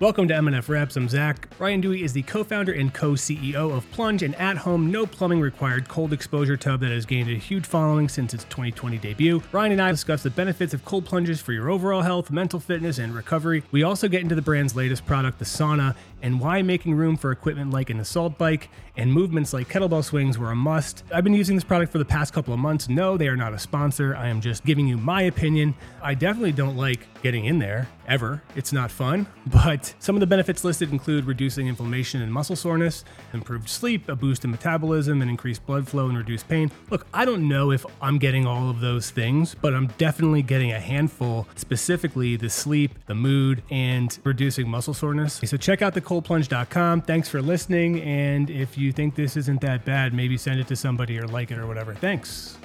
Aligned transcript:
Welcome 0.00 0.28
to 0.28 0.34
MNF 0.34 0.70
Reps. 0.70 0.96
I'm 0.96 1.10
Zack. 1.10 1.46
Ryan 1.58 1.82
Duey 1.82 2.00
is 2.00 2.14
the 2.14 2.22
co 2.22 2.42
founder 2.42 2.72
and 2.72 2.90
co 2.94 3.10
CEO 3.12 3.76
of 3.76 3.84
Plunge, 3.90 4.22
an 4.22 4.34
at 4.36 4.56
home, 4.56 4.90
no 4.90 5.04
plumbing 5.04 5.42
required 5.42 5.88
cold 5.88 6.14
exposure 6.14 6.56
tub 6.56 6.80
that 6.80 6.90
has 6.90 7.04
gained 7.04 7.28
a 7.28 7.34
huge 7.34 7.66
following 7.66 8.08
since 8.08 8.32
its 8.32 8.44
2020 8.44 8.96
debut. 8.96 9.42
Ryan 9.52 9.72
and 9.72 9.82
I 9.82 9.90
discuss 9.90 10.22
the 10.22 10.30
benefits 10.30 10.72
of 10.72 10.86
cold 10.86 11.04
plunges 11.04 11.42
for 11.42 11.52
your 11.52 11.68
overall 11.68 12.00
health, 12.00 12.30
mental 12.30 12.60
fitness, 12.60 12.96
and 12.96 13.14
recovery. 13.14 13.62
We 13.72 13.82
also 13.82 14.08
get 14.08 14.22
into 14.22 14.34
the 14.34 14.40
brand's 14.40 14.74
latest 14.74 15.04
product, 15.04 15.38
the 15.38 15.44
sauna, 15.44 15.94
and 16.22 16.40
why 16.40 16.62
making 16.62 16.94
room 16.94 17.18
for 17.18 17.30
equipment 17.30 17.70
like 17.70 17.90
an 17.90 18.00
assault 18.00 18.38
bike 18.38 18.70
and 18.96 19.12
movements 19.12 19.52
like 19.52 19.68
kettlebell 19.68 20.02
swings 20.02 20.38
were 20.38 20.50
a 20.50 20.56
must. 20.56 21.04
I've 21.12 21.24
been 21.24 21.34
using 21.34 21.56
this 21.56 21.64
product 21.64 21.92
for 21.92 21.98
the 21.98 22.06
past 22.06 22.32
couple 22.32 22.54
of 22.54 22.60
months. 22.60 22.88
No, 22.88 23.18
they 23.18 23.28
are 23.28 23.36
not 23.36 23.52
a 23.52 23.58
sponsor. 23.58 24.16
I 24.16 24.28
am 24.28 24.40
just 24.40 24.64
giving 24.64 24.88
you 24.88 24.96
my 24.96 25.22
opinion. 25.22 25.74
I 26.02 26.14
definitely 26.14 26.52
don't 26.52 26.78
like 26.78 27.00
getting 27.22 27.44
in 27.44 27.58
there 27.58 27.86
ever. 28.10 28.42
It's 28.56 28.72
not 28.72 28.90
fun, 28.90 29.26
but 29.46 29.94
some 30.00 30.16
of 30.16 30.20
the 30.20 30.26
benefits 30.26 30.64
listed 30.64 30.92
include 30.92 31.24
reducing 31.24 31.68
inflammation 31.68 32.20
and 32.20 32.32
muscle 32.32 32.56
soreness, 32.56 33.04
improved 33.32 33.68
sleep, 33.68 34.08
a 34.08 34.16
boost 34.16 34.44
in 34.44 34.50
metabolism, 34.50 35.22
and 35.22 35.30
increased 35.30 35.64
blood 35.64 35.88
flow 35.88 36.08
and 36.08 36.18
reduced 36.18 36.48
pain. 36.48 36.70
Look, 36.90 37.06
I 37.14 37.24
don't 37.24 37.48
know 37.48 37.70
if 37.70 37.86
I'm 38.02 38.18
getting 38.18 38.46
all 38.46 38.68
of 38.68 38.80
those 38.80 39.10
things, 39.10 39.54
but 39.54 39.72
I'm 39.72 39.86
definitely 39.96 40.42
getting 40.42 40.72
a 40.72 40.80
handful, 40.80 41.46
specifically 41.54 42.36
the 42.36 42.50
sleep, 42.50 42.92
the 43.06 43.14
mood, 43.14 43.62
and 43.70 44.18
reducing 44.24 44.68
muscle 44.68 44.94
soreness. 44.94 45.40
So 45.44 45.56
check 45.56 45.80
out 45.80 45.94
thecoldplunge.com. 45.94 47.02
Thanks 47.02 47.28
for 47.28 47.40
listening. 47.40 48.00
And 48.02 48.50
if 48.50 48.76
you 48.76 48.92
think 48.92 49.14
this 49.14 49.36
isn't 49.36 49.60
that 49.60 49.84
bad, 49.84 50.12
maybe 50.12 50.36
send 50.36 50.60
it 50.60 50.66
to 50.68 50.76
somebody 50.76 51.18
or 51.18 51.26
like 51.26 51.50
it 51.50 51.58
or 51.58 51.66
whatever. 51.66 51.94
Thanks. 51.94 52.58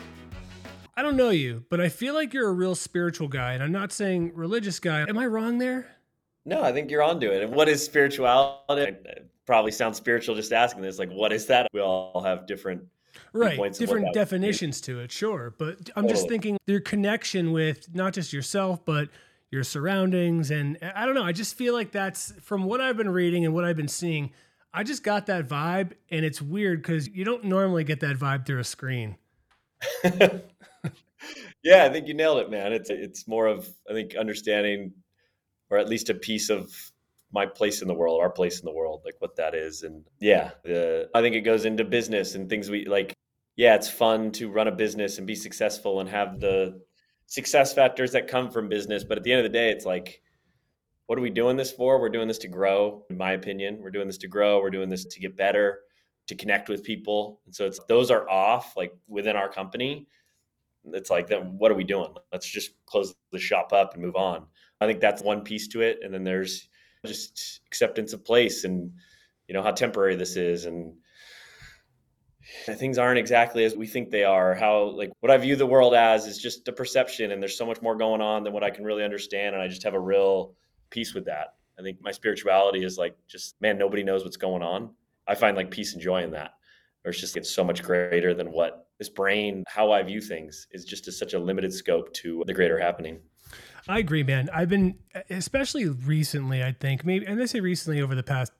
I 0.98 1.02
don't 1.02 1.18
know 1.18 1.30
you, 1.30 1.66
but 1.70 1.82
I 1.82 1.90
feel 1.90 2.14
like 2.14 2.34
you're 2.34 2.48
a 2.48 2.54
real 2.54 2.76
spiritual 2.76 3.28
guy, 3.28 3.54
and 3.54 3.62
I'm 3.62 3.72
not 3.72 3.92
saying 3.92 4.32
religious 4.34 4.80
guy. 4.80 5.02
Am 5.02 5.18
I 5.18 5.26
wrong 5.26 5.58
there? 5.58 5.88
No, 6.46 6.64
I 6.64 6.72
think 6.72 6.90
you're 6.90 7.04
onto 7.04 7.30
it. 7.32 7.44
And 7.44 7.54
what 7.54 7.68
is 7.68 7.84
spirituality? 7.84 8.84
It 8.84 9.30
probably 9.46 9.72
sounds 9.72 9.98
spiritual 9.98 10.36
just 10.36 10.54
asking 10.54 10.84
this. 10.84 11.00
Like, 11.00 11.12
what 11.12 11.34
is 11.34 11.48
that? 11.48 11.68
We 11.74 11.82
all 11.82 12.22
have 12.24 12.46
different 12.46 12.84
right 13.34 13.74
different 13.74 14.14
definitions 14.14 14.82
to 14.82 15.00
it 15.00 15.10
sure 15.10 15.54
but 15.58 15.90
i'm 15.96 16.08
just 16.08 16.28
thinking 16.28 16.58
your 16.68 16.82
connection 16.82 17.54
with 17.54 17.94
not 17.96 18.14
just 18.14 18.34
yourself 18.34 18.84
but 18.84 19.08
your 19.52 19.64
surroundings 19.64 20.52
and 20.52 20.78
uh, 20.82 20.92
i 20.96 21.06
don't 21.06 21.16
know 21.16 21.24
i 21.24 21.32
just 21.32 21.56
feel 21.56 21.74
like 21.74 21.92
that's 21.92 22.34
from 22.42 22.66
what 22.66 22.82
i've 22.82 22.98
been 22.98 23.10
reading 23.10 23.46
and 23.46 23.54
what 23.54 23.64
i've 23.64 23.78
been 23.78 23.88
seeing 23.88 24.32
i 24.74 24.84
just 24.84 25.04
got 25.04 25.28
that 25.28 25.48
vibe 25.48 25.94
and 26.12 26.26
it's 26.26 26.42
weird 26.42 26.82
because 26.82 27.08
you 27.08 27.24
don't 27.24 27.44
normally 27.44 27.84
get 27.84 28.02
that 28.02 28.18
vibe 28.18 28.46
through 28.46 28.60
a 28.60 28.64
screen 28.66 29.16
yeah 31.64 31.86
i 31.86 31.90
think 31.90 32.08
you 32.08 32.14
nailed 32.14 32.40
it 32.40 32.50
man 32.50 32.74
it's 32.74 32.90
it's 32.90 33.28
more 33.28 33.48
of 33.48 33.68
i 33.90 33.94
think 33.94 34.16
understanding 34.16 34.92
or 35.70 35.78
at 35.78 35.90
least 35.90 36.10
a 36.10 36.14
piece 36.14 36.50
of 36.50 36.72
my 37.36 37.46
place 37.46 37.82
in 37.82 37.88
the 37.88 37.94
world, 37.94 38.22
our 38.22 38.30
place 38.30 38.60
in 38.60 38.66
the 38.66 38.74
world, 38.74 39.02
like 39.06 39.16
what 39.20 39.36
that 39.36 39.54
is. 39.54 39.84
And 39.84 40.06
yeah, 40.20 40.52
the, 40.64 41.10
I 41.14 41.22
think 41.22 41.36
it 41.36 41.42
goes 41.42 41.66
into 41.66 41.84
business 41.84 42.34
and 42.34 42.50
things 42.50 42.70
we 42.70 42.86
like. 42.86 43.14
Yeah, 43.58 43.76
it's 43.76 43.90
fun 43.90 44.32
to 44.34 44.50
run 44.50 44.68
a 44.68 44.72
business 44.72 45.18
and 45.18 45.26
be 45.26 45.36
successful 45.36 46.02
and 46.02 46.10
have 46.10 46.40
the 46.40 46.82
success 47.28 47.74
factors 47.74 48.12
that 48.12 48.28
come 48.28 48.52
from 48.52 48.68
business. 48.68 49.04
But 49.04 49.18
at 49.18 49.24
the 49.24 49.32
end 49.32 49.46
of 49.46 49.52
the 49.52 49.58
day, 49.58 49.70
it's 49.70 49.86
like, 49.86 50.22
what 51.06 51.18
are 51.18 51.22
we 51.22 51.30
doing 51.30 51.56
this 51.56 51.72
for? 51.72 52.02
We're 52.02 52.10
doing 52.10 52.28
this 52.28 52.40
to 52.40 52.48
grow, 52.48 53.06
in 53.10 53.18
my 53.18 53.32
opinion. 53.32 53.80
We're 53.82 53.92
doing 53.92 54.08
this 54.08 54.18
to 54.20 54.28
grow. 54.28 54.60
We're 54.60 54.72
doing 54.72 54.90
this 54.90 55.06
to 55.06 55.20
get 55.20 55.38
better, 55.38 55.80
to 56.28 56.36
connect 56.36 56.68
with 56.68 56.84
people. 56.84 57.40
And 57.46 57.56
so 57.56 57.66
it's 57.66 57.80
those 57.88 58.12
are 58.12 58.30
off 58.30 58.76
like 58.76 58.94
within 59.08 59.38
our 59.38 59.50
company. 59.50 60.08
It's 60.94 61.10
like, 61.10 61.28
then 61.28 61.58
what 61.58 61.72
are 61.72 61.76
we 61.76 61.84
doing? 61.84 62.14
Let's 62.32 62.48
just 62.48 62.72
close 62.86 63.16
the 63.32 63.40
shop 63.40 63.74
up 63.74 63.94
and 63.94 64.04
move 64.04 64.16
on. 64.16 64.46
I 64.82 64.88
think 64.88 65.00
that's 65.00 65.24
one 65.24 65.42
piece 65.42 65.68
to 65.70 65.82
it. 65.82 66.00
And 66.02 66.14
then 66.14 66.24
there's 66.24 66.68
just 67.06 67.62
acceptance 67.68 68.14
of 68.14 68.26
place 68.26 68.64
and, 68.64 68.92
you 69.48 69.54
know, 69.54 69.64
how 69.64 69.72
temporary 69.72 70.16
this 70.16 70.36
is. 70.36 70.66
And 70.66 70.94
things 72.66 72.98
aren't 72.98 73.20
exactly 73.20 73.64
as 73.64 73.76
we 73.76 73.88
think 73.88 74.12
they 74.12 74.24
are. 74.24 74.54
How, 74.54 74.84
like, 74.92 75.12
what 75.22 75.32
I 75.32 75.38
view 75.38 75.56
the 75.56 75.66
world 75.66 75.94
as 75.94 76.28
is 76.28 76.38
just 76.38 76.68
a 76.68 76.74
perception. 76.74 77.32
And 77.32 77.42
there's 77.42 77.58
so 77.58 77.66
much 77.66 77.82
more 77.82 77.96
going 77.96 78.22
on 78.22 78.44
than 78.44 78.54
what 78.54 78.64
I 78.64 78.70
can 78.70 78.84
really 78.84 79.04
understand. 79.04 79.56
And 79.56 79.64
I 79.64 79.68
just 79.68 79.84
have 79.84 79.94
a 79.94 80.00
real 80.00 80.56
peace 80.90 81.14
with 81.14 81.26
that. 81.26 81.56
I 81.80 81.82
think 81.82 81.98
my 82.02 82.12
spirituality 82.12 82.84
is 82.84 82.98
like, 82.98 83.18
just, 83.28 83.60
man, 83.62 83.78
nobody 83.78 84.04
knows 84.04 84.24
what's 84.24 84.38
going 84.38 84.64
on. 84.64 84.92
I 85.28 85.36
find 85.36 85.58
like 85.58 85.72
peace 85.72 85.94
and 85.94 86.02
joy 86.02 86.24
in 86.24 86.32
that. 86.32 86.52
Or 87.04 87.10
it's 87.10 87.20
just 87.20 87.38
it's 87.38 87.52
so 87.52 87.64
much 87.64 87.84
greater 87.84 88.34
than 88.34 88.52
what 88.52 88.85
this 88.98 89.10
brain, 89.10 89.64
how 89.68 89.92
I 89.92 90.04
view 90.04 90.22
things, 90.22 90.68
is 90.72 90.86
just 90.86 91.08
a, 91.08 91.12
such 91.12 91.34
a 91.34 91.40
limited 91.40 91.74
scope 91.74 92.14
to 92.14 92.44
the 92.46 92.54
greater 92.54 92.80
happening. 92.80 93.20
I 93.88 94.00
agree, 94.00 94.24
man. 94.24 94.50
I've 94.54 94.70
been, 94.70 94.98
especially 95.30 95.88
recently, 95.88 96.64
I 96.64 96.72
think, 96.72 97.06
maybe, 97.06 97.26
and 97.26 97.42
I 97.42 97.46
say 97.46 97.60
recently 97.60 98.02
over 98.02 98.16
the 98.16 98.24
past 98.24 98.52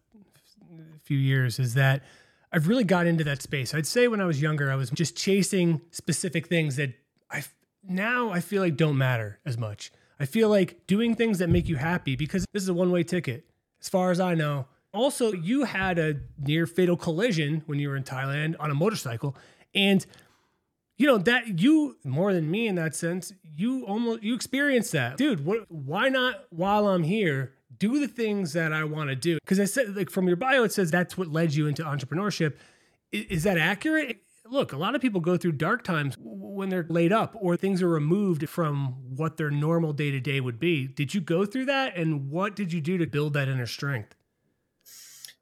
few 1.04 1.18
years, 1.18 1.60
is 1.60 1.74
that 1.76 2.04
I've 2.52 2.68
really 2.68 2.84
got 2.84 3.08
into 3.08 3.24
that 3.24 3.42
space. 3.42 3.74
I'd 3.74 3.88
say 3.88 4.08
when 4.08 4.22
I 4.22 4.26
was 4.26 4.42
younger, 4.42 4.72
I 4.72 4.76
was 4.76 4.90
just 4.92 5.18
chasing 5.18 5.82
specific 5.92 6.48
things 6.48 6.76
that 6.76 6.94
I 7.32 7.44
now 7.88 8.30
I 8.30 8.40
feel 8.40 8.62
like 8.62 8.76
don't 8.78 8.98
matter 8.98 9.40
as 9.46 9.58
much. 9.58 9.92
I 10.20 10.26
feel 10.26 10.50
like 10.50 10.88
doing 10.88 11.16
things 11.16 11.40
that 11.40 11.50
make 11.50 11.68
you 11.68 11.76
happy 11.76 12.16
because 12.16 12.46
this 12.54 12.64
is 12.64 12.70
a 12.70 12.74
one 12.74 12.92
way 12.92 13.04
ticket, 13.04 13.46
as 13.82 13.90
far 13.90 14.12
as 14.12 14.20
I 14.20 14.36
know. 14.36 14.68
Also, 14.94 15.34
you 15.34 15.66
had 15.66 16.00
a 16.00 16.16
near 16.38 16.66
fatal 16.66 16.96
collision 16.96 17.64
when 17.66 17.80
you 17.80 17.90
were 17.90 17.98
in 17.98 18.04
Thailand 18.04 18.56
on 18.60 18.72
a 18.72 18.74
motorcycle. 18.74 19.36
And 19.74 20.06
you 20.98 21.08
know 21.08 21.18
that 21.18 21.60
you 21.60 21.98
more 22.04 22.34
than 22.34 22.50
me 22.50 22.68
in 22.68 22.76
that 22.76 22.96
sense 22.96 23.34
you 23.44 23.86
almost 23.86 24.24
you 24.24 24.36
experience 24.36 24.92
that. 24.92 25.18
Dude 25.18 25.46
what 25.46 25.70
why 25.70 26.10
not 26.10 26.46
while 26.50 26.88
i'm 26.88 27.04
here 27.04 27.54
do 27.78 28.00
the 28.00 28.08
things 28.08 28.54
that 28.54 28.72
i 28.74 28.84
want 28.84 29.10
to 29.10 29.16
do? 29.16 29.36
Because 29.36 29.60
i 29.60 29.66
said 29.66 29.96
like 29.96 30.10
from 30.10 30.28
your 30.28 30.38
bio 30.38 30.64
it 30.64 30.72
says 30.72 30.92
that's 30.92 31.18
what 31.18 31.28
led 31.28 31.54
you 31.54 31.68
into 31.68 31.84
entrepreneurship. 31.84 32.56
Is, 33.12 33.26
is, 33.26 33.44
that 33.44 33.58
accurate? 33.58 34.22
Look 34.46 34.74
a 34.74 34.78
lot 34.78 34.96
of 34.96 35.02
people 35.02 35.22
go 35.22 35.38
through 35.38 35.54
dark 35.54 35.84
times 35.84 36.16
when 36.20 36.70
they're 36.70 36.86
laid 36.90 37.12
up 37.12 37.36
or 37.40 37.58
things 37.58 37.82
are 37.82 37.90
removed 37.90 38.48
from 38.50 39.16
what 39.16 39.38
their 39.38 39.50
normal 39.50 39.94
day 39.94 40.12
to 40.12 40.20
day 40.20 40.40
would 40.40 40.60
be. 40.60 40.88
Did 40.88 41.14
you 41.14 41.22
go 41.22 41.46
through 41.46 41.66
that? 41.66 41.98
And 41.98 42.30
what 42.30 42.56
did 42.56 42.72
you 42.72 42.82
do 42.82 42.98
to 42.98 43.08
build 43.08 43.34
that 43.34 43.48
inner 43.48 43.66
strength? 43.66 44.16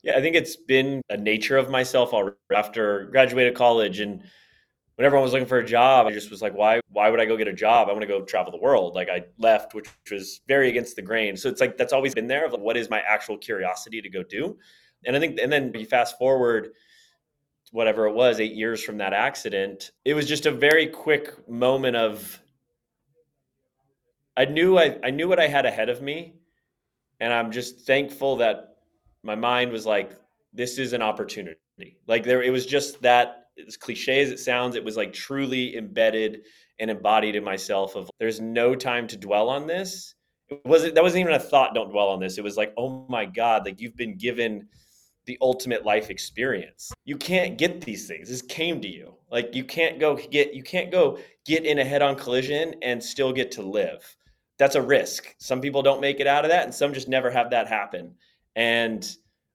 Yeah 0.01 0.17
i 0.17 0.21
think 0.21 0.35
it's 0.35 0.55
been 0.55 1.01
a 1.09 1.17
nature 1.17 1.57
of 1.57 1.69
myself 1.69 2.13
after 2.53 3.05
graduated 3.05 3.55
college 3.55 3.99
and 3.99 4.23
when 4.95 5.05
everyone 5.05 5.23
was 5.23 5.33
looking 5.33 5.47
for 5.47 5.57
a 5.57 5.65
job, 5.65 6.05
I 6.05 6.11
just 6.11 6.29
was 6.29 6.41
like, 6.41 6.53
why 6.53 6.79
why 6.89 7.09
would 7.09 7.19
I 7.19 7.25
go 7.25 7.35
get 7.35 7.47
a 7.47 7.53
job? 7.53 7.89
I 7.89 7.91
want 7.91 8.01
to 8.01 8.07
go 8.07 8.21
travel 8.21 8.51
the 8.51 8.59
world. 8.59 8.93
Like 8.93 9.09
I 9.09 9.23
left, 9.39 9.73
which 9.73 9.89
was 10.11 10.41
very 10.47 10.69
against 10.69 10.95
the 10.95 11.01
grain. 11.01 11.35
So 11.35 11.49
it's 11.49 11.61
like 11.61 11.77
that's 11.77 11.93
always 11.93 12.13
been 12.13 12.27
there 12.27 12.45
of 12.45 12.53
like, 12.53 12.61
what 12.61 12.77
is 12.77 12.89
my 12.89 13.01
actual 13.01 13.37
curiosity 13.37 14.01
to 14.01 14.09
go 14.09 14.23
do? 14.23 14.57
And 15.05 15.15
I 15.15 15.19
think 15.19 15.39
and 15.39 15.51
then 15.51 15.71
you 15.73 15.85
fast 15.85 16.17
forward 16.17 16.69
whatever 17.71 18.05
it 18.05 18.13
was, 18.13 18.39
eight 18.39 18.53
years 18.53 18.83
from 18.83 18.97
that 18.99 19.13
accident, 19.13 19.91
it 20.05 20.13
was 20.13 20.27
just 20.27 20.45
a 20.45 20.51
very 20.51 20.85
quick 20.85 21.49
moment 21.49 21.95
of 21.95 22.39
I 24.37 24.45
knew 24.45 24.77
I, 24.77 24.99
I 25.03 25.09
knew 25.09 25.27
what 25.27 25.39
I 25.39 25.47
had 25.47 25.65
ahead 25.65 25.89
of 25.89 26.01
me. 26.01 26.35
And 27.19 27.33
I'm 27.33 27.51
just 27.51 27.81
thankful 27.81 28.37
that 28.37 28.77
my 29.23 29.35
mind 29.35 29.71
was 29.71 29.85
like, 29.85 30.11
this 30.53 30.77
is 30.77 30.93
an 30.93 31.01
opportunity. 31.01 31.57
Like 32.05 32.23
there 32.23 32.43
it 32.43 32.51
was 32.51 32.67
just 32.67 33.01
that 33.01 33.42
as 33.65 33.77
cliche 33.77 34.21
as 34.21 34.31
it 34.31 34.39
sounds, 34.39 34.75
it 34.75 34.83
was 34.83 34.97
like 34.97 35.13
truly 35.13 35.77
embedded 35.77 36.41
and 36.79 36.89
embodied 36.89 37.35
in 37.35 37.43
myself 37.43 37.95
of 37.95 38.09
there's 38.19 38.41
no 38.41 38.75
time 38.75 39.07
to 39.07 39.17
dwell 39.17 39.49
on 39.49 39.67
this. 39.67 40.15
It 40.49 40.61
wasn't 40.65 40.95
that 40.95 41.03
wasn't 41.03 41.21
even 41.21 41.33
a 41.33 41.39
thought, 41.39 41.73
don't 41.73 41.89
dwell 41.89 42.09
on 42.09 42.19
this. 42.19 42.37
It 42.37 42.43
was 42.43 42.57
like, 42.57 42.73
oh 42.77 43.05
my 43.09 43.25
God, 43.25 43.65
like 43.65 43.79
you've 43.79 43.95
been 43.95 44.17
given 44.17 44.67
the 45.25 45.37
ultimate 45.41 45.85
life 45.85 46.09
experience. 46.09 46.91
You 47.05 47.17
can't 47.17 47.57
get 47.57 47.81
these 47.81 48.07
things. 48.07 48.29
This 48.29 48.41
came 48.41 48.81
to 48.81 48.87
you. 48.87 49.13
Like 49.31 49.55
you 49.55 49.63
can't 49.63 49.99
go 49.99 50.15
get 50.15 50.53
you 50.53 50.63
can't 50.63 50.91
go 50.91 51.17
get 51.45 51.65
in 51.65 51.79
a 51.79 51.85
head-on 51.85 52.15
collision 52.15 52.75
and 52.81 53.01
still 53.01 53.31
get 53.31 53.51
to 53.51 53.61
live. 53.61 54.03
That's 54.57 54.75
a 54.75 54.81
risk. 54.81 55.33
Some 55.39 55.61
people 55.61 55.81
don't 55.81 56.01
make 56.01 56.19
it 56.19 56.27
out 56.27 56.45
of 56.45 56.51
that 56.51 56.65
and 56.65 56.73
some 56.73 56.93
just 56.93 57.07
never 57.07 57.31
have 57.31 57.49
that 57.51 57.67
happen. 57.67 58.15
And 58.55 59.09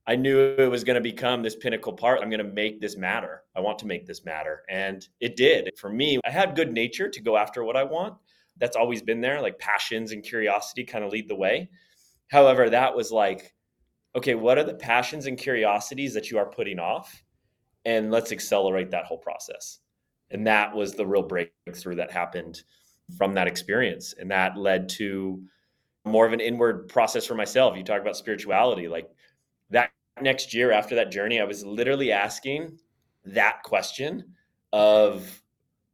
I 0.07 0.17
knew 0.17 0.41
it 0.41 0.71
was 0.71 0.85
going 0.85 0.95
to 0.95 1.03
become 1.03 1.43
this 1.43 1.55
pinnacle 1.55 1.93
part. 1.93 2.21
I'm 2.23 2.31
going 2.31 2.45
to 2.45 2.53
make 2.53 2.81
this 2.81 2.97
matter. 2.97 3.43
I 3.59 3.61
want 3.61 3.81
to 3.81 3.87
make 3.87 4.07
this 4.07 4.25
matter. 4.25 4.63
And 4.69 5.07
it 5.21 5.35
did. 5.35 5.73
For 5.77 5.91
me, 5.91 6.21
I 6.25 6.31
had 6.31 6.55
good 6.55 6.73
nature 6.73 7.09
to 7.09 7.21
go 7.21 7.37
after 7.37 7.65
what 7.65 7.77
I 7.77 7.83
want. 7.83 8.15
That's 8.59 8.77
always 8.77 9.03
been 9.03 9.21
there. 9.21 9.43
Like 9.43 9.59
passions 9.59 10.13
and 10.13 10.23
curiosity 10.23 10.85
kind 10.85 11.05
of 11.05 11.11
lead 11.11 11.29
the 11.29 11.35
way. 11.35 11.69
However, 12.29 12.71
that 12.71 12.95
was 12.95 13.11
like, 13.11 13.53
okay, 14.15 14.37
what 14.37 14.59
are 14.59 14.65
the 14.65 14.75
passions 14.75 15.27
and 15.27 15.37
curiosities 15.37 16.15
that 16.15 16.31
you 16.31 16.39
are 16.39 16.47
putting 16.47 16.79
off? 16.79 17.25
And 17.85 18.13
let's 18.13 18.31
accelerate 18.31 18.93
that 18.93 19.07
whole 19.07 19.19
process. 19.19 19.81
And 20.31 20.47
that 20.47 20.73
was 20.73 20.93
the 20.95 21.07
real 21.07 21.23
breakthrough 21.23 21.97
that 21.97 22.13
happened 22.13 22.63
from 23.17 23.35
that 23.35 23.49
experience. 23.49 24.15
And 24.21 24.31
that 24.31 24.57
led 24.57 24.89
to 24.91 25.43
more 26.05 26.27
of 26.27 26.33
an 26.33 26.41
inward 26.41 26.87
process 26.89 27.27
for 27.27 27.35
myself. 27.35 27.77
You 27.77 27.83
talk 27.83 28.01
about 28.01 28.17
spirituality, 28.17 28.87
like 28.87 29.11
that 29.71 29.91
next 30.21 30.55
year 30.55 30.71
after 30.71 30.95
that 30.95 31.11
journey, 31.11 31.41
I 31.41 31.45
was 31.45 31.65
literally 31.65 32.13
asking 32.13 32.79
that 33.35 33.63
question 33.63 34.35
of 34.73 35.43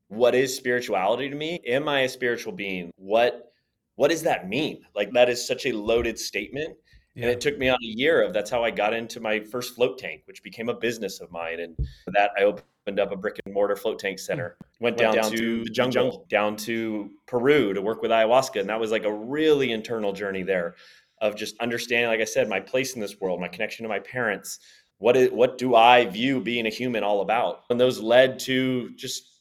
what 0.09 0.35
is 0.35 0.57
spirituality 0.57 1.29
to 1.29 1.37
me? 1.37 1.61
Am 1.67 1.89
I 1.89 2.01
a 2.01 2.09
spiritual 2.09 2.53
being? 2.53 2.91
What 2.97 3.53
what 3.97 4.11
does 4.11 4.23
that 4.23 4.49
mean? 4.49 4.85
Like 4.95 5.13
that 5.13 5.29
is 5.29 5.47
such 5.47 5.67
a 5.67 5.73
loaded 5.73 6.19
statement. 6.19 6.77
Yeah. 7.15 7.25
And 7.25 7.33
it 7.33 7.41
took 7.41 7.59
me 7.59 7.69
on 7.69 7.79
a 7.81 7.87
year 7.87 8.23
of 8.23 8.33
that's 8.33 8.51
how 8.51 8.65
I 8.65 8.73
got 8.73 8.93
into 8.93 9.21
my 9.21 9.39
first 9.39 9.77
float 9.77 9.99
tank, 9.99 10.23
which 10.25 10.43
became 10.43 10.69
a 10.69 10.75
business 10.75 11.21
of 11.21 11.31
mine. 11.31 11.61
And 11.61 11.77
that 12.09 12.33
I 12.37 12.43
opened 12.43 12.99
up 12.99 13.13
a 13.13 13.17
brick 13.17 13.39
and 13.45 13.55
mortar 13.55 13.77
float 13.77 14.01
tank 14.01 14.19
hmm. 14.19 14.25
center. 14.25 14.57
Went, 14.81 14.97
down, 14.97 15.15
down, 15.15 15.31
to 15.31 15.65
the 15.65 15.71
jungle, 15.71 15.93
jungle, 15.93 16.27
down 16.29 16.57
to 16.57 17.11
Peru 17.27 17.73
to 17.73 17.81
work 17.81 18.03
with 18.03 18.11
ayahuasca. 18.11 18.59
And 18.59 18.69
that 18.69 18.81
was 18.81 18.91
like 18.91 19.05
a 19.05 19.13
really 19.13 19.71
internal 19.71 20.13
journey 20.13 20.43
there 20.43 20.75
of 21.21 21.37
just 21.37 21.57
understanding, 21.61 22.09
like 22.09 22.21
I 22.21 22.25
said, 22.25 22.49
my 22.49 22.61
place 22.61 22.95
in 22.95 23.01
this 23.01 23.21
world, 23.21 23.41
my 23.41 23.49
connection 23.49 23.85
to 23.85 23.89
my 23.89 24.01
parents. 24.01 24.59
What 24.99 25.17
is 25.17 25.31
what 25.31 25.59
do 25.59 25.75
I 25.75 26.07
view 26.07 26.41
being 26.41 26.67
a 26.67 26.71
human 26.71 27.03
all 27.03 27.21
about? 27.21 27.63
And 27.71 27.81
those 27.81 28.01
led 28.01 28.39
to 28.41 28.91
just 28.97 29.41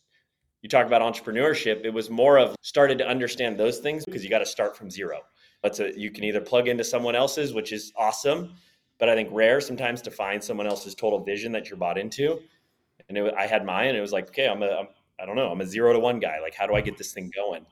you 0.62 0.70
talk 0.70 0.86
about 0.86 1.02
entrepreneurship. 1.02 1.86
It 1.86 1.94
was 1.94 2.10
more 2.10 2.38
of 2.38 2.56
started 2.62 2.98
to 3.00 3.08
understand 3.08 3.58
those 3.58 3.80
things 3.80 4.06
because 4.06 4.24
you 4.24 4.30
got 4.30 4.40
to 4.40 4.46
start 4.46 4.76
from 4.78 4.90
zero 4.90 5.22
that's 5.64 5.80
uh, 5.80 5.86
a 5.86 6.00
you 6.00 6.12
can 6.12 6.26
either 6.26 6.42
plug 6.42 6.68
into 6.68 6.84
someone 6.84 7.16
else's, 7.16 7.54
which 7.54 7.72
is 7.72 7.92
awesome, 7.96 8.54
but 9.00 9.10
I 9.10 9.16
think 9.16 9.30
rare 9.32 9.60
sometimes 9.62 10.02
to 10.04 10.12
find 10.12 10.44
someone 10.44 10.68
else's 10.68 10.94
total 10.94 11.24
vision 11.24 11.52
that 11.54 11.70
you're 11.70 11.78
bought 11.78 11.98
into. 11.98 12.40
And 13.10 13.18
it, 13.18 13.34
I 13.36 13.48
had 13.48 13.66
mine, 13.66 13.88
and 13.88 13.98
it 13.98 14.02
was 14.02 14.12
like, 14.12 14.28
okay, 14.28 14.48
I'm 14.48 14.62
a, 14.62 14.68
I'm, 14.68 14.88
I 15.20 15.26
don't 15.26 15.36
know, 15.36 15.50
I'm 15.50 15.62
a 15.62 15.66
zero 15.66 15.94
to 15.94 16.00
one 16.00 16.20
guy. 16.20 16.40
Like, 16.42 16.54
how 16.54 16.68
do 16.68 16.76
I 16.76 16.82
get 16.82 16.98
this 16.98 17.14
thing 17.14 17.32
going? 17.34 17.66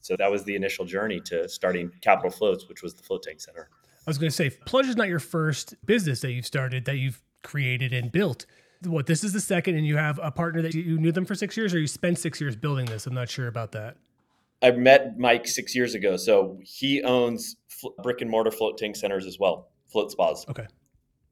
So 0.00 0.16
that 0.18 0.30
was 0.30 0.44
the 0.44 0.54
initial 0.54 0.84
journey 0.84 1.20
to 1.20 1.48
starting 1.48 1.90
Capital 2.02 2.30
Floats, 2.30 2.68
which 2.68 2.82
was 2.82 2.94
the 2.94 3.02
float 3.02 3.22
tank 3.22 3.40
center. 3.40 3.70
I 4.06 4.10
was 4.10 4.18
going 4.18 4.30
to 4.30 4.36
say, 4.36 4.50
Plunge 4.50 4.88
is 4.88 4.96
not 4.96 5.08
your 5.08 5.18
first 5.18 5.74
business 5.84 6.20
that 6.20 6.32
you've 6.32 6.46
started, 6.46 6.84
that 6.84 6.98
you've 6.98 7.20
created 7.46 7.92
and 7.92 8.10
built. 8.12 8.44
What 8.84 9.06
this 9.06 9.24
is 9.24 9.32
the 9.32 9.40
second, 9.40 9.76
and 9.76 9.86
you 9.86 9.96
have 9.96 10.20
a 10.22 10.30
partner 10.30 10.60
that 10.62 10.74
you 10.74 10.98
knew 10.98 11.12
them 11.12 11.24
for 11.24 11.34
six 11.34 11.56
years, 11.56 11.72
or 11.72 11.78
you 11.78 11.86
spent 11.86 12.18
six 12.18 12.40
years 12.40 12.56
building 12.56 12.84
this. 12.86 13.06
I'm 13.06 13.14
not 13.14 13.30
sure 13.30 13.48
about 13.48 13.72
that. 13.72 13.96
I 14.62 14.72
met 14.72 15.18
Mike 15.18 15.46
six 15.46 15.74
years 15.74 15.94
ago, 15.94 16.16
so 16.16 16.58
he 16.62 17.02
owns 17.02 17.56
brick 18.02 18.20
and 18.20 18.30
mortar 18.30 18.50
float 18.50 18.76
tank 18.76 18.96
centers 18.96 19.24
as 19.26 19.38
well, 19.38 19.70
float 19.90 20.10
spas. 20.10 20.44
Okay, 20.48 20.66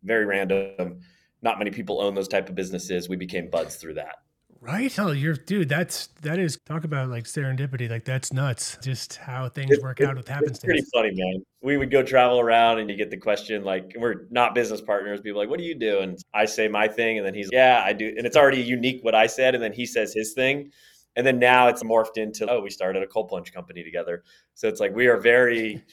very 0.04 0.24
random. 0.24 1.00
Not 1.42 1.58
many 1.58 1.70
people 1.70 2.00
own 2.00 2.14
those 2.14 2.28
type 2.28 2.48
of 2.48 2.54
businesses. 2.54 3.08
We 3.08 3.16
became 3.16 3.50
buds 3.50 3.76
through 3.76 3.94
that. 3.94 4.16
Right? 4.64 4.98
Oh, 4.98 5.12
you're 5.12 5.34
dude. 5.34 5.68
That's 5.68 6.06
that 6.22 6.38
is 6.38 6.58
talk 6.64 6.84
about 6.84 7.10
like 7.10 7.24
serendipity. 7.24 7.90
Like 7.90 8.06
that's 8.06 8.32
nuts. 8.32 8.78
Just 8.82 9.16
how 9.16 9.50
things 9.50 9.72
it's, 9.72 9.82
work 9.82 10.00
out 10.00 10.16
with 10.16 10.26
happenstance. 10.26 10.64
It's 10.64 10.90
pretty 10.90 11.12
funny, 11.12 11.12
man. 11.14 11.42
We 11.60 11.76
would 11.76 11.90
go 11.90 12.02
travel 12.02 12.40
around, 12.40 12.78
and 12.78 12.88
you 12.88 12.96
get 12.96 13.10
the 13.10 13.18
question 13.18 13.62
like, 13.62 13.94
"We're 13.98 14.26
not 14.30 14.54
business 14.54 14.80
partners." 14.80 15.20
People 15.20 15.38
like, 15.38 15.50
"What 15.50 15.58
do 15.58 15.66
you 15.66 15.74
do?" 15.74 16.00
And 16.00 16.18
I 16.32 16.46
say 16.46 16.66
my 16.66 16.88
thing, 16.88 17.18
and 17.18 17.26
then 17.26 17.34
he's, 17.34 17.50
"Yeah, 17.52 17.82
I 17.84 17.92
do." 17.92 18.14
And 18.16 18.26
it's 18.26 18.38
already 18.38 18.62
unique 18.62 19.04
what 19.04 19.14
I 19.14 19.26
said, 19.26 19.54
and 19.54 19.62
then 19.62 19.74
he 19.74 19.84
says 19.84 20.14
his 20.14 20.32
thing 20.32 20.70
and 21.16 21.24
then 21.26 21.38
now 21.38 21.68
it's 21.68 21.82
morphed 21.82 22.16
into 22.16 22.50
oh 22.50 22.60
we 22.60 22.70
started 22.70 23.00
a 23.00 23.06
cold 23.06 23.28
plunge 23.28 23.52
company 23.52 23.84
together 23.84 24.24
so 24.54 24.66
it's 24.66 24.80
like 24.80 24.92
we 24.94 25.06
are 25.06 25.16
very 25.16 25.84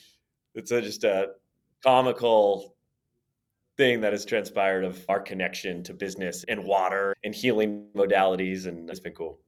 it's 0.54 0.70
a, 0.70 0.82
just 0.82 1.04
a 1.04 1.28
comical 1.82 2.74
thing 3.76 4.00
that 4.00 4.12
has 4.12 4.24
transpired 4.24 4.84
of 4.84 5.04
our 5.08 5.20
connection 5.20 5.82
to 5.84 5.94
business 5.94 6.44
and 6.48 6.62
water 6.64 7.14
and 7.24 7.34
healing 7.34 7.86
modalities 7.96 8.66
and 8.66 8.88
it's 8.90 9.00
been 9.00 9.14
cool 9.14 9.38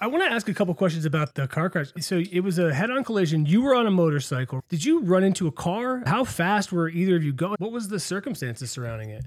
I 0.00 0.08
want 0.08 0.24
to 0.24 0.30
ask 0.30 0.48
a 0.48 0.54
couple 0.54 0.74
questions 0.74 1.04
about 1.04 1.34
the 1.34 1.46
car 1.46 1.70
crash. 1.70 1.92
So 2.00 2.20
it 2.30 2.40
was 2.40 2.58
a 2.58 2.74
head-on 2.74 3.04
collision. 3.04 3.46
You 3.46 3.62
were 3.62 3.76
on 3.76 3.86
a 3.86 3.92
motorcycle. 3.92 4.60
Did 4.68 4.84
you 4.84 5.00
run 5.00 5.22
into 5.22 5.46
a 5.46 5.52
car? 5.52 6.02
How 6.04 6.24
fast 6.24 6.72
were 6.72 6.88
either 6.88 7.14
of 7.14 7.22
you 7.22 7.32
going? 7.32 7.56
What 7.58 7.70
was 7.70 7.88
the 7.88 8.00
circumstances 8.00 8.72
surrounding 8.72 9.10
it? 9.10 9.24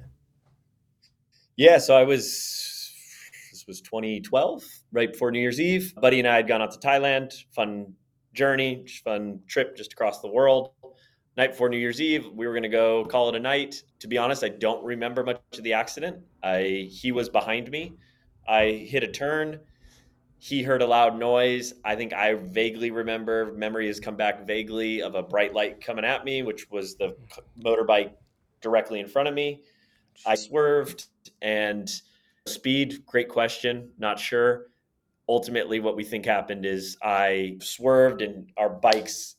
Yeah, 1.55 1.77
so 1.77 1.95
I 1.95 2.03
was 2.03 2.93
this 3.51 3.65
was 3.65 3.81
2012, 3.81 4.63
right 4.91 5.11
before 5.11 5.31
New 5.31 5.39
Year's 5.39 5.59
Eve. 5.59 5.95
Buddy 5.95 6.19
and 6.19 6.27
I 6.27 6.35
had 6.35 6.47
gone 6.47 6.61
out 6.61 6.71
to 6.73 6.79
Thailand, 6.79 7.33
fun 7.55 7.93
journey, 8.33 8.85
fun 9.03 9.39
trip 9.47 9.75
just 9.75 9.93
across 9.93 10.21
the 10.21 10.27
world. 10.27 10.71
Night 11.37 11.51
before 11.51 11.69
New 11.69 11.77
Year's 11.77 12.01
Eve, 12.01 12.27
we 12.33 12.47
were 12.47 12.53
going 12.53 12.63
to 12.63 12.69
go 12.69 13.05
call 13.05 13.29
it 13.29 13.35
a 13.35 13.39
night. 13.39 13.83
To 13.99 14.07
be 14.07 14.17
honest, 14.17 14.43
I 14.43 14.49
don't 14.49 14.83
remember 14.83 15.23
much 15.23 15.39
of 15.57 15.63
the 15.63 15.73
accident. 15.73 16.17
I 16.43 16.89
he 16.91 17.11
was 17.11 17.29
behind 17.29 17.69
me. 17.69 17.93
I 18.47 18.71
hit 18.71 19.03
a 19.03 19.07
turn. 19.07 19.59
He 20.39 20.63
heard 20.63 20.81
a 20.81 20.87
loud 20.87 21.17
noise. 21.17 21.73
I 21.85 21.95
think 21.95 22.13
I 22.13 22.33
vaguely 22.33 22.91
remember. 22.91 23.53
Memory 23.53 23.87
has 23.87 23.99
come 23.99 24.15
back 24.15 24.45
vaguely 24.45 25.01
of 25.01 25.15
a 25.15 25.23
bright 25.23 25.53
light 25.53 25.79
coming 25.79 26.05
at 26.05 26.25
me, 26.25 26.41
which 26.43 26.69
was 26.71 26.95
the 26.95 27.15
motorbike 27.63 28.13
directly 28.61 28.99
in 28.99 29.07
front 29.07 29.27
of 29.27 29.33
me. 29.33 29.61
I 30.25 30.35
swerved 30.35 31.05
and 31.41 31.89
Speed, 32.47 33.05
great 33.05 33.29
question. 33.29 33.91
Not 33.97 34.19
sure. 34.19 34.67
Ultimately, 35.29 35.79
what 35.79 35.95
we 35.95 36.03
think 36.03 36.25
happened 36.25 36.65
is 36.65 36.97
I 37.03 37.57
swerved 37.59 38.21
and 38.21 38.49
our 38.57 38.69
bikes 38.69 39.35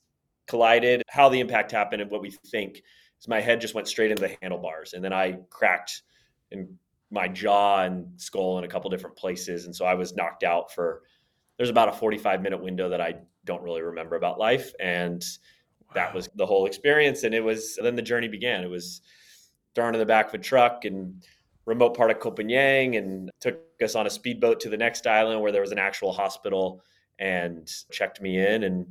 collided. 0.48 1.02
How 1.08 1.28
the 1.28 1.40
impact 1.40 1.70
happened 1.70 2.02
and 2.02 2.10
what 2.10 2.22
we 2.22 2.30
think 2.30 2.82
is 3.20 3.28
my 3.28 3.40
head 3.40 3.60
just 3.60 3.74
went 3.74 3.88
straight 3.88 4.10
into 4.10 4.22
the 4.22 4.36
handlebars. 4.42 4.94
And 4.94 5.04
then 5.04 5.12
I 5.12 5.38
cracked 5.50 6.02
in 6.50 6.78
my 7.10 7.28
jaw 7.28 7.84
and 7.84 8.08
skull 8.16 8.58
in 8.58 8.64
a 8.64 8.68
couple 8.68 8.90
different 8.90 9.16
places. 9.16 9.66
And 9.66 9.74
so 9.74 9.84
I 9.84 9.94
was 9.94 10.14
knocked 10.14 10.44
out 10.44 10.72
for 10.72 11.02
there's 11.56 11.70
about 11.70 11.88
a 11.88 11.92
45 11.92 12.42
minute 12.42 12.62
window 12.62 12.88
that 12.88 13.00
I 13.00 13.16
don't 13.44 13.62
really 13.62 13.82
remember 13.82 14.16
about 14.16 14.38
life. 14.38 14.72
And 14.80 15.24
that 15.94 16.14
was 16.14 16.28
the 16.34 16.46
whole 16.46 16.66
experience. 16.66 17.22
And 17.24 17.34
it 17.34 17.42
was 17.42 17.78
then 17.82 17.96
the 17.96 18.02
journey 18.02 18.28
began. 18.28 18.62
It 18.62 18.70
was 18.70 19.00
thrown 19.74 19.94
in 19.94 19.98
the 19.98 20.06
back 20.06 20.28
of 20.28 20.34
a 20.34 20.38
truck 20.38 20.84
and 20.84 21.22
remote 21.64 21.96
part 21.96 22.10
of 22.10 22.18
Phangan 22.18 22.96
and 22.96 23.30
took 23.40 23.58
us 23.82 23.94
on 23.94 24.06
a 24.06 24.10
speedboat 24.10 24.60
to 24.60 24.70
the 24.70 24.76
next 24.76 25.06
island 25.06 25.40
where 25.40 25.52
there 25.52 25.60
was 25.60 25.72
an 25.72 25.78
actual 25.78 26.12
hospital 26.12 26.82
and 27.18 27.70
checked 27.90 28.20
me 28.20 28.38
in 28.38 28.64
and 28.64 28.86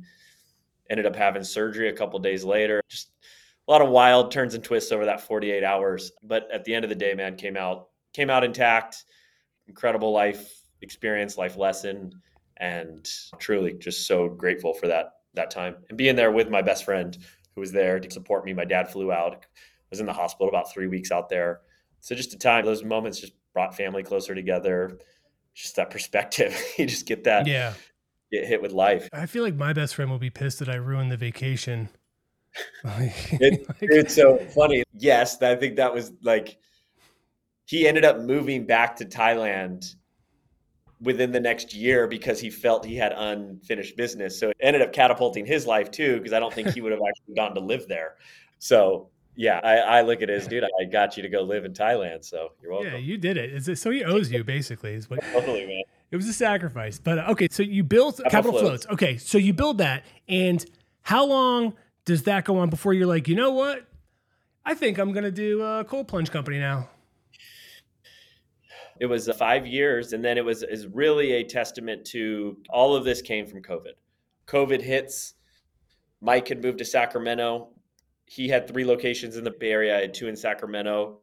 ended 0.90 1.06
up 1.06 1.16
having 1.16 1.44
surgery 1.44 1.88
a 1.88 1.92
couple 1.92 2.18
days 2.18 2.44
later. 2.44 2.80
Just 2.88 3.10
a 3.66 3.70
lot 3.70 3.82
of 3.82 3.88
wild 3.88 4.30
turns 4.30 4.54
and 4.54 4.64
twists 4.64 4.92
over 4.92 5.04
that 5.04 5.20
48 5.20 5.62
hours. 5.64 6.12
But 6.22 6.48
at 6.52 6.64
the 6.64 6.74
end 6.74 6.84
of 6.84 6.88
the 6.88 6.94
day, 6.94 7.14
man, 7.14 7.36
came 7.36 7.56
out 7.56 7.88
came 8.12 8.30
out 8.30 8.44
intact. 8.44 9.04
Incredible 9.66 10.12
life 10.12 10.62
experience, 10.80 11.36
life 11.36 11.56
lesson, 11.56 12.12
and 12.56 13.08
truly 13.38 13.74
just 13.74 14.06
so 14.06 14.28
grateful 14.28 14.72
for 14.72 14.86
that 14.88 15.12
that 15.34 15.50
time 15.50 15.76
and 15.88 15.98
being 15.98 16.16
there 16.16 16.32
with 16.32 16.48
my 16.48 16.62
best 16.62 16.84
friend 16.84 17.16
who 17.54 17.60
was 17.60 17.72
there 17.72 18.00
to 18.00 18.10
support 18.10 18.44
me. 18.44 18.54
My 18.54 18.64
dad 18.64 18.90
flew 18.90 19.12
out. 19.12 19.44
Was 19.90 20.00
in 20.00 20.06
the 20.06 20.12
hospital 20.12 20.50
about 20.50 20.70
three 20.70 20.86
weeks 20.86 21.10
out 21.10 21.30
there 21.30 21.62
so 22.00 22.14
just 22.14 22.34
a 22.34 22.38
time, 22.38 22.64
those 22.64 22.84
moments 22.84 23.20
just 23.20 23.32
brought 23.52 23.76
family 23.76 24.02
closer 24.02 24.34
together. 24.34 24.98
Just 25.54 25.76
that 25.76 25.90
perspective. 25.90 26.58
you 26.78 26.86
just 26.86 27.06
get 27.06 27.24
that. 27.24 27.46
Yeah. 27.46 27.74
Get 28.32 28.46
hit 28.46 28.60
with 28.60 28.72
life. 28.72 29.08
I 29.12 29.26
feel 29.26 29.42
like 29.42 29.54
my 29.54 29.72
best 29.72 29.94
friend 29.94 30.10
will 30.10 30.18
be 30.18 30.30
pissed 30.30 30.58
that 30.58 30.68
I 30.68 30.74
ruined 30.74 31.10
the 31.10 31.16
vacation. 31.16 31.88
it, 32.84 33.66
it's 33.80 34.14
so 34.14 34.38
funny. 34.38 34.84
Yes, 34.94 35.40
I 35.42 35.56
think 35.56 35.76
that 35.76 35.92
was 35.92 36.12
like 36.22 36.58
he 37.64 37.86
ended 37.86 38.04
up 38.04 38.18
moving 38.20 38.66
back 38.66 38.96
to 38.96 39.04
Thailand 39.04 39.94
within 41.00 41.30
the 41.30 41.40
next 41.40 41.74
year 41.74 42.06
because 42.06 42.40
he 42.40 42.50
felt 42.50 42.84
he 42.84 42.96
had 42.96 43.12
unfinished 43.12 43.96
business. 43.96 44.38
So 44.38 44.50
it 44.50 44.56
ended 44.60 44.82
up 44.82 44.92
catapulting 44.92 45.46
his 45.46 45.66
life 45.66 45.90
too, 45.90 46.16
because 46.16 46.32
I 46.32 46.40
don't 46.40 46.52
think 46.52 46.68
he 46.70 46.80
would 46.80 46.92
have 46.92 47.00
actually 47.06 47.34
gone 47.34 47.54
to 47.54 47.60
live 47.60 47.86
there. 47.88 48.16
So 48.58 49.10
yeah, 49.36 49.60
I, 49.62 49.98
I, 49.98 50.00
look 50.02 50.20
at 50.20 50.30
it 50.30 50.32
as, 50.32 50.48
dude, 50.48 50.64
I 50.64 50.84
got 50.84 51.16
you 51.16 51.22
to 51.22 51.28
go 51.28 51.42
live 51.42 51.64
in 51.64 51.72
Thailand, 51.72 52.24
so 52.24 52.48
you're 52.60 52.72
welcome. 52.72 52.94
Yeah, 52.94 52.98
you 52.98 53.16
did 53.16 53.36
it. 53.36 53.52
Is 53.52 53.68
it. 53.68 53.76
so 53.76 53.90
he 53.92 54.02
owes 54.02 54.32
you, 54.32 54.42
basically. 54.42 54.94
Is 54.94 55.08
what, 55.08 55.20
totally, 55.32 55.64
man. 55.64 55.82
It 56.10 56.16
was 56.16 56.28
a 56.28 56.32
sacrifice, 56.32 56.98
but 56.98 57.18
uh, 57.18 57.26
okay. 57.30 57.48
So 57.50 57.62
you 57.62 57.84
built 57.84 58.16
Capital, 58.16 58.30
Capital 58.30 58.52
floats. 58.52 58.84
floats. 58.84 58.86
Okay, 58.94 59.16
so 59.18 59.38
you 59.38 59.52
build 59.52 59.78
that, 59.78 60.04
and 60.28 60.64
how 61.02 61.26
long 61.26 61.74
does 62.04 62.22
that 62.24 62.44
go 62.44 62.58
on 62.58 62.70
before 62.70 62.94
you're 62.94 63.06
like, 63.06 63.28
you 63.28 63.34
know 63.34 63.50
what? 63.50 63.86
I 64.64 64.74
think 64.74 64.98
I'm 64.98 65.12
gonna 65.12 65.30
do 65.30 65.62
a 65.62 65.84
cold 65.84 66.08
plunge 66.08 66.30
company 66.30 66.58
now. 66.58 66.88
It 69.00 69.06
was 69.06 69.28
uh, 69.28 69.34
five 69.34 69.66
years, 69.66 70.12
and 70.12 70.24
then 70.24 70.38
it 70.38 70.44
was 70.44 70.62
is 70.62 70.86
really 70.86 71.32
a 71.32 71.44
testament 71.44 72.04
to 72.06 72.56
all 72.70 72.96
of 72.96 73.04
this 73.04 73.20
came 73.22 73.46
from 73.46 73.62
COVID. 73.62 73.92
COVID 74.46 74.80
hits. 74.80 75.34
Mike 76.20 76.48
had 76.48 76.62
moved 76.62 76.78
to 76.78 76.84
Sacramento 76.84 77.68
he 78.28 78.48
had 78.48 78.68
three 78.68 78.84
locations 78.84 79.36
in 79.36 79.44
the 79.44 79.50
Bay 79.50 79.70
Area. 79.70 79.96
I 79.96 80.00
had 80.02 80.14
two 80.14 80.28
in 80.28 80.36
Sacramento. 80.36 81.18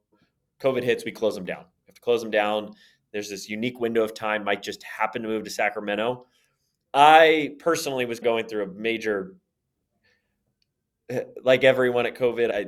COVID 0.59 0.83
hits, 0.83 1.05
we 1.05 1.11
close 1.11 1.35
them 1.35 1.45
down. 1.45 1.65
We 1.85 1.89
have 1.89 1.95
to 1.95 2.01
close 2.01 2.21
them 2.21 2.31
down. 2.31 2.73
There's 3.15 3.29
this 3.29 3.47
unique 3.47 3.79
window 3.79 4.03
of 4.03 4.13
time. 4.13 4.43
Mike 4.43 4.61
just 4.61 4.83
happened 4.83 5.23
to 5.23 5.29
move 5.29 5.45
to 5.45 5.49
Sacramento. 5.49 6.25
I 6.93 7.55
personally 7.59 8.03
was 8.03 8.19
going 8.19 8.45
through 8.45 8.63
a 8.63 8.67
major, 8.67 9.37
like 11.41 11.63
everyone 11.63 12.05
at 12.05 12.15
COVID. 12.15 12.53
I 12.53 12.65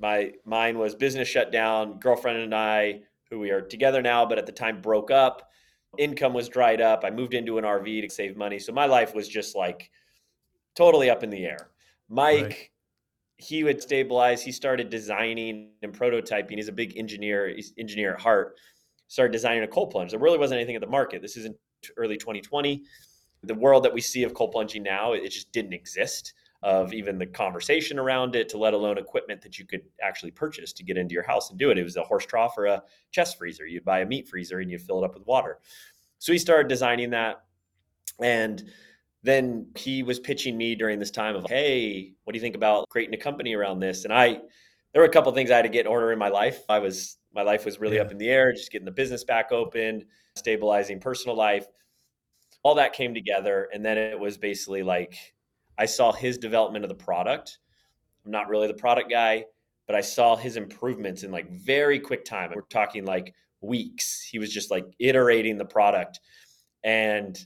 my 0.00 0.32
mine 0.46 0.78
was 0.78 0.94
business 0.94 1.28
shut 1.28 1.52
down. 1.52 1.98
Girlfriend 1.98 2.38
and 2.38 2.54
I, 2.54 3.02
who 3.28 3.38
we 3.38 3.50
are 3.50 3.60
together 3.60 4.00
now, 4.00 4.24
but 4.24 4.38
at 4.38 4.46
the 4.46 4.52
time 4.52 4.80
broke 4.80 5.10
up. 5.10 5.50
Income 5.98 6.32
was 6.32 6.48
dried 6.48 6.80
up. 6.80 7.04
I 7.04 7.10
moved 7.10 7.34
into 7.34 7.58
an 7.58 7.64
RV 7.64 8.00
to 8.00 8.08
save 8.08 8.38
money, 8.38 8.58
so 8.58 8.72
my 8.72 8.86
life 8.86 9.14
was 9.14 9.28
just 9.28 9.54
like 9.54 9.90
totally 10.74 11.10
up 11.10 11.22
in 11.22 11.28
the 11.28 11.44
air. 11.44 11.68
Mike. 12.08 12.42
Right 12.42 12.70
he 13.42 13.64
would 13.64 13.80
stabilize. 13.80 14.42
He 14.42 14.52
started 14.52 14.90
designing 14.90 15.70
and 15.82 15.98
prototyping. 15.98 16.56
He's 16.56 16.68
a 16.68 16.72
big 16.72 16.98
engineer. 16.98 17.48
He's 17.48 17.72
engineer 17.78 18.12
at 18.12 18.20
heart. 18.20 18.56
Started 19.10 19.32
designing 19.32 19.64
a 19.64 19.66
cold 19.66 19.90
plunge. 19.90 20.12
There 20.12 20.20
really 20.20 20.38
wasn't 20.38 20.58
anything 20.58 20.76
at 20.76 20.80
the 20.80 20.86
market. 20.86 21.20
This 21.20 21.36
is 21.36 21.44
in 21.44 21.54
early 21.96 22.16
2020. 22.16 22.84
The 23.42 23.54
world 23.56 23.84
that 23.84 23.92
we 23.92 24.00
see 24.00 24.22
of 24.22 24.34
cold 24.34 24.52
plunging 24.52 24.84
now, 24.84 25.14
it 25.14 25.28
just 25.30 25.50
didn't 25.50 25.72
exist. 25.72 26.32
of 26.62 26.92
even 26.92 27.18
the 27.18 27.26
conversation 27.26 27.98
around 27.98 28.36
it 28.36 28.48
to 28.50 28.58
let 28.58 28.74
alone 28.74 28.98
equipment 28.98 29.40
that 29.40 29.58
you 29.58 29.64
could 29.64 29.82
actually 30.02 30.30
purchase 30.30 30.72
to 30.74 30.84
get 30.84 30.98
into 30.98 31.14
your 31.14 31.22
house 31.22 31.50
and 31.50 31.58
do 31.58 31.70
it. 31.70 31.78
It 31.78 31.82
was 31.82 31.96
a 31.96 32.02
horse 32.02 32.26
trough 32.26 32.54
or 32.58 32.66
a 32.66 32.82
chest 33.10 33.38
freezer. 33.38 33.66
You'd 33.66 33.84
buy 33.84 34.00
a 34.00 34.06
meat 34.06 34.28
freezer 34.28 34.60
and 34.60 34.70
you 34.70 34.78
fill 34.78 35.02
it 35.02 35.06
up 35.06 35.14
with 35.14 35.26
water. 35.26 35.58
So 36.18 36.32
he 36.32 36.38
started 36.38 36.68
designing 36.68 37.10
that. 37.10 37.44
And 38.22 38.62
then 39.22 39.68
he 39.74 40.02
was 40.02 40.20
pitching 40.20 40.56
me 40.56 40.74
during 40.74 40.98
this 40.98 41.10
time 41.10 41.34
of, 41.34 41.46
hey, 41.48 42.12
what 42.24 42.34
do 42.34 42.36
you 42.36 42.42
think 42.42 42.56
about 42.56 42.88
creating 42.90 43.14
a 43.14 43.18
company 43.18 43.54
around 43.54 43.80
this? 43.80 44.04
And 44.04 44.12
I, 44.12 44.40
there 44.92 45.00
were 45.00 45.08
a 45.08 45.12
couple 45.12 45.32
things 45.32 45.50
I 45.50 45.56
had 45.56 45.62
to 45.62 45.70
get 45.70 45.82
in 45.82 45.86
order 45.86 46.12
in 46.12 46.18
my 46.18 46.28
life. 46.28 46.62
I 46.68 46.78
was, 46.78 47.16
my 47.34 47.42
life 47.42 47.64
was 47.64 47.80
really 47.80 47.96
yeah. 47.96 48.02
up 48.02 48.10
in 48.10 48.18
the 48.18 48.28
air, 48.28 48.52
just 48.52 48.72
getting 48.72 48.84
the 48.84 48.90
business 48.90 49.24
back 49.24 49.52
open, 49.52 50.04
stabilizing 50.36 51.00
personal 51.00 51.36
life. 51.36 51.66
All 52.62 52.74
that 52.74 52.92
came 52.92 53.14
together. 53.14 53.68
And 53.72 53.84
then 53.84 53.96
it 53.96 54.18
was 54.18 54.36
basically 54.36 54.82
like, 54.82 55.16
I 55.78 55.86
saw 55.86 56.12
his 56.12 56.36
development 56.38 56.84
of 56.84 56.88
the 56.88 56.94
product. 56.94 57.58
I'm 58.24 58.32
not 58.32 58.48
really 58.48 58.66
the 58.66 58.74
product 58.74 59.10
guy, 59.10 59.44
but 59.86 59.96
I 59.96 60.02
saw 60.02 60.36
his 60.36 60.56
improvements 60.56 61.22
in 61.22 61.30
like 61.30 61.50
very 61.50 61.98
quick 61.98 62.24
time. 62.24 62.52
We're 62.54 62.62
talking 62.62 63.04
like 63.04 63.34
weeks. 63.60 64.22
He 64.22 64.38
was 64.38 64.52
just 64.52 64.70
like 64.70 64.84
iterating 64.98 65.56
the 65.56 65.64
product. 65.64 66.20
And 66.84 67.38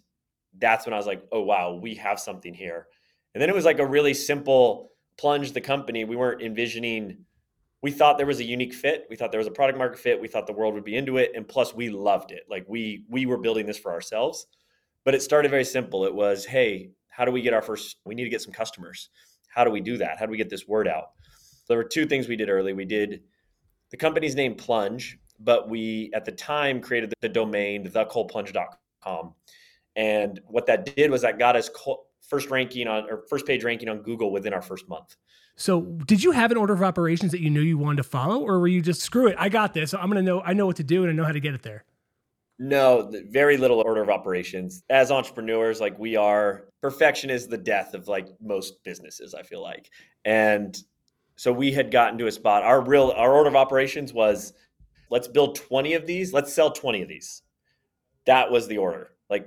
that's 0.58 0.86
when 0.86 0.94
I 0.94 0.96
was 0.96 1.06
like, 1.06 1.22
oh, 1.32 1.42
wow, 1.42 1.74
we 1.74 1.94
have 1.96 2.18
something 2.18 2.54
here. 2.54 2.86
And 3.34 3.42
then 3.42 3.48
it 3.48 3.54
was 3.54 3.64
like 3.64 3.78
a 3.78 3.86
really 3.86 4.14
simple 4.14 4.92
plunge 5.16 5.52
the 5.52 5.60
company. 5.60 6.04
We 6.04 6.16
weren't 6.16 6.42
envisioning, 6.42 7.18
we 7.84 7.90
thought 7.90 8.16
there 8.16 8.26
was 8.26 8.40
a 8.40 8.44
unique 8.44 8.72
fit. 8.72 9.06
We 9.10 9.16
thought 9.16 9.30
there 9.30 9.36
was 9.36 9.46
a 9.46 9.50
product 9.50 9.76
market 9.76 9.98
fit. 9.98 10.18
We 10.18 10.26
thought 10.26 10.46
the 10.46 10.54
world 10.54 10.72
would 10.72 10.86
be 10.86 10.96
into 10.96 11.18
it. 11.18 11.32
And 11.34 11.46
plus 11.46 11.74
we 11.74 11.90
loved 11.90 12.32
it. 12.32 12.44
Like 12.48 12.64
we 12.66 13.04
we 13.10 13.26
were 13.26 13.36
building 13.36 13.66
this 13.66 13.76
for 13.76 13.92
ourselves. 13.92 14.46
But 15.04 15.14
it 15.14 15.20
started 15.20 15.50
very 15.50 15.66
simple. 15.66 16.06
It 16.06 16.14
was, 16.14 16.46
hey, 16.46 16.92
how 17.10 17.26
do 17.26 17.30
we 17.30 17.42
get 17.42 17.52
our 17.52 17.60
first 17.60 17.98
we 18.06 18.14
need 18.14 18.24
to 18.24 18.30
get 18.30 18.40
some 18.40 18.54
customers. 18.54 19.10
How 19.48 19.64
do 19.64 19.70
we 19.70 19.82
do 19.82 19.98
that? 19.98 20.18
How 20.18 20.24
do 20.24 20.30
we 20.30 20.38
get 20.38 20.48
this 20.48 20.66
word 20.66 20.88
out? 20.88 21.08
There 21.68 21.76
were 21.76 21.84
two 21.84 22.06
things 22.06 22.26
we 22.26 22.36
did 22.36 22.48
early. 22.48 22.72
We 22.72 22.86
did 22.86 23.20
the 23.90 23.98
company's 23.98 24.34
name 24.34 24.54
Plunge, 24.54 25.18
but 25.38 25.68
we 25.68 26.10
at 26.14 26.24
the 26.24 26.32
time 26.32 26.80
created 26.80 27.12
the 27.20 27.28
domain 27.28 27.86
thecoldplunge.com 27.86 29.34
and 29.94 30.40
what 30.46 30.64
that 30.66 30.96
did 30.96 31.10
was 31.10 31.20
that 31.20 31.38
got 31.38 31.54
us 31.54 31.68
first 32.28 32.50
ranking 32.50 32.86
on 32.88 33.08
or 33.10 33.24
first 33.28 33.46
page 33.46 33.64
ranking 33.64 33.88
on 33.88 34.02
Google 34.02 34.30
within 34.30 34.52
our 34.52 34.62
first 34.62 34.88
month. 34.88 35.16
So, 35.56 35.82
did 35.82 36.22
you 36.22 36.32
have 36.32 36.50
an 36.50 36.56
order 36.56 36.72
of 36.72 36.82
operations 36.82 37.30
that 37.32 37.40
you 37.40 37.48
knew 37.48 37.60
you 37.60 37.78
wanted 37.78 37.98
to 37.98 38.02
follow, 38.02 38.40
or 38.40 38.58
were 38.58 38.66
you 38.66 38.82
just 38.82 39.02
screw 39.02 39.28
it? 39.28 39.36
I 39.38 39.48
got 39.48 39.72
this. 39.72 39.94
I'm 39.94 40.10
going 40.10 40.16
to 40.16 40.22
know. 40.22 40.40
I 40.40 40.52
know 40.52 40.66
what 40.66 40.76
to 40.76 40.84
do, 40.84 41.02
and 41.02 41.10
I 41.10 41.14
know 41.14 41.24
how 41.24 41.32
to 41.32 41.40
get 41.40 41.54
it 41.54 41.62
there. 41.62 41.84
No, 42.58 43.10
very 43.30 43.56
little 43.56 43.80
order 43.80 44.02
of 44.02 44.10
operations. 44.10 44.82
As 44.88 45.10
entrepreneurs, 45.10 45.80
like 45.80 45.98
we 45.98 46.16
are, 46.16 46.68
perfection 46.80 47.30
is 47.30 47.48
the 47.48 47.58
death 47.58 47.94
of 47.94 48.08
like 48.08 48.28
most 48.40 48.82
businesses. 48.84 49.34
I 49.34 49.42
feel 49.42 49.62
like, 49.62 49.90
and 50.24 50.76
so 51.36 51.52
we 51.52 51.72
had 51.72 51.90
gotten 51.90 52.18
to 52.18 52.26
a 52.26 52.32
spot. 52.32 52.62
Our 52.62 52.80
real 52.80 53.12
our 53.16 53.34
order 53.34 53.48
of 53.48 53.56
operations 53.56 54.12
was, 54.12 54.52
let's 55.10 55.26
build 55.26 55.56
20 55.56 55.94
of 55.94 56.06
these. 56.06 56.32
Let's 56.32 56.52
sell 56.52 56.70
20 56.70 57.02
of 57.02 57.08
these. 57.08 57.42
That 58.26 58.50
was 58.50 58.68
the 58.68 58.78
order. 58.78 59.10
Like 59.28 59.46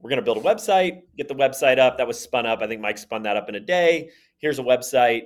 we're 0.00 0.10
going 0.10 0.18
to 0.18 0.24
build 0.24 0.38
a 0.38 0.40
website, 0.40 1.02
get 1.16 1.28
the 1.28 1.34
website 1.34 1.78
up. 1.78 1.98
That 1.98 2.06
was 2.06 2.18
spun 2.18 2.46
up. 2.46 2.62
I 2.62 2.66
think 2.66 2.80
Mike 2.80 2.98
spun 2.98 3.22
that 3.22 3.36
up 3.36 3.48
in 3.48 3.54
a 3.54 3.60
day. 3.60 4.10
Here's 4.38 4.58
a 4.58 4.62
website, 4.62 5.24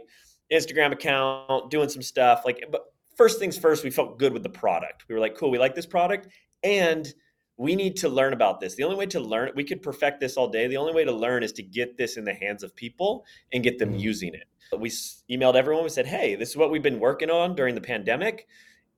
Instagram 0.53 0.93
account, 0.93 1.71
doing 1.71 1.89
some 1.89 2.03
stuff. 2.03 2.43
Like, 2.45 2.65
but 2.71 2.93
first 3.17 3.39
things 3.39 3.57
first, 3.57 3.85
we 3.85 3.91
felt 3.91 4.19
good 4.19 4.33
with 4.33 4.43
the 4.43 4.49
product. 4.49 5.05
We 5.09 5.15
were 5.15 5.21
like, 5.21 5.37
cool, 5.37 5.51
we 5.51 5.59
like 5.59 5.75
this 5.75 5.87
product. 5.87 6.29
And 6.65 7.13
we 7.57 7.77
need 7.77 7.97
to 7.97 8.09
learn 8.09 8.33
about 8.33 8.59
this. 8.59 8.75
The 8.75 8.83
only 8.83 8.97
way 8.97 9.07
to 9.07 9.21
learn, 9.21 9.53
we 9.55 9.63
could 9.63 9.81
perfect 9.81 10.19
this 10.19 10.37
all 10.37 10.49
day. 10.49 10.67
The 10.67 10.77
only 10.77 10.93
way 10.93 11.05
to 11.05 11.13
learn 11.13 11.45
is 11.45 11.53
to 11.53 11.63
get 11.63 11.97
this 11.97 12.17
in 12.17 12.25
the 12.25 12.35
hands 12.35 12.65
of 12.65 12.75
people 12.75 13.25
and 13.53 13.63
get 13.63 13.79
them 13.79 13.91
mm-hmm. 13.91 13.99
using 13.99 14.35
it. 14.35 14.49
We 14.77 14.89
emailed 15.31 15.55
everyone. 15.55 15.85
We 15.85 15.91
said, 15.91 16.07
hey, 16.07 16.35
this 16.35 16.51
is 16.51 16.57
what 16.57 16.73
we've 16.73 16.83
been 16.83 16.99
working 16.99 17.31
on 17.31 17.55
during 17.55 17.77
the 17.77 17.81
pandemic. 17.81 18.49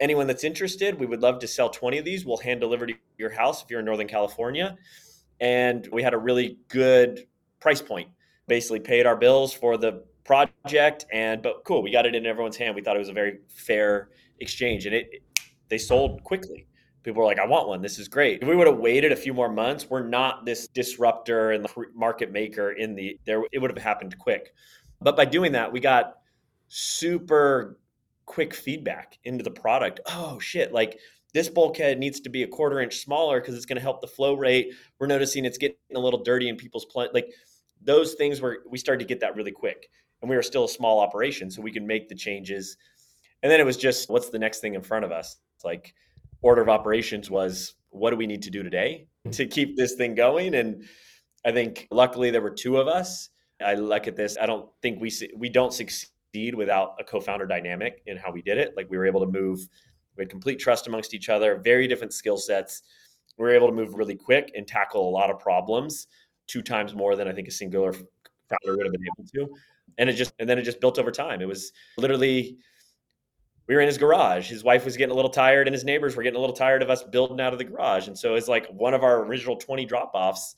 Anyone 0.01 0.27
that's 0.27 0.45
interested, 0.45 0.99
we 0.99 1.05
would 1.05 1.21
love 1.21 1.39
to 1.41 1.47
sell 1.47 1.69
20 1.69 1.99
of 1.99 2.05
these. 2.07 2.25
We'll 2.25 2.39
hand 2.39 2.61
deliver 2.61 2.87
to 2.87 2.95
your 3.19 3.31
house 3.31 3.63
if 3.63 3.71
you're 3.71 3.81
in 3.81 3.87
Northern 3.87 4.09
California 4.09 4.79
and 5.41 5.89
we 5.93 6.03
had 6.03 6.15
a 6.15 6.19
really 6.19 6.59
good 6.69 7.27
price 7.61 7.83
point. 7.83 8.09
Basically, 8.49 8.81
paid 8.81 9.07
our 9.07 9.17
bills 9.17 9.53
for 9.53 9.77
the 9.77 10.05
project, 10.25 11.07
and 11.13 11.43
but 11.43 11.65
cool, 11.65 11.83
we 11.83 11.91
got 11.91 12.07
it 12.07 12.15
in 12.15 12.27
everyone's 12.27 12.57
hand. 12.57 12.75
We 12.75 12.83
thought 12.83 12.97
it 12.97 13.01
was 13.01 13.09
a 13.09 13.15
very 13.15 13.39
fair 13.49 14.11
exchange, 14.41 14.87
and 14.87 14.95
it, 14.95 15.09
they 15.69 15.79
sold 15.79 16.23
quickly. 16.23 16.67
People 17.03 17.23
were 17.23 17.27
like, 17.27 17.39
"I 17.39 17.47
want 17.47 17.69
one. 17.69 17.83
This 17.83 17.99
is 17.99 18.09
great." 18.09 18.43
If 18.43 18.49
we 18.49 18.57
would 18.57 18.67
have 18.67 18.79
waited 18.79 19.13
a 19.13 19.17
few 19.17 19.33
more 19.33 19.51
months, 19.51 19.89
we're 19.89 20.07
not 20.07 20.45
this 20.45 20.69
disruptor 20.69 21.53
and 21.53 21.67
market 21.95 22.31
maker 22.33 22.73
in 22.73 22.95
the 22.95 23.19
there. 23.25 23.43
It 23.53 23.59
would 23.59 23.71
have 23.71 23.83
happened 23.83 24.17
quick, 24.19 24.53
but 25.01 25.17
by 25.17 25.25
doing 25.25 25.53
that, 25.53 25.73
we 25.73 25.81
got 25.81 26.19
super 26.69 27.79
quick 28.27 28.55
feedback 28.55 29.19
into 29.25 29.45
the 29.45 29.51
product. 29.51 30.01
Oh 30.07 30.39
shit! 30.41 30.73
Like 30.73 30.99
this 31.37 31.51
bulkhead 31.51 31.99
needs 31.99 32.19
to 32.21 32.31
be 32.31 32.45
a 32.45 32.49
quarter 32.49 32.81
inch 32.81 33.01
smaller 33.01 33.41
because 33.41 33.55
it's 33.55 33.67
going 33.67 33.77
to 33.77 33.83
help 33.83 34.01
the 34.01 34.07
flow 34.07 34.33
rate. 34.33 34.73
We're 34.99 35.07
noticing 35.07 35.45
it's 35.45 35.59
getting 35.59 35.77
a 35.95 35.99
little 35.99 36.23
dirty 36.23 36.49
in 36.49 36.57
people's 36.57 36.87
plant. 36.87 37.13
Like 37.13 37.31
those 37.83 38.15
things 38.15 38.41
where 38.41 38.61
we 38.67 38.79
started 38.79 39.01
to 39.01 39.05
get 39.05 39.21
that 39.21 39.37
really 39.37 39.53
quick. 39.53 39.91
And 40.23 40.31
we 40.31 40.37
were 40.37 40.43
still 40.43 40.65
a 40.65 40.69
small 40.69 40.99
operation, 40.99 41.51
so 41.51 41.61
we 41.61 41.71
could 41.71 41.83
make 41.83 42.09
the 42.09 42.15
changes. 42.15 42.79
And 43.43 43.53
then 43.53 43.61
it 43.61 43.67
was 43.67 43.77
just 43.77 44.09
what's 44.09 44.31
the 44.31 44.39
next 44.39 44.61
thing 44.61 44.77
in 44.77 44.81
front 44.81 45.05
of 45.05 45.13
us? 45.13 45.37
It's 45.57 45.65
like 45.65 45.93
order 46.41 46.63
of 46.63 46.71
operations 46.71 47.31
was 47.31 47.75
what 47.91 48.13
do 48.13 48.17
we 48.17 48.27
need 48.27 48.41
to 48.43 48.51
do 48.51 48.63
today 48.63 49.07
to 49.33 49.45
keep 49.47 49.77
this 49.77 49.95
thing 49.95 50.15
going? 50.15 50.55
And 50.55 50.85
I 51.45 51.53
think 51.53 51.87
luckily 51.91 52.31
there 52.31 52.41
were 52.41 52.51
two 52.51 52.79
of 52.79 52.89
us. 52.89 53.29
I 53.63 53.75
look 53.75 54.09
at 54.09 54.17
this. 54.17 54.39
I 54.41 54.47
don't 54.47 54.71
think 54.81 55.03
we 55.03 55.13
we 55.37 55.51
don't 55.51 55.75
succeed 55.75 56.55
without 56.55 56.95
a 56.99 57.05
co-founder 57.05 57.47
dynamic 57.47 58.03
in 58.07 58.17
how 58.17 58.33
we 58.33 58.41
did 58.41 58.57
it. 58.57 58.73
Like 58.75 58.89
we 58.89 58.97
were 58.97 59.07
able 59.07 59.21
to 59.21 59.31
move 59.31 59.69
we 60.17 60.23
had 60.23 60.31
complete 60.31 60.59
trust 60.59 60.87
amongst 60.87 61.15
each 61.15 61.29
other, 61.29 61.61
very 61.63 61.87
different 61.87 62.13
skill 62.13 62.37
sets. 62.37 62.83
We 63.39 63.45
were 63.45 63.55
able 63.55 63.69
to 63.69 63.75
move 63.75 63.95
really 63.95 64.17
quick 64.17 64.53
and 64.57 64.67
tackle 64.67 65.09
a 65.09 65.11
lot 65.11 65.31
of 65.31 65.39
problems 65.39 66.07
two 66.47 66.63
times 66.63 66.95
more 66.95 67.17
than 67.17 67.29
I 67.29 67.33
think 67.33 67.49
a 67.49 67.51
singular 67.51 67.93
founder 67.93 68.77
would 68.77 68.87
have 68.87 68.93
been 68.93 69.07
able 69.19 69.29
to. 69.35 69.55
And 69.99 70.09
it 70.09 70.15
just 70.15 70.33
and 70.39 70.49
then 70.49 70.59
it 70.59 70.63
just 70.63 70.81
built 70.81 70.99
over 70.99 71.11
time. 71.11 71.41
It 71.41 71.49
was 71.49 71.73
literally 71.97 72.59
we 73.69 73.75
were 73.75 73.81
in 73.81 73.87
his 73.87 73.99
garage. 73.99 74.49
His 74.49 74.63
wife 74.63 74.85
was 74.85 74.97
getting 74.97 75.13
a 75.13 75.17
little 75.17 75.31
tired, 75.31 75.67
and 75.67 75.75
his 75.75 75.85
neighbors 75.85 76.15
were 76.15 76.23
getting 76.23 76.37
a 76.37 76.41
little 76.41 76.55
tired 76.55 76.83
of 76.83 76.91
us 76.91 77.03
building 77.03 77.41
out 77.41 77.53
of 77.53 77.59
the 77.59 77.65
garage. 77.65 78.07
And 78.07 78.17
so 78.17 78.35
it's 78.35 78.49
like 78.49 78.69
one 78.69 78.95
of 78.95 79.03
our 79.03 79.25
original 79.25 79.57
20 79.57 79.85
drop 79.87 80.13
offs. 80.15 80.55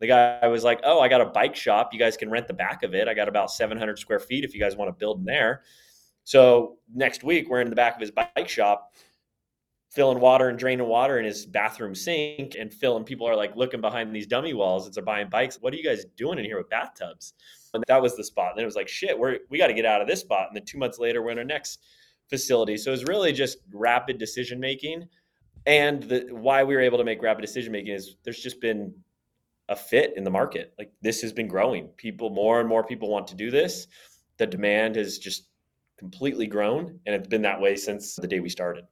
The 0.00 0.06
guy 0.06 0.46
was 0.48 0.64
like, 0.64 0.80
Oh, 0.84 1.00
I 1.00 1.08
got 1.08 1.20
a 1.20 1.26
bike 1.26 1.56
shop. 1.56 1.90
You 1.92 1.98
guys 1.98 2.16
can 2.16 2.30
rent 2.30 2.46
the 2.46 2.54
back 2.54 2.82
of 2.82 2.94
it. 2.94 3.08
I 3.08 3.14
got 3.14 3.28
about 3.28 3.50
700 3.50 3.98
square 3.98 4.20
feet 4.20 4.44
if 4.44 4.54
you 4.54 4.60
guys 4.60 4.76
want 4.76 4.88
to 4.88 4.92
build 4.92 5.20
in 5.20 5.24
there. 5.24 5.62
So 6.28 6.76
next 6.94 7.24
week, 7.24 7.48
we're 7.48 7.62
in 7.62 7.70
the 7.70 7.74
back 7.74 7.94
of 7.94 8.02
his 8.02 8.10
bike 8.10 8.50
shop, 8.50 8.92
filling 9.88 10.20
water 10.20 10.50
and 10.50 10.58
draining 10.58 10.86
water 10.86 11.18
in 11.18 11.24
his 11.24 11.46
bathroom 11.46 11.94
sink, 11.94 12.54
and 12.54 12.70
filling. 12.70 13.04
People 13.04 13.26
are 13.26 13.34
like 13.34 13.56
looking 13.56 13.80
behind 13.80 14.14
these 14.14 14.26
dummy 14.26 14.52
walls 14.52 14.86
as 14.86 14.94
they're 14.94 15.02
buying 15.02 15.30
bikes. 15.30 15.56
What 15.58 15.72
are 15.72 15.78
you 15.78 15.82
guys 15.82 16.04
doing 16.18 16.38
in 16.38 16.44
here 16.44 16.58
with 16.58 16.68
bathtubs? 16.68 17.32
And 17.72 17.82
that 17.88 18.02
was 18.02 18.14
the 18.14 18.22
spot. 18.22 18.50
And 18.50 18.58
then 18.58 18.64
it 18.64 18.66
was 18.66 18.76
like, 18.76 18.88
shit, 18.88 19.18
we're 19.18 19.38
we 19.48 19.56
got 19.56 19.68
to 19.68 19.72
get 19.72 19.86
out 19.86 20.02
of 20.02 20.06
this 20.06 20.20
spot. 20.20 20.48
And 20.48 20.56
then 20.56 20.66
two 20.66 20.76
months 20.76 20.98
later, 20.98 21.22
we're 21.22 21.30
in 21.30 21.38
our 21.38 21.44
next 21.44 21.80
facility. 22.28 22.76
So 22.76 22.90
it 22.90 22.92
was 22.92 23.04
really 23.04 23.32
just 23.32 23.60
rapid 23.72 24.18
decision 24.18 24.60
making. 24.60 25.08
And 25.64 26.02
the, 26.02 26.28
why 26.30 26.62
we 26.62 26.74
were 26.74 26.82
able 26.82 26.98
to 26.98 27.04
make 27.04 27.22
rapid 27.22 27.40
decision 27.40 27.72
making 27.72 27.94
is 27.94 28.16
there's 28.24 28.42
just 28.42 28.60
been 28.60 28.92
a 29.70 29.76
fit 29.76 30.12
in 30.14 30.24
the 30.24 30.30
market. 30.30 30.74
Like 30.78 30.92
this 31.00 31.22
has 31.22 31.32
been 31.32 31.48
growing. 31.48 31.86
People, 31.96 32.28
more 32.28 32.60
and 32.60 32.68
more 32.68 32.84
people 32.84 33.08
want 33.08 33.28
to 33.28 33.34
do 33.34 33.50
this. 33.50 33.86
The 34.36 34.46
demand 34.46 34.96
has 34.96 35.16
just 35.16 35.47
completely 35.98 36.46
grown. 36.46 37.00
And 37.06 37.14
it's 37.14 37.28
been 37.28 37.42
that 37.42 37.60
way 37.60 37.76
since 37.76 38.16
the 38.16 38.26
day 38.26 38.40
we 38.40 38.48
started. 38.48 38.84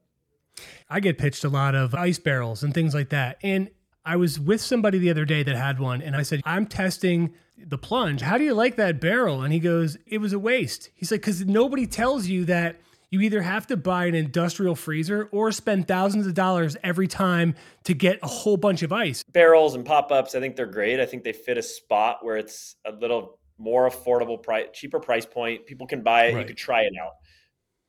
I 0.88 1.00
get 1.00 1.18
pitched 1.18 1.44
a 1.44 1.48
lot 1.48 1.75
of 1.75 1.94
ice 1.94 2.18
barrels 2.18 2.62
and 2.62 2.72
things 2.72 2.94
like 2.94 3.10
that. 3.10 3.38
And 3.42 3.70
I 4.04 4.16
was 4.16 4.38
with 4.38 4.60
somebody 4.60 4.98
the 4.98 5.10
other 5.10 5.25
day 5.25 5.42
that 5.42 5.56
had 5.56 5.80
one, 5.80 6.00
and 6.00 6.14
I 6.14 6.22
said, 6.22 6.40
I'm 6.44 6.66
testing 6.66 7.34
the 7.58 7.76
plunge. 7.76 8.20
How 8.20 8.38
do 8.38 8.44
you 8.44 8.54
like 8.54 8.76
that 8.76 9.00
barrel? 9.00 9.42
And 9.42 9.52
he 9.52 9.58
goes, 9.58 9.96
It 10.06 10.18
was 10.18 10.32
a 10.32 10.38
waste. 10.38 10.90
He's 10.94 11.10
like, 11.10 11.22
Because 11.22 11.44
nobody 11.44 11.86
tells 11.86 12.26
you 12.26 12.44
that 12.44 12.76
you 13.10 13.20
either 13.20 13.42
have 13.42 13.66
to 13.68 13.76
buy 13.76 14.06
an 14.06 14.14
industrial 14.14 14.75
freezer 14.75 15.28
or 15.32 15.52
spend 15.52 15.88
thousands 15.88 16.26
of 16.26 16.34
dollars 16.34 16.76
every 16.82 17.06
time 17.06 17.54
to 17.84 17.94
get 17.94 18.18
a 18.22 18.26
whole 18.26 18.56
bunch 18.56 18.82
of 18.82 18.92
ice. 18.92 19.22
Barrels 19.32 19.75
and 19.75 19.84
pop 19.84 20.10
ups, 20.10 20.34
I 20.34 20.40
think 20.40 20.56
they're 20.56 20.66
great. 20.66 21.00
I 21.00 21.06
think 21.06 21.25
they 21.25 21.32
fit 21.32 21.56
a 21.56 21.62
spot 21.62 22.25
where 22.25 22.36
it's 22.36 22.76
a 22.84 22.92
little 22.92 23.36
more 23.58 23.88
affordable 23.88 24.42
price, 24.42 24.66
cheaper 24.72 25.00
price 25.00 25.26
point. 25.26 25.66
People 25.66 25.86
can 25.86 26.02
buy 26.02 26.26
it. 26.26 26.34
Right. 26.34 26.40
You 26.40 26.46
could 26.46 26.56
try 26.56 26.82
it 26.82 26.92
out. 27.00 27.12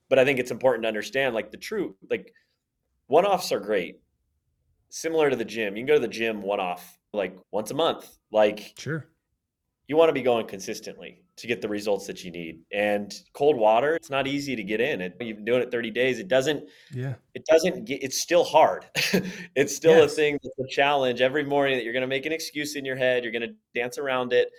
But 0.10 0.20
I 0.20 0.26
think 0.26 0.40
it's 0.40 0.52
important 0.52 0.84
to 0.84 0.88
understand 0.88 1.36
like 1.36 1.52
the 1.52 1.58
true, 1.58 1.96
like 2.10 2.34
one 3.08 3.26
offs 3.26 3.52
are 3.52 3.60
great. 3.60 4.00
Similar 4.90 5.30
to 5.30 5.36
the 5.36 5.46
gym. 5.46 5.76
You 5.76 5.82
can 5.82 5.88
go 5.88 5.96
to 5.96 6.00
the 6.00 6.08
gym 6.08 6.42
one 6.42 6.60
off 6.60 6.98
like 7.12 7.38
once 7.52 7.72
a 7.72 7.74
month. 7.74 8.18
Like, 8.32 8.74
sure. 8.78 9.06
You 9.88 9.98
want 9.98 10.10
to 10.10 10.14
be 10.14 10.22
going 10.22 10.48
consistently 10.48 11.24
to 11.38 11.48
get 11.48 11.62
the 11.62 11.70
results 11.70 12.08
that 12.08 12.24
you 12.24 12.32
need. 12.32 12.62
And 12.74 13.14
cold 13.34 13.58
water, 13.58 13.96
it's 13.96 14.10
not 14.10 14.28
easy 14.28 14.56
to 14.56 14.64
get 14.64 14.82
in. 14.82 15.02
It, 15.02 15.16
you've 15.22 15.38
been 15.38 15.46
doing 15.46 15.62
it 15.62 15.72
30 15.72 15.92
days. 15.92 16.20
It 16.20 16.28
doesn't, 16.28 16.64
yeah, 16.92 17.14
it 17.36 17.46
doesn't 17.46 17.86
get, 17.86 18.04
it's 18.04 18.20
still 18.20 18.44
hard. 18.44 18.86
it's 19.56 19.76
still 19.76 19.98
yes. 19.98 20.12
a 20.12 20.16
thing 20.16 20.40
that's 20.44 20.60
a 20.60 20.74
challenge 20.74 21.22
every 21.22 21.46
morning 21.46 21.78
that 21.78 21.84
you're 21.84 21.94
going 21.94 22.02
to 22.02 22.08
make 22.08 22.26
an 22.26 22.34
excuse 22.34 22.76
in 22.76 22.86
your 22.86 22.96
head. 22.96 23.24
You're 23.24 23.32
going 23.32 23.50
to 23.50 23.56
dance 23.74 23.98
around 23.98 24.34
it 24.34 24.50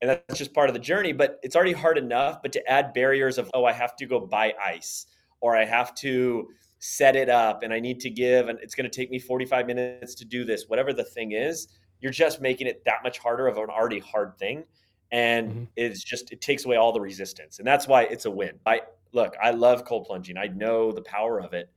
and 0.00 0.10
that's 0.10 0.38
just 0.38 0.54
part 0.54 0.68
of 0.68 0.74
the 0.74 0.80
journey. 0.80 1.12
But 1.12 1.38
it's 1.42 1.56
already 1.56 1.72
hard 1.72 1.98
enough. 1.98 2.42
But 2.42 2.52
to 2.52 2.70
add 2.70 2.92
barriers 2.94 3.38
of 3.38 3.50
oh, 3.54 3.64
I 3.64 3.72
have 3.72 3.96
to 3.96 4.06
go 4.06 4.20
buy 4.20 4.54
ice, 4.64 5.06
or 5.40 5.56
I 5.56 5.64
have 5.64 5.94
to 5.96 6.48
set 6.78 7.16
it 7.16 7.28
up, 7.28 7.62
and 7.62 7.72
I 7.72 7.80
need 7.80 8.00
to 8.00 8.10
give, 8.10 8.48
and 8.48 8.58
it's 8.60 8.74
going 8.74 8.90
to 8.90 8.94
take 8.94 9.10
me 9.10 9.18
45 9.18 9.66
minutes 9.66 10.14
to 10.16 10.24
do 10.24 10.44
this. 10.44 10.64
Whatever 10.68 10.92
the 10.92 11.04
thing 11.04 11.32
is, 11.32 11.68
you're 12.00 12.12
just 12.12 12.40
making 12.40 12.66
it 12.66 12.82
that 12.86 13.02
much 13.04 13.18
harder 13.18 13.46
of 13.46 13.58
an 13.58 13.68
already 13.68 13.98
hard 13.98 14.38
thing, 14.38 14.64
and 15.12 15.50
mm-hmm. 15.50 15.64
it's 15.76 16.02
just 16.02 16.32
it 16.32 16.40
takes 16.40 16.64
away 16.64 16.76
all 16.76 16.92
the 16.92 17.00
resistance, 17.00 17.58
and 17.58 17.66
that's 17.66 17.86
why 17.86 18.02
it's 18.04 18.24
a 18.24 18.30
win. 18.30 18.58
I 18.66 18.82
look, 19.12 19.34
I 19.42 19.50
love 19.50 19.84
cold 19.84 20.06
plunging. 20.06 20.36
I 20.38 20.46
know 20.46 20.92
the 20.92 21.02
power 21.02 21.40
of 21.40 21.52
it. 21.52 21.70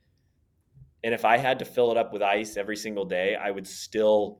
And 1.03 1.13
if 1.13 1.25
I 1.25 1.37
had 1.37 1.59
to 1.59 1.65
fill 1.65 1.91
it 1.91 1.97
up 1.97 2.13
with 2.13 2.21
ice 2.21 2.55
every 2.55 2.77
single 2.77 3.03
day, 3.03 3.35
I 3.35 3.51
would 3.51 3.67
still 3.67 4.39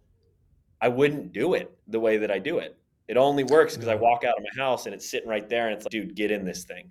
I 0.82 0.90
wouldn't 0.90 1.32
do 1.32 1.54
it 1.54 1.72
the 1.88 2.00
way 2.00 2.18
that 2.18 2.32
I 2.32 2.40
do 2.40 2.58
it. 2.58 2.78
It 3.14 3.18
only 3.18 3.44
works 3.44 3.76
because 3.76 3.90
I 3.90 3.94
walk 3.94 4.24
out 4.24 4.36
of 4.40 4.44
my 4.44 4.64
house 4.64 4.88
and 4.88 4.96
it's 4.96 5.08
sitting 5.08 5.30
right 5.30 5.48
there 5.48 5.68
and 5.68 5.76
it's 5.76 5.86
like, 5.86 5.92
dude, 5.92 6.16
get 6.16 6.32
in 6.32 6.46
this 6.46 6.64
thing. 6.64 6.90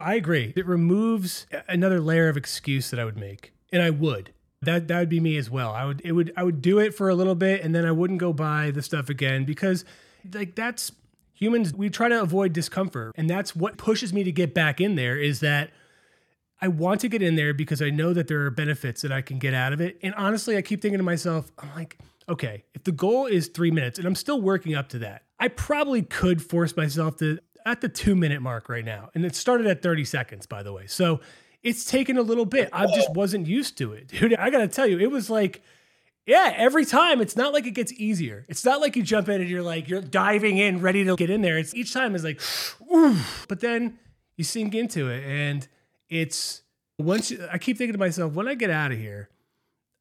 I 0.00 0.16
agree. 0.16 0.52
It 0.56 0.66
removes 0.66 1.46
another 1.68 2.00
layer 2.00 2.28
of 2.28 2.36
excuse 2.36 2.90
that 2.90 2.98
I 2.98 3.04
would 3.04 3.16
make. 3.16 3.52
And 3.72 3.80
I 3.80 3.90
would. 3.90 4.32
That 4.62 4.88
that 4.88 4.98
would 4.98 5.08
be 5.08 5.20
me 5.20 5.36
as 5.36 5.48
well. 5.48 5.70
I 5.70 5.84
would 5.84 6.00
it 6.04 6.10
would 6.10 6.32
I 6.36 6.42
would 6.42 6.60
do 6.60 6.80
it 6.80 6.92
for 6.92 7.08
a 7.08 7.14
little 7.14 7.36
bit 7.36 7.62
and 7.62 7.72
then 7.72 7.86
I 7.86 7.92
wouldn't 7.92 8.18
go 8.18 8.32
buy 8.32 8.72
the 8.72 8.82
stuff 8.82 9.08
again 9.08 9.44
because 9.44 9.84
like 10.32 10.56
that's 10.56 10.90
humans 11.34 11.72
we 11.72 11.88
try 11.88 12.08
to 12.08 12.20
avoid 12.20 12.52
discomfort 12.52 13.12
and 13.14 13.30
that's 13.30 13.54
what 13.54 13.76
pushes 13.76 14.12
me 14.12 14.24
to 14.24 14.32
get 14.32 14.54
back 14.54 14.80
in 14.80 14.96
there 14.96 15.16
is 15.16 15.38
that 15.38 15.70
I 16.60 16.66
want 16.66 17.00
to 17.02 17.08
get 17.08 17.22
in 17.22 17.36
there 17.36 17.54
because 17.54 17.80
I 17.80 17.90
know 17.90 18.12
that 18.12 18.26
there 18.26 18.40
are 18.46 18.50
benefits 18.50 19.02
that 19.02 19.12
I 19.12 19.20
can 19.20 19.38
get 19.38 19.54
out 19.54 19.72
of 19.72 19.80
it. 19.80 19.98
And 20.02 20.14
honestly, 20.16 20.56
I 20.56 20.62
keep 20.62 20.82
thinking 20.82 20.98
to 20.98 21.04
myself, 21.04 21.52
I'm 21.60 21.70
like, 21.76 21.98
okay, 22.28 22.64
if 22.74 22.82
the 22.82 22.92
goal 22.92 23.26
is 23.26 23.48
three 23.48 23.70
minutes 23.70 23.98
and 23.98 24.06
I'm 24.08 24.14
still 24.14 24.40
working 24.40 24.74
up 24.74 24.88
to 24.90 24.98
that, 25.00 25.23
I 25.38 25.48
probably 25.48 26.02
could 26.02 26.42
force 26.42 26.76
myself 26.76 27.16
to 27.18 27.38
at 27.66 27.80
the 27.80 27.88
two 27.88 28.14
minute 28.14 28.42
mark 28.42 28.68
right 28.68 28.84
now. 28.84 29.10
And 29.14 29.24
it 29.24 29.34
started 29.34 29.66
at 29.66 29.82
30 29.82 30.04
seconds, 30.04 30.46
by 30.46 30.62
the 30.62 30.72
way. 30.72 30.86
So 30.86 31.20
it's 31.62 31.84
taken 31.84 32.18
a 32.18 32.22
little 32.22 32.44
bit. 32.44 32.68
I 32.72 32.86
just 32.86 33.10
wasn't 33.14 33.46
used 33.46 33.78
to 33.78 33.92
it. 33.92 34.08
Dude, 34.08 34.34
I 34.34 34.50
gotta 34.50 34.68
tell 34.68 34.86
you, 34.86 34.98
it 34.98 35.10
was 35.10 35.30
like, 35.30 35.62
yeah, 36.26 36.52
every 36.56 36.84
time 36.84 37.20
it's 37.20 37.36
not 37.36 37.52
like 37.52 37.66
it 37.66 37.72
gets 37.72 37.92
easier. 37.92 38.44
It's 38.48 38.64
not 38.64 38.80
like 38.80 38.96
you 38.96 39.02
jump 39.02 39.28
in 39.28 39.40
and 39.40 39.50
you're 39.50 39.62
like, 39.62 39.88
you're 39.88 40.00
diving 40.00 40.58
in, 40.58 40.80
ready 40.80 41.04
to 41.04 41.16
get 41.16 41.30
in 41.30 41.42
there. 41.42 41.58
It's 41.58 41.74
each 41.74 41.92
time 41.92 42.14
is 42.14 42.24
like, 42.24 42.40
ooh. 42.92 43.16
But 43.48 43.60
then 43.60 43.98
you 44.36 44.44
sink 44.44 44.74
into 44.74 45.08
it 45.10 45.24
and 45.24 45.66
it's 46.08 46.62
once 46.98 47.30
you, 47.30 47.46
I 47.50 47.58
keep 47.58 47.76
thinking 47.76 47.92
to 47.92 47.98
myself, 47.98 48.34
when 48.34 48.48
I 48.48 48.54
get 48.54 48.70
out 48.70 48.92
of 48.92 48.98
here, 48.98 49.28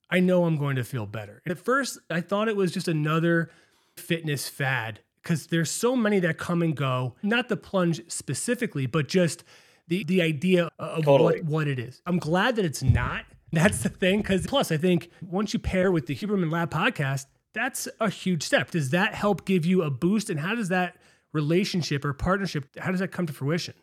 I 0.09 0.19
know 0.19 0.45
I'm 0.45 0.57
going 0.57 0.75
to 0.75 0.83
feel 0.83 1.05
better. 1.05 1.41
At 1.45 1.57
first, 1.57 1.97
I 2.09 2.21
thought 2.21 2.47
it 2.47 2.55
was 2.55 2.71
just 2.71 2.87
another 2.87 3.49
fitness 3.97 4.47
fad 4.47 4.99
because 5.23 5.47
there's 5.47 5.71
so 5.71 5.95
many 5.95 6.19
that 6.19 6.37
come 6.37 6.61
and 6.61 6.75
go. 6.75 7.15
Not 7.23 7.49
the 7.49 7.57
plunge 7.57 8.01
specifically, 8.11 8.85
but 8.85 9.07
just 9.07 9.43
the 9.87 10.03
the 10.03 10.21
idea 10.21 10.69
of 10.77 11.05
totally. 11.05 11.41
what 11.41 11.45
what 11.45 11.67
it 11.67 11.79
is. 11.79 12.01
I'm 12.05 12.19
glad 12.19 12.57
that 12.57 12.65
it's 12.65 12.83
not. 12.83 13.25
That's 13.51 13.83
the 13.83 13.89
thing. 13.89 14.19
Because 14.19 14.45
plus, 14.47 14.71
I 14.71 14.77
think 14.77 15.09
once 15.21 15.53
you 15.53 15.59
pair 15.59 15.91
with 15.91 16.07
the 16.07 16.15
Huberman 16.15 16.51
Lab 16.51 16.71
podcast, 16.71 17.27
that's 17.53 17.87
a 17.99 18.09
huge 18.09 18.41
step. 18.41 18.71
Does 18.71 18.89
that 18.89 19.13
help 19.13 19.45
give 19.45 19.63
you 19.63 19.83
a 19.83 19.91
boost? 19.91 20.31
And 20.31 20.39
how 20.39 20.55
does 20.55 20.69
that 20.69 20.97
relationship 21.33 22.03
or 22.03 22.13
partnership? 22.13 22.65
How 22.79 22.89
does 22.89 22.99
that 22.99 23.09
come 23.09 23.27
to 23.27 23.33
fruition? 23.33 23.75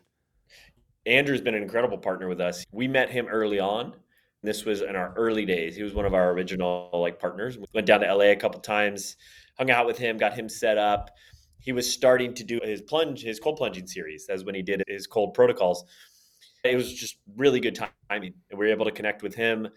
Andrew's 1.05 1.39
been 1.39 1.55
an 1.55 1.63
incredible 1.63 1.97
partner 1.97 2.27
with 2.27 2.41
us. 2.41 2.65
We 2.73 2.89
met 2.89 3.09
him 3.09 3.27
early 3.27 3.59
on. 3.61 3.93
This 4.43 4.65
was 4.65 4.81
in 4.81 4.95
our 4.95 5.13
early 5.15 5.45
days. 5.45 5.75
He 5.75 5.83
was 5.83 5.93
one 5.93 6.05
of 6.05 6.13
our 6.13 6.31
original 6.31 6.89
like 6.93 7.19
partners. 7.19 7.57
We 7.57 7.65
went 7.73 7.85
down 7.85 8.01
to 8.01 8.13
LA 8.13 8.25
a 8.25 8.35
couple 8.35 8.59
times, 8.59 9.17
hung 9.57 9.69
out 9.69 9.85
with 9.85 9.97
him, 9.97 10.17
got 10.17 10.33
him 10.33 10.49
set 10.49 10.77
up. 10.77 11.11
He 11.59 11.71
was 11.71 11.91
starting 11.91 12.33
to 12.33 12.43
do 12.43 12.59
his 12.63 12.81
plunge, 12.81 13.21
his 13.21 13.39
cold 13.39 13.57
plunging 13.57 13.85
series. 13.85 14.25
That's 14.25 14.43
when 14.43 14.55
he 14.55 14.63
did 14.63 14.83
his 14.87 15.05
cold 15.05 15.35
protocols. 15.35 15.85
It 16.63 16.75
was 16.75 16.91
just 16.91 17.17
really 17.37 17.59
good 17.59 17.79
timing. 18.09 18.33
We 18.51 18.57
were 18.57 18.67
able 18.67 18.85
to 18.85 18.91
connect 18.91 19.21
with 19.21 19.35
him. 19.35 19.67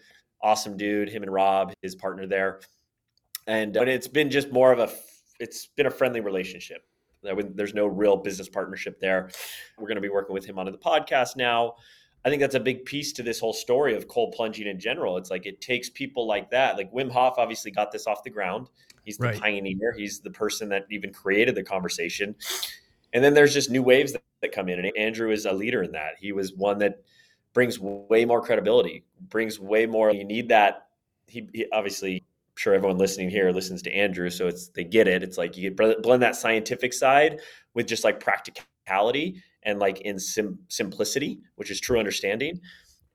Awesome 0.41 0.77
dude, 0.77 1.09
him 1.09 1.21
and 1.21 1.31
Rob, 1.31 1.73
his 1.81 1.95
partner 1.95 2.25
there. 2.25 2.61
And 3.47 3.77
uh, 3.77 3.81
but 3.81 3.87
it's 3.87 4.07
been 4.07 4.31
just 4.31 4.51
more 4.51 4.71
of 4.71 4.79
a 4.79 4.91
it's 5.39 5.67
been 5.67 5.85
a 5.85 5.91
friendly 5.91 6.21
relationship. 6.21 6.83
There's 7.21 7.73
no 7.73 7.87
real 7.87 8.17
business 8.17 8.49
partnership 8.49 8.99
there. 8.99 9.29
We're 9.77 9.87
going 9.87 9.95
to 9.95 10.01
be 10.01 10.09
working 10.09 10.33
with 10.33 10.45
him 10.45 10.59
on 10.59 10.65
the 10.65 10.77
podcast 10.77 11.35
now. 11.35 11.75
I 12.25 12.29
think 12.29 12.41
that's 12.41 12.55
a 12.55 12.59
big 12.59 12.85
piece 12.85 13.13
to 13.13 13.23
this 13.23 13.39
whole 13.39 13.53
story 13.53 13.95
of 13.95 14.07
cold 14.07 14.33
plunging 14.35 14.65
in 14.65 14.79
general. 14.79 15.17
It's 15.17 15.29
like 15.29 15.45
it 15.45 15.61
takes 15.61 15.91
people 15.91 16.25
like 16.25 16.49
that. 16.49 16.75
Like 16.75 16.91
Wim 16.91 17.11
Hof 17.11 17.35
obviously 17.37 17.69
got 17.69 17.91
this 17.91 18.07
off 18.07 18.23
the 18.23 18.31
ground. 18.31 18.67
He's 19.03 19.17
the 19.17 19.27
right. 19.27 19.39
pioneer. 19.39 19.93
He's 19.95 20.19
the 20.19 20.31
person 20.31 20.67
that 20.69 20.87
even 20.89 21.13
created 21.13 21.53
the 21.53 21.63
conversation. 21.63 22.35
And 23.13 23.23
then 23.23 23.35
there's 23.35 23.53
just 23.53 23.69
new 23.69 23.83
waves 23.83 24.13
that, 24.13 24.23
that 24.41 24.51
come 24.51 24.69
in. 24.69 24.83
And 24.83 24.97
Andrew 24.97 25.31
is 25.31 25.45
a 25.45 25.51
leader 25.51 25.83
in 25.83 25.91
that. 25.91 26.13
He 26.19 26.31
was 26.31 26.51
one 26.53 26.79
that 26.79 27.03
brings 27.53 27.79
way 27.79 28.25
more 28.25 28.41
credibility, 28.41 29.05
brings 29.29 29.59
way 29.59 29.85
more. 29.85 30.11
You 30.11 30.23
need 30.23 30.49
that. 30.49 30.87
He, 31.27 31.47
he 31.53 31.67
obviously 31.71 32.23
sure 32.55 32.73
everyone 32.73 32.97
listening 32.97 33.29
here 33.29 33.51
listens 33.51 33.81
to 33.83 33.91
Andrew, 33.91 34.29
so 34.29 34.47
it's 34.47 34.69
they 34.69 34.83
get 34.83 35.07
it. 35.07 35.21
It's 35.21 35.37
like 35.37 35.57
you 35.57 35.71
blend 35.71 36.23
that 36.23 36.35
scientific 36.35 36.93
side 36.93 37.41
with 37.73 37.85
just 37.85 38.03
like 38.03 38.19
practicality 38.19 39.43
and 39.65 39.79
like 39.79 40.01
in 40.01 40.17
sim- 40.19 40.59
simplicity, 40.67 41.39
which 41.55 41.71
is 41.71 41.79
true 41.79 41.99
understanding. 41.99 42.59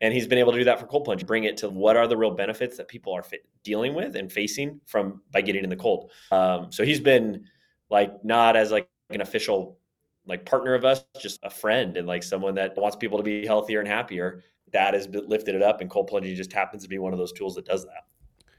And 0.02 0.14
he's 0.14 0.26
been 0.26 0.38
able 0.38 0.52
to 0.52 0.58
do 0.58 0.64
that 0.64 0.80
for 0.80 0.86
cold 0.86 1.04
plunge, 1.04 1.26
bring 1.26 1.44
it 1.44 1.56
to 1.58 1.68
what 1.68 1.96
are 1.96 2.06
the 2.06 2.16
real 2.16 2.30
benefits 2.30 2.76
that 2.78 2.88
people 2.88 3.12
are 3.12 3.22
fit, 3.22 3.46
dealing 3.62 3.94
with 3.94 4.16
and 4.16 4.32
facing 4.32 4.80
from 4.86 5.20
by 5.30 5.42
getting 5.42 5.62
in 5.62 5.70
the 5.70 5.76
cold. 5.76 6.10
Um, 6.30 6.72
so 6.72 6.84
he's 6.84 7.00
been 7.00 7.44
like 7.90 8.24
not 8.24 8.56
as 8.56 8.70
like 8.70 8.88
an 9.10 9.20
official 9.20 9.78
like 10.26 10.44
partner 10.46 10.74
of 10.74 10.84
us, 10.84 11.04
just 11.20 11.40
a 11.42 11.50
friend 11.50 11.96
and 11.96 12.06
like 12.06 12.22
someone 12.22 12.54
that 12.54 12.76
wants 12.76 12.96
people 12.96 13.18
to 13.18 13.24
be 13.24 13.46
healthier 13.46 13.80
and 13.80 13.88
happier. 13.88 14.42
That 14.72 14.94
has 14.94 15.08
lifted 15.08 15.56
it 15.56 15.62
up, 15.62 15.80
and 15.80 15.90
cold 15.90 16.06
plunging 16.06 16.36
just 16.36 16.52
happens 16.52 16.84
to 16.84 16.88
be 16.88 16.98
one 16.98 17.12
of 17.12 17.18
those 17.18 17.32
tools 17.32 17.56
that 17.56 17.64
does 17.64 17.84
that. 17.84 18.04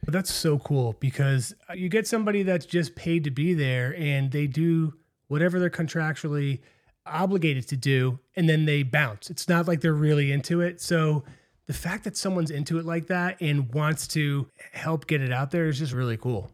That's 0.08 0.34
so 0.34 0.60
cool 0.60 0.96
because 1.00 1.54
you 1.74 1.88
get 1.88 2.06
somebody 2.08 2.44
that's 2.44 2.66
just 2.66 2.96
paid 2.96 3.24
to 3.24 3.32
be 3.32 3.54
there 3.54 3.96
and 3.98 4.32
they 4.32 4.48
do 4.48 4.94
whatever 5.28 5.60
they're 5.60 5.70
contractually 5.70 6.60
obligated 7.06 7.68
to 7.70 7.78
do 7.78 8.20
and 8.36 8.48
then 8.48 8.66
they 8.66 8.84
bounce. 8.84 9.30
It's 9.30 9.50
not 9.50 9.68
like 9.68 9.82
they're 9.82 9.94
really 9.94 10.32
into 10.32 10.62
it. 10.62 10.82
So 10.82 11.24
the 11.68 11.74
fact 11.74 12.04
that 12.04 12.18
someone's 12.18 12.52
into 12.52 12.80
it 12.80 12.86
like 12.86 13.08
that 13.08 13.42
and 13.42 13.74
wants 13.74 14.08
to 14.10 14.48
help 14.74 15.08
get 15.08 15.22
it 15.22 15.32
out 15.32 15.52
there 15.52 15.68
is 15.68 15.80
just 15.80 15.94
really 15.94 16.18
cool. 16.18 16.52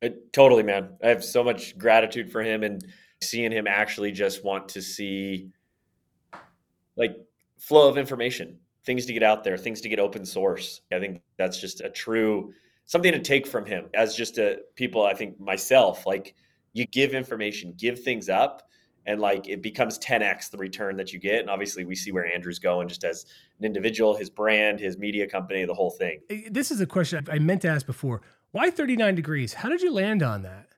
It, 0.00 0.32
totally, 0.32 0.62
man. 0.62 0.90
I 1.02 1.08
have 1.08 1.24
so 1.24 1.42
much 1.42 1.76
gratitude 1.78 2.30
for 2.30 2.42
him 2.42 2.62
and 2.62 2.84
seeing 3.20 3.50
him 3.50 3.66
actually 3.66 4.12
just 4.12 4.44
want 4.44 4.68
to 4.70 4.82
see 4.82 5.50
like 6.96 7.16
flow 7.58 7.88
of 7.88 7.98
information 7.98 8.58
things 8.88 9.04
to 9.04 9.12
get 9.12 9.22
out 9.22 9.44
there, 9.44 9.58
things 9.58 9.82
to 9.82 9.88
get 9.90 9.98
open 9.98 10.24
source. 10.24 10.80
I 10.90 10.98
think 10.98 11.20
that's 11.36 11.60
just 11.60 11.82
a 11.82 11.90
true 11.90 12.54
something 12.86 13.12
to 13.12 13.20
take 13.20 13.46
from 13.46 13.66
him 13.66 13.84
as 13.92 14.14
just 14.14 14.38
a 14.38 14.60
people. 14.74 15.04
I 15.04 15.12
think 15.12 15.38
myself, 15.38 16.06
like 16.06 16.34
you 16.72 16.86
give 16.86 17.12
information, 17.12 17.74
give 17.76 18.02
things 18.02 18.30
up, 18.30 18.62
and 19.08 19.20
like 19.20 19.48
it 19.48 19.62
becomes 19.62 19.98
10x 19.98 20.50
the 20.50 20.58
return 20.58 20.96
that 20.98 21.12
you 21.12 21.18
get. 21.18 21.40
And 21.40 21.48
obviously, 21.48 21.84
we 21.84 21.96
see 21.96 22.12
where 22.12 22.26
Andrew's 22.26 22.58
going 22.58 22.88
just 22.88 23.04
as 23.04 23.24
an 23.58 23.64
individual, 23.64 24.14
his 24.14 24.28
brand, 24.28 24.78
his 24.78 24.98
media 24.98 25.26
company, 25.26 25.64
the 25.64 25.74
whole 25.74 25.90
thing. 25.90 26.20
Eh, 26.30 26.42
this 26.50 26.70
is 26.70 26.80
a 26.80 26.86
question 26.86 27.26
I 27.32 27.38
meant 27.38 27.62
to 27.62 27.68
ask 27.68 27.86
before. 27.86 28.20
Why 28.52 28.70
39 28.70 29.14
degrees? 29.14 29.54
How 29.54 29.70
did 29.70 29.80
you 29.80 29.92
land 29.92 30.22
on 30.22 30.42
that? 30.42 30.68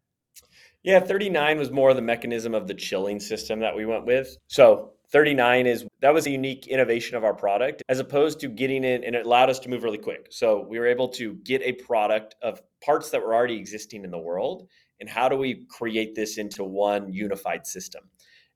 Yeah, 0.82 1.00
39 1.00 1.58
was 1.58 1.70
more 1.70 1.92
the 1.92 2.00
mechanism 2.00 2.54
of 2.54 2.68
the 2.68 2.74
chilling 2.74 3.20
system 3.20 3.60
that 3.60 3.76
we 3.76 3.84
went 3.84 4.06
with. 4.06 4.36
So 4.46 4.92
39 5.12 5.66
is 5.66 5.84
that 6.00 6.14
was 6.14 6.26
a 6.26 6.30
unique 6.30 6.68
innovation 6.68 7.16
of 7.16 7.24
our 7.24 7.34
product 7.34 7.82
as 7.88 7.98
opposed 7.98 8.40
to 8.40 8.48
getting 8.48 8.84
in 8.84 9.02
and 9.04 9.16
it 9.16 9.26
allowed 9.26 9.50
us 9.50 9.58
to 9.60 9.68
move 9.68 9.82
really 9.82 9.98
quick. 9.98 10.28
So 10.30 10.64
we 10.66 10.78
were 10.78 10.86
able 10.86 11.08
to 11.08 11.34
get 11.44 11.62
a 11.62 11.72
product 11.72 12.36
of 12.42 12.62
parts 12.82 13.10
that 13.10 13.20
were 13.20 13.34
already 13.34 13.56
existing 13.56 14.04
in 14.04 14.10
the 14.10 14.18
world 14.18 14.68
and 15.00 15.08
how 15.08 15.28
do 15.28 15.36
we 15.36 15.64
create 15.68 16.14
this 16.14 16.38
into 16.38 16.62
one 16.62 17.12
unified 17.12 17.66
system? 17.66 18.02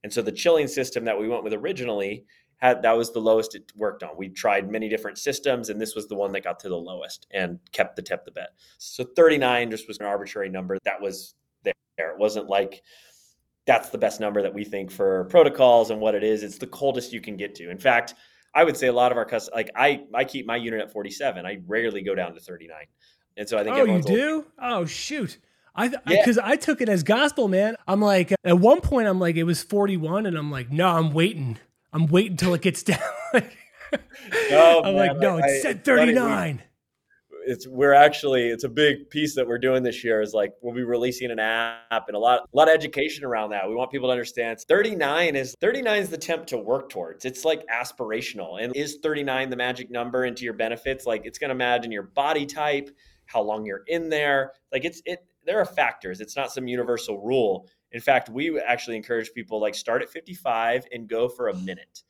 And 0.05 0.13
so 0.13 0.23
the 0.23 0.31
chilling 0.31 0.69
system 0.69 1.05
that 1.07 1.19
we 1.19 1.29
went 1.29 1.43
with 1.43 1.55
originally 1.55 2.25
had 2.59 2.83
that 2.83 2.97
was 2.97 3.13
the 3.13 3.21
lowest 3.21 3.55
it 3.55 3.73
worked 3.75 4.03
on. 4.03 4.11
We 4.17 4.29
tried 4.29 4.71
many 4.71 4.89
different 4.89 5.19
systems 5.19 5.71
and 5.71 5.81
this 5.81 5.97
was 5.97 6.07
the 6.07 6.15
one 6.15 6.31
that 6.33 6.45
got 6.45 6.61
to 6.61 6.69
the 6.69 6.77
lowest 6.77 7.27
and 7.33 7.59
kept 7.73 7.97
the 7.97 8.03
tip 8.03 8.25
the 8.25 8.31
bet. 8.31 8.51
So 8.79 9.03
39 9.17 9.71
just 9.71 9.89
was 9.89 9.99
an 9.99 10.07
arbitrary 10.07 10.51
number 10.51 10.79
that 10.85 11.01
was 11.01 11.35
there. 11.65 11.75
It 11.97 12.19
wasn't 12.19 12.49
like 12.49 12.83
that's 13.67 13.89
the 13.89 13.99
best 13.99 14.21
number 14.21 14.43
that 14.43 14.53
we 14.53 14.63
think 14.63 14.91
for 14.91 15.25
protocols 15.25 15.91
and 15.91 16.01
what 16.01 16.15
it 16.15 16.23
is. 16.23 16.43
It's 16.43 16.59
the 16.59 16.67
coldest 16.67 17.13
you 17.13 17.21
can 17.21 17.37
get 17.37 17.55
to. 17.57 17.71
In 17.71 17.79
fact, 17.79 18.15
I 18.55 18.63
would 18.63 18.77
say 18.77 18.89
a 18.89 18.93
lot 18.93 19.11
of 19.11 19.17
our 19.17 19.25
customers, 19.25 19.57
like 19.57 19.71
I, 19.75 20.05
I 20.15 20.25
keep 20.25 20.47
my 20.47 20.57
unit 20.57 20.81
at 20.81 20.93
47. 20.93 21.47
I 21.47 21.61
rarely 21.67 22.03
go 22.03 22.15
down 22.15 22.35
to 22.35 22.41
39. 22.41 22.77
And 23.37 23.49
so 23.49 23.59
I 23.59 23.65
think, 23.65 23.77
oh, 23.77 23.85
you 23.85 24.03
do? 24.03 24.47
Oh, 24.61 24.85
shoot. 24.85 25.39
I, 25.75 25.89
because 25.89 26.37
yeah. 26.37 26.47
I, 26.47 26.51
I 26.53 26.57
took 26.57 26.81
it 26.81 26.89
as 26.89 27.03
gospel, 27.03 27.49
man. 27.49 27.77
I'm 27.89 28.01
like, 28.01 28.33
at 28.45 28.59
one 28.59 28.81
point, 28.81 29.09
I'm 29.09 29.19
like, 29.19 29.37
it 29.37 29.45
was 29.45 29.63
41, 29.63 30.27
and 30.27 30.37
I'm 30.37 30.51
like, 30.51 30.71
no, 30.71 30.89
I'm 30.89 31.13
waiting. 31.13 31.59
I'm 31.93 32.07
waiting 32.07 32.33
until 32.33 32.55
it 32.55 32.63
gets 32.63 32.83
down. 32.85 32.99
no, 33.33 34.83
I'm 34.85 34.95
man, 34.95 35.09
like, 35.09 35.19
no, 35.19 35.39
it 35.39 35.63
said 35.63 35.85
39 35.85 36.63
it's 37.47 37.67
we're 37.67 37.93
actually 37.93 38.49
it's 38.49 38.65
a 38.65 38.69
big 38.69 39.09
piece 39.11 39.35
that 39.35 39.47
we're 39.47 39.59
doing 39.59 39.83
this 39.83 40.03
year 40.03 40.21
is 40.21 40.33
like 40.33 40.53
we'll 40.63 40.75
be 40.75 40.83
releasing 40.83 41.31
an 41.31 41.39
app 41.39 42.09
and 42.09 42.17
a 42.17 42.19
lot 42.19 42.41
a 42.53 42.57
lot 42.57 42.69
of 42.69 42.75
education 42.75 43.25
around 43.25 43.51
that. 43.51 43.69
We 43.69 43.75
want 43.75 43.91
people 43.91 44.09
to 44.09 44.13
understand 44.13 44.59
39 44.61 45.37
is 45.37 45.55
39 45.61 46.03
is 46.03 46.09
the 46.09 46.19
temp 46.19 46.47
to 46.47 46.59
work 46.59 46.89
towards. 46.89 47.25
It's 47.25 47.45
like 47.45 47.65
aspirational. 47.67 48.63
And 48.63 48.75
is 48.75 48.99
39 49.03 49.51
the 49.51 49.57
magic 49.57 49.91
number 49.91 50.25
into 50.25 50.45
your 50.45 50.55
benefits? 50.55 51.07
Like 51.07 51.23
it's 51.25 51.39
going 51.39 51.51
to 51.51 51.55
imagine 51.55 51.93
your 51.93 52.05
body 52.05 52.47
type, 52.47 52.91
how 53.27 53.43
long 53.43 53.67
you're 53.67 53.85
in 53.87 54.09
there. 54.09 54.53
Like 54.73 54.85
it's 54.85 55.03
it 55.05 55.25
there 55.45 55.61
are 55.61 55.65
factors. 55.65 56.21
It's 56.21 56.37
not 56.37 56.53
some 56.53 56.67
universal 56.67 57.21
rule. 57.21 57.69
In 57.93 58.01
fact, 58.01 58.29
we 58.29 58.59
actually 58.61 58.97
encourage 58.97 59.33
people 59.33 59.61
like 59.61 59.75
start 59.75 60.03
at 60.03 60.09
55 60.09 60.87
and 60.93 61.09
go 61.09 61.29
for 61.29 61.49
a 61.49 61.55
minute. 61.55 62.03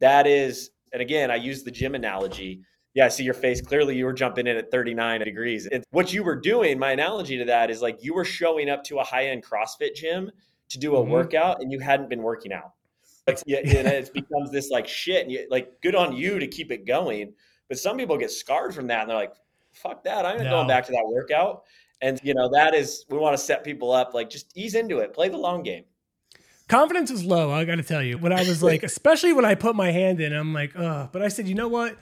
That 0.00 0.26
is, 0.26 0.70
and 0.92 1.02
again, 1.02 1.30
I 1.30 1.36
use 1.36 1.62
the 1.62 1.70
gym 1.70 1.94
analogy. 1.94 2.62
Yeah, 2.94 3.06
I 3.06 3.08
see 3.08 3.24
your 3.24 3.34
face. 3.34 3.60
Clearly, 3.60 3.96
you 3.96 4.04
were 4.04 4.12
jumping 4.12 4.46
in 4.46 4.56
at 4.56 4.70
39 4.70 5.20
degrees. 5.20 5.66
And 5.66 5.82
what 5.90 6.12
you 6.12 6.22
were 6.22 6.36
doing, 6.36 6.78
my 6.78 6.92
analogy 6.92 7.38
to 7.38 7.44
that 7.46 7.70
is 7.70 7.80
like 7.80 8.04
you 8.04 8.14
were 8.14 8.24
showing 8.24 8.68
up 8.68 8.84
to 8.84 8.98
a 8.98 9.04
high 9.04 9.26
end 9.28 9.44
CrossFit 9.44 9.94
gym 9.94 10.30
to 10.68 10.78
do 10.78 10.96
a 10.96 11.00
mm-hmm. 11.00 11.10
workout 11.10 11.60
and 11.60 11.72
you 11.72 11.78
hadn't 11.78 12.08
been 12.08 12.22
working 12.22 12.52
out. 12.52 12.72
Like, 13.26 13.38
yeah, 13.46 13.58
and 13.58 13.88
it 13.88 14.12
becomes 14.12 14.50
this 14.50 14.70
like 14.70 14.86
shit. 14.86 15.22
And 15.22 15.32
you, 15.32 15.46
like, 15.50 15.80
good 15.82 15.94
on 15.94 16.14
you 16.14 16.38
to 16.38 16.46
keep 16.46 16.70
it 16.70 16.86
going. 16.86 17.32
But 17.68 17.78
some 17.78 17.96
people 17.96 18.18
get 18.18 18.30
scarred 18.30 18.74
from 18.74 18.88
that 18.88 19.02
and 19.02 19.10
they're 19.10 19.16
like, 19.16 19.32
fuck 19.72 20.04
that. 20.04 20.26
I'm 20.26 20.38
no. 20.38 20.50
going 20.50 20.68
back 20.68 20.86
to 20.86 20.92
that 20.92 21.06
workout. 21.06 21.62
And 22.02 22.20
you 22.22 22.34
know, 22.34 22.50
that 22.50 22.74
is 22.74 23.06
we 23.08 23.16
want 23.16 23.36
to 23.36 23.42
set 23.42 23.64
people 23.64 23.92
up 23.92 24.12
like 24.12 24.28
just 24.28 24.56
ease 24.56 24.74
into 24.74 24.98
it, 24.98 25.14
play 25.14 25.28
the 25.28 25.38
long 25.38 25.62
game. 25.62 25.84
Confidence 26.68 27.10
is 27.10 27.24
low, 27.24 27.50
I 27.50 27.64
gotta 27.64 27.82
tell 27.82 28.02
you. 28.02 28.18
When 28.18 28.32
I 28.32 28.42
was 28.46 28.62
like, 28.62 28.82
especially 28.82 29.32
when 29.32 29.44
I 29.44 29.54
put 29.54 29.76
my 29.76 29.90
hand 29.90 30.20
in, 30.20 30.32
I'm 30.32 30.52
like, 30.52 30.76
oh, 30.76 31.08
but 31.12 31.22
I 31.22 31.28
said, 31.28 31.48
you 31.48 31.54
know 31.54 31.68
what? 31.68 31.96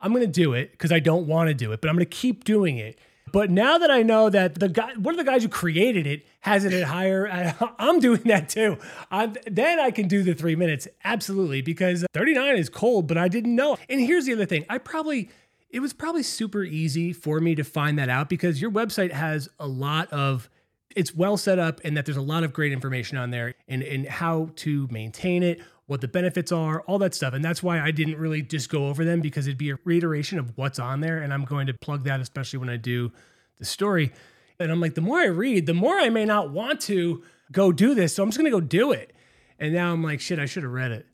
I'm 0.00 0.12
gonna 0.12 0.26
do 0.26 0.52
it 0.52 0.72
because 0.72 0.92
I 0.92 1.00
don't 1.00 1.26
want 1.26 1.48
to 1.48 1.54
do 1.54 1.72
it, 1.72 1.80
but 1.80 1.88
I'm 1.88 1.96
gonna 1.96 2.04
keep 2.04 2.44
doing 2.44 2.76
it. 2.76 2.98
But 3.32 3.50
now 3.50 3.76
that 3.78 3.90
I 3.90 4.02
know 4.02 4.30
that 4.30 4.54
the 4.54 4.68
guy, 4.68 4.92
one 4.94 5.12
of 5.12 5.18
the 5.18 5.30
guys 5.30 5.42
who 5.42 5.48
created 5.48 6.06
it 6.06 6.26
has 6.40 6.64
it 6.64 6.72
at 6.72 6.84
higher, 6.84 7.54
I'm 7.78 7.98
doing 7.98 8.22
that 8.26 8.48
too. 8.48 8.78
I'm, 9.10 9.36
then 9.46 9.80
I 9.80 9.90
can 9.90 10.06
do 10.06 10.22
the 10.22 10.34
three 10.34 10.54
minutes. 10.54 10.86
Absolutely. 11.04 11.60
Because 11.60 12.04
39 12.14 12.56
is 12.56 12.68
cold, 12.68 13.06
but 13.08 13.18
I 13.18 13.28
didn't 13.28 13.54
know. 13.54 13.76
And 13.88 14.00
here's 14.00 14.26
the 14.26 14.32
other 14.32 14.46
thing 14.46 14.64
I 14.68 14.78
probably, 14.78 15.30
it 15.76 15.80
was 15.80 15.92
probably 15.92 16.22
super 16.22 16.64
easy 16.64 17.12
for 17.12 17.38
me 17.38 17.54
to 17.54 17.62
find 17.62 17.98
that 17.98 18.08
out 18.08 18.30
because 18.30 18.62
your 18.62 18.70
website 18.70 19.12
has 19.12 19.46
a 19.60 19.66
lot 19.66 20.10
of 20.10 20.48
it's 20.96 21.14
well 21.14 21.36
set 21.36 21.58
up 21.58 21.82
and 21.84 21.94
that 21.98 22.06
there's 22.06 22.16
a 22.16 22.22
lot 22.22 22.44
of 22.44 22.54
great 22.54 22.72
information 22.72 23.18
on 23.18 23.30
there 23.30 23.52
and, 23.68 23.82
and 23.82 24.08
how 24.08 24.48
to 24.56 24.88
maintain 24.90 25.42
it, 25.42 25.60
what 25.84 26.00
the 26.00 26.08
benefits 26.08 26.50
are, 26.50 26.80
all 26.86 26.98
that 26.98 27.14
stuff. 27.14 27.34
And 27.34 27.44
that's 27.44 27.62
why 27.62 27.78
I 27.78 27.90
didn't 27.90 28.16
really 28.16 28.40
just 28.40 28.70
go 28.70 28.86
over 28.86 29.04
them 29.04 29.20
because 29.20 29.46
it'd 29.46 29.58
be 29.58 29.68
a 29.68 29.76
reiteration 29.84 30.38
of 30.38 30.56
what's 30.56 30.78
on 30.78 31.00
there. 31.00 31.18
And 31.18 31.30
I'm 31.30 31.44
going 31.44 31.66
to 31.66 31.74
plug 31.74 32.04
that, 32.04 32.20
especially 32.20 32.58
when 32.58 32.70
I 32.70 32.78
do 32.78 33.12
the 33.58 33.66
story. 33.66 34.14
And 34.58 34.72
I'm 34.72 34.80
like, 34.80 34.94
the 34.94 35.02
more 35.02 35.18
I 35.18 35.26
read, 35.26 35.66
the 35.66 35.74
more 35.74 35.98
I 35.98 36.08
may 36.08 36.24
not 36.24 36.48
want 36.52 36.80
to 36.82 37.22
go 37.52 37.70
do 37.70 37.94
this. 37.94 38.14
So 38.14 38.22
I'm 38.22 38.30
just 38.30 38.38
going 38.38 38.50
to 38.50 38.56
go 38.56 38.62
do 38.62 38.92
it. 38.92 39.12
And 39.58 39.74
now 39.74 39.92
I'm 39.92 40.02
like, 40.02 40.22
shit, 40.22 40.38
I 40.38 40.46
should 40.46 40.62
have 40.62 40.72
read 40.72 41.04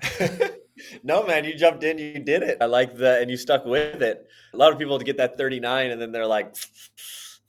it. 0.00 0.62
no, 1.02 1.26
man, 1.26 1.44
you 1.44 1.54
jumped 1.54 1.84
in, 1.84 1.98
you 1.98 2.18
did 2.18 2.42
it. 2.42 2.58
I 2.60 2.66
like 2.66 2.96
the, 2.96 3.20
and 3.20 3.30
you 3.30 3.36
stuck 3.36 3.64
with 3.64 4.02
it. 4.02 4.26
A 4.52 4.56
lot 4.56 4.72
of 4.72 4.78
people 4.78 4.98
to 4.98 5.04
get 5.04 5.16
that 5.18 5.36
39 5.36 5.90
and 5.90 6.00
then 6.00 6.12
they're 6.12 6.26
like, 6.26 6.54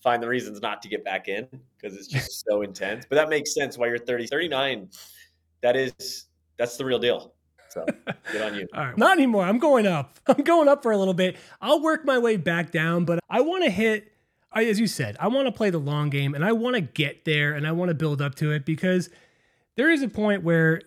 find 0.02 0.22
the 0.22 0.28
reasons 0.28 0.62
not 0.62 0.82
to 0.82 0.88
get 0.88 1.04
back 1.04 1.28
in 1.28 1.48
because 1.76 1.98
it's 1.98 2.08
just 2.08 2.46
so 2.48 2.62
intense. 2.64 3.06
But 3.10 3.16
that 3.16 3.30
makes 3.30 3.54
sense 3.54 3.78
why 3.78 3.88
you're 3.88 3.98
30, 3.98 4.28
39. 4.28 4.90
That 5.62 5.76
is, 5.76 6.26
that's 6.58 6.78
the 6.78 6.86
real 6.86 7.00
deal. 7.00 7.34
So 7.70 7.86
good 8.32 8.42
on 8.42 8.56
you. 8.56 8.68
All 8.74 8.86
right. 8.86 8.98
Not 8.98 9.18
anymore. 9.18 9.44
I'm 9.44 9.60
going 9.60 9.86
up. 9.86 10.20
I'm 10.28 10.44
going 10.44 10.68
up 10.68 10.84
for 10.84 10.92
a 10.92 10.98
little 10.98 11.14
bit. 11.14 11.38
I'll 11.62 11.82
work 11.82 12.06
my 12.06 12.18
way 12.18 12.38
back 12.38 12.72
down, 12.72 13.06
but 13.06 13.20
I 13.30 13.42
want 13.42 13.64
to 13.66 13.70
hit, 13.70 14.12
as 14.54 14.80
you 14.80 14.88
said, 14.88 15.18
I 15.20 15.28
want 15.28 15.48
to 15.48 15.52
play 15.52 15.70
the 15.70 15.78
long 15.78 16.10
game 16.10 16.36
and 16.36 16.46
I 16.46 16.54
want 16.54 16.76
to 16.76 16.82
get 16.82 17.26
there 17.26 17.54
and 17.54 17.68
I 17.68 17.72
want 17.74 17.90
to 17.90 17.96
build 17.96 18.22
up 18.22 18.36
to 18.36 18.52
it 18.52 18.66
because 18.66 19.10
there 19.76 19.92
is 19.92 20.02
a 20.02 20.08
point 20.08 20.44
where 20.44 20.82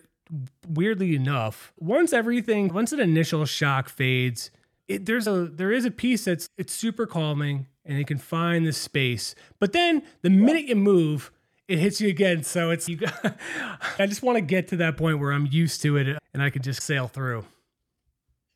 weirdly 0.67 1.15
enough, 1.15 1.73
once 1.77 2.13
everything, 2.13 2.73
once 2.73 2.91
an 2.91 2.99
initial 2.99 3.45
shock 3.45 3.89
fades, 3.89 4.51
it, 4.87 5.05
there's 5.05 5.27
a 5.27 5.45
there 5.45 5.71
is 5.71 5.85
a 5.85 5.91
piece 5.91 6.25
that's 6.25 6.49
it's 6.57 6.73
super 6.73 7.05
calming 7.05 7.67
and 7.85 7.97
you 7.97 8.05
can 8.05 8.17
find 8.17 8.65
the 8.65 8.73
space. 8.73 9.35
But 9.59 9.73
then 9.73 10.03
the 10.21 10.29
minute 10.29 10.65
you 10.65 10.75
move, 10.75 11.31
it 11.67 11.79
hits 11.79 12.01
you 12.01 12.09
again. 12.09 12.43
So 12.43 12.69
it's 12.71 12.89
you. 12.89 12.97
Got, 12.97 13.37
I 13.99 14.05
just 14.05 14.23
want 14.23 14.37
to 14.37 14.41
get 14.41 14.67
to 14.69 14.77
that 14.77 14.97
point 14.97 15.19
where 15.19 15.31
I'm 15.31 15.47
used 15.47 15.81
to 15.83 15.97
it 15.97 16.17
and 16.33 16.43
I 16.43 16.49
can 16.49 16.61
just 16.61 16.81
sail 16.81 17.07
through. 17.07 17.45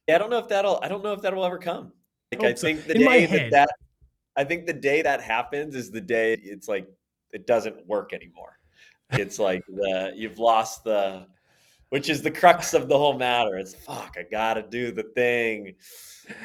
Yeah, 0.08 0.16
I 0.16 0.18
don't 0.20 0.30
know 0.30 0.40
if 0.40 0.48
that'll. 0.50 0.80
I 0.82 0.88
don't 0.88 1.04
know 1.04 1.14
if 1.14 1.22
that'll 1.22 1.46
ever 1.46 1.58
come. 1.58 1.92
Like 2.32 2.44
I, 2.44 2.48
I 2.50 2.54
think 2.54 2.82
so. 2.82 2.88
the 2.88 2.96
In 2.96 3.02
day 3.02 3.26
that, 3.26 3.52
that 3.52 3.70
I 4.36 4.44
think 4.44 4.66
the 4.66 4.74
day 4.74 5.02
that 5.02 5.22
happens 5.22 5.76
is 5.76 5.92
the 5.92 6.02
day 6.02 6.34
it's 6.42 6.68
like 6.68 6.88
it 7.32 7.48
doesn't 7.48 7.88
work 7.88 8.14
anymore. 8.14 8.60
It's 9.12 9.40
like 9.40 9.64
the 9.68 10.14
you've 10.16 10.40
lost 10.40 10.84
the 10.84 11.28
which 11.90 12.10
is 12.10 12.22
the 12.22 12.32
crux 12.32 12.74
of 12.74 12.88
the 12.88 12.98
whole 12.98 13.18
matter. 13.18 13.58
It's 13.58 13.74
fuck, 13.74 14.16
I 14.18 14.24
gotta 14.24 14.64
do 14.64 14.92
the 14.92 15.04
thing 15.04 15.76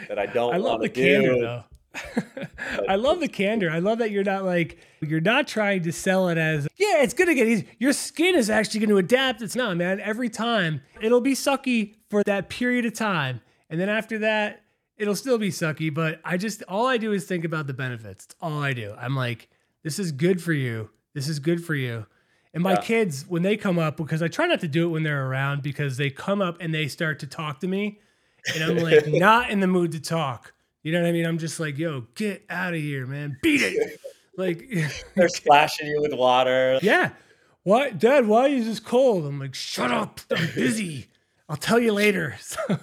that 0.09 0.18
I 0.18 0.26
don't. 0.26 0.55
I 0.55 0.59
love 0.59 0.81
the 0.81 0.88
do. 0.88 1.03
candor 1.03 1.40
though. 1.40 1.64
I 2.88 2.94
love 2.96 3.20
the 3.20 3.29
candor. 3.29 3.70
I 3.70 3.81
love 3.81 3.98
that 3.98 4.11
you're 4.11 4.24
not 4.24 4.44
like 4.44 4.79
you're 5.00 5.20
not 5.20 5.48
trying 5.48 5.83
to 5.83 5.92
sell 5.92 6.29
it 6.29 6.38
as 6.38 6.68
yeah, 6.76 7.03
it's 7.03 7.14
gonna 7.14 7.35
get 7.35 7.48
easy. 7.48 7.68
Your 7.79 7.92
skin 7.92 8.37
is 8.37 8.48
actually 8.48 8.81
going 8.81 8.90
to 8.90 8.98
adapt. 8.98 9.42
It's 9.42 9.57
not, 9.57 9.76
man. 9.76 10.00
Every 10.00 10.29
time 10.29 10.83
it'll 11.00 11.20
be 11.20 11.35
sucky 11.35 11.96
for 12.09 12.22
that 12.24 12.48
period 12.48 12.85
of 12.87 12.94
time, 12.94 13.40
and 13.68 13.81
then 13.81 13.88
after 13.88 14.18
that, 14.18 14.62
it'll 14.96 15.16
still 15.16 15.38
be 15.38 15.50
sucky. 15.50 15.92
But 15.92 16.20
I 16.24 16.37
just 16.37 16.62
all 16.68 16.87
I 16.87 16.96
do 16.96 17.12
is 17.12 17.24
think 17.24 17.44
about 17.44 17.66
the 17.66 17.74
benefits. 17.74 18.26
It's 18.26 18.35
all 18.40 18.62
I 18.62 18.72
do. 18.72 18.94
I'm 18.98 19.16
like, 19.16 19.48
this 19.83 19.98
is 19.98 20.12
good 20.12 20.40
for 20.42 20.53
you. 20.53 20.90
This 21.14 21.29
is 21.29 21.40
good 21.40 21.64
for 21.64 21.74
you. 21.74 22.07
And 22.52 22.62
my 22.62 22.72
yeah. 22.72 22.80
kids, 22.80 23.24
when 23.28 23.42
they 23.42 23.56
come 23.56 23.78
up, 23.78 23.96
because 23.96 24.22
I 24.22 24.28
try 24.28 24.46
not 24.46 24.60
to 24.60 24.68
do 24.68 24.86
it 24.86 24.88
when 24.88 25.02
they're 25.04 25.26
around, 25.26 25.62
because 25.62 25.96
they 25.96 26.10
come 26.10 26.42
up 26.42 26.56
and 26.60 26.74
they 26.74 26.88
start 26.88 27.20
to 27.20 27.26
talk 27.26 27.60
to 27.60 27.68
me, 27.68 28.00
and 28.54 28.64
I'm 28.64 28.78
like 28.78 29.06
not 29.08 29.50
in 29.50 29.60
the 29.60 29.66
mood 29.66 29.92
to 29.92 30.00
talk. 30.00 30.52
You 30.82 30.92
know 30.92 31.02
what 31.02 31.08
I 31.08 31.12
mean? 31.12 31.26
I'm 31.26 31.38
just 31.38 31.60
like, 31.60 31.78
yo, 31.78 32.06
get 32.14 32.44
out 32.48 32.74
of 32.74 32.80
here, 32.80 33.06
man. 33.06 33.36
Beat 33.42 33.62
it. 33.62 34.00
like 34.36 34.68
they're 35.14 35.28
splashing 35.28 35.86
you 35.86 36.00
with 36.00 36.14
water. 36.14 36.78
Yeah. 36.82 37.10
Why, 37.62 37.90
Dad? 37.90 38.26
Why 38.26 38.48
is 38.48 38.66
this 38.66 38.80
cold? 38.80 39.26
I'm 39.26 39.38
like, 39.38 39.54
shut 39.54 39.92
up. 39.92 40.20
I'm 40.30 40.48
busy. 40.54 41.08
I'll 41.50 41.56
tell 41.56 41.80
you 41.80 41.92
later. 41.92 42.36
but, 42.68 42.78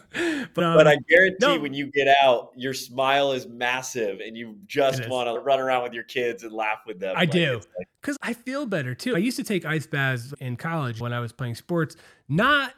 um, 0.64 0.76
but 0.76 0.88
I 0.90 0.98
guarantee 1.10 1.38
no. 1.40 1.58
when 1.58 1.74
you 1.74 1.88
get 1.88 2.10
out, 2.22 2.52
your 2.54 2.74
smile 2.74 3.32
is 3.32 3.48
massive 3.48 4.20
and 4.20 4.36
you 4.36 4.58
just 4.66 5.08
want 5.08 5.30
to 5.30 5.40
run 5.40 5.62
around 5.62 5.84
with 5.84 5.94
your 5.94 6.04
kids 6.04 6.44
and 6.44 6.52
laugh 6.52 6.80
with 6.86 7.00
them. 7.00 7.16
I 7.16 7.22
like, 7.22 7.32
do. 7.32 7.62
Because 8.02 8.18
like- 8.22 8.32
I 8.32 8.34
feel 8.34 8.66
better 8.66 8.94
too. 8.94 9.16
I 9.16 9.20
used 9.20 9.38
to 9.38 9.46
take 9.46 9.66
ice 9.66 9.88
baths 9.88 10.34
in 10.42 10.58
college 10.58 11.00
when 11.00 11.14
I 11.14 11.22
was 11.22 11.32
playing 11.32 11.56
sports, 11.56 11.96
not 12.28 12.74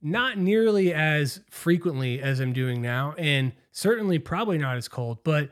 not 0.00 0.38
nearly 0.38 0.94
as 0.94 1.40
frequently 1.50 2.20
as 2.20 2.40
I'm 2.40 2.52
doing 2.52 2.80
now, 2.80 3.14
and 3.18 3.52
certainly 3.72 4.18
probably 4.18 4.56
not 4.56 4.76
as 4.76 4.88
cold, 4.88 5.18
but 5.22 5.50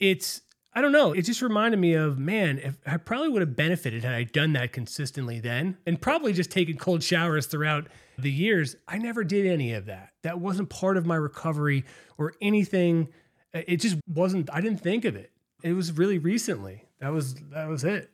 it's 0.00 0.40
I 0.72 0.80
don't 0.80 0.92
know. 0.92 1.12
It 1.12 1.22
just 1.22 1.42
reminded 1.42 1.80
me 1.80 1.94
of 1.94 2.18
man. 2.18 2.58
If 2.58 2.78
I 2.86 2.96
probably 2.96 3.28
would 3.28 3.42
have 3.42 3.56
benefited 3.56 4.04
had 4.04 4.14
I 4.14 4.24
done 4.24 4.54
that 4.54 4.72
consistently 4.72 5.38
then, 5.38 5.76
and 5.84 6.00
probably 6.00 6.32
just 6.32 6.50
taken 6.50 6.78
cold 6.78 7.02
showers 7.02 7.46
throughout 7.46 7.88
the 8.18 8.30
years. 8.30 8.76
I 8.86 8.98
never 8.98 9.24
did 9.24 9.46
any 9.46 9.74
of 9.74 9.86
that. 9.86 10.10
That 10.22 10.40
wasn't 10.40 10.68
part 10.68 10.96
of 10.96 11.06
my 11.06 11.16
recovery 11.16 11.84
or 12.16 12.34
anything. 12.40 13.08
It 13.52 13.78
just 13.78 13.96
wasn't. 14.06 14.50
I 14.52 14.60
didn't 14.60 14.80
think 14.80 15.04
of 15.04 15.16
it. 15.16 15.32
It 15.62 15.72
was 15.72 15.92
really 15.92 16.18
recently. 16.18 16.84
That 17.00 17.12
was 17.12 17.34
that 17.52 17.68
was 17.68 17.84
it. 17.84 18.10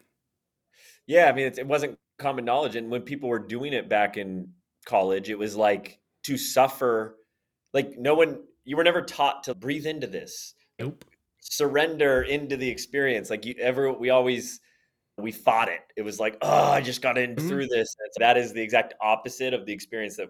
Yeah, 1.07 1.27
I 1.27 1.33
mean, 1.33 1.47
it, 1.47 1.59
it 1.59 1.67
wasn't 1.67 1.99
common 2.19 2.45
knowledge, 2.45 2.77
and 2.77 2.91
when 2.91 3.03
people 3.03 3.29
were 3.29 3.39
doing 3.39 3.73
it 3.73 3.89
back 3.89 4.17
in 4.17 4.53
college, 4.87 5.29
it 5.29 5.39
was 5.39 5.57
like 5.57 5.99
to 6.25 6.37
suffer. 6.37 7.17
Like 7.73 7.99
no 7.99 8.15
one, 8.15 8.41
you 8.65 8.77
were 8.77 8.85
never 8.85 9.03
taught 9.03 9.45
to 9.45 9.55
breathe 9.55 9.87
into 9.87 10.07
this. 10.07 10.55
Nope 10.79 11.05
surrender 11.45 12.23
into 12.23 12.57
the 12.57 12.69
experience. 12.69 13.31
Like 13.31 13.45
you 13.45 13.55
ever, 13.61 13.93
we 13.93 14.11
always 14.11 14.61
we 15.19 15.33
fought 15.33 15.69
it. 15.69 15.81
It 15.97 16.03
was 16.03 16.19
like, 16.19 16.37
oh, 16.43 16.71
I 16.71 16.81
just 16.81 17.03
got 17.03 17.19
in 17.19 17.35
mm-hmm. 17.35 17.49
through 17.49 17.67
this. 17.69 17.95
And 17.99 18.11
that 18.19 18.37
is 18.37 18.53
the 18.53 18.63
exact 18.63 18.95
opposite 19.01 19.55
of 19.55 19.67
the 19.67 19.73
experience 19.73 20.17
that 20.17 20.29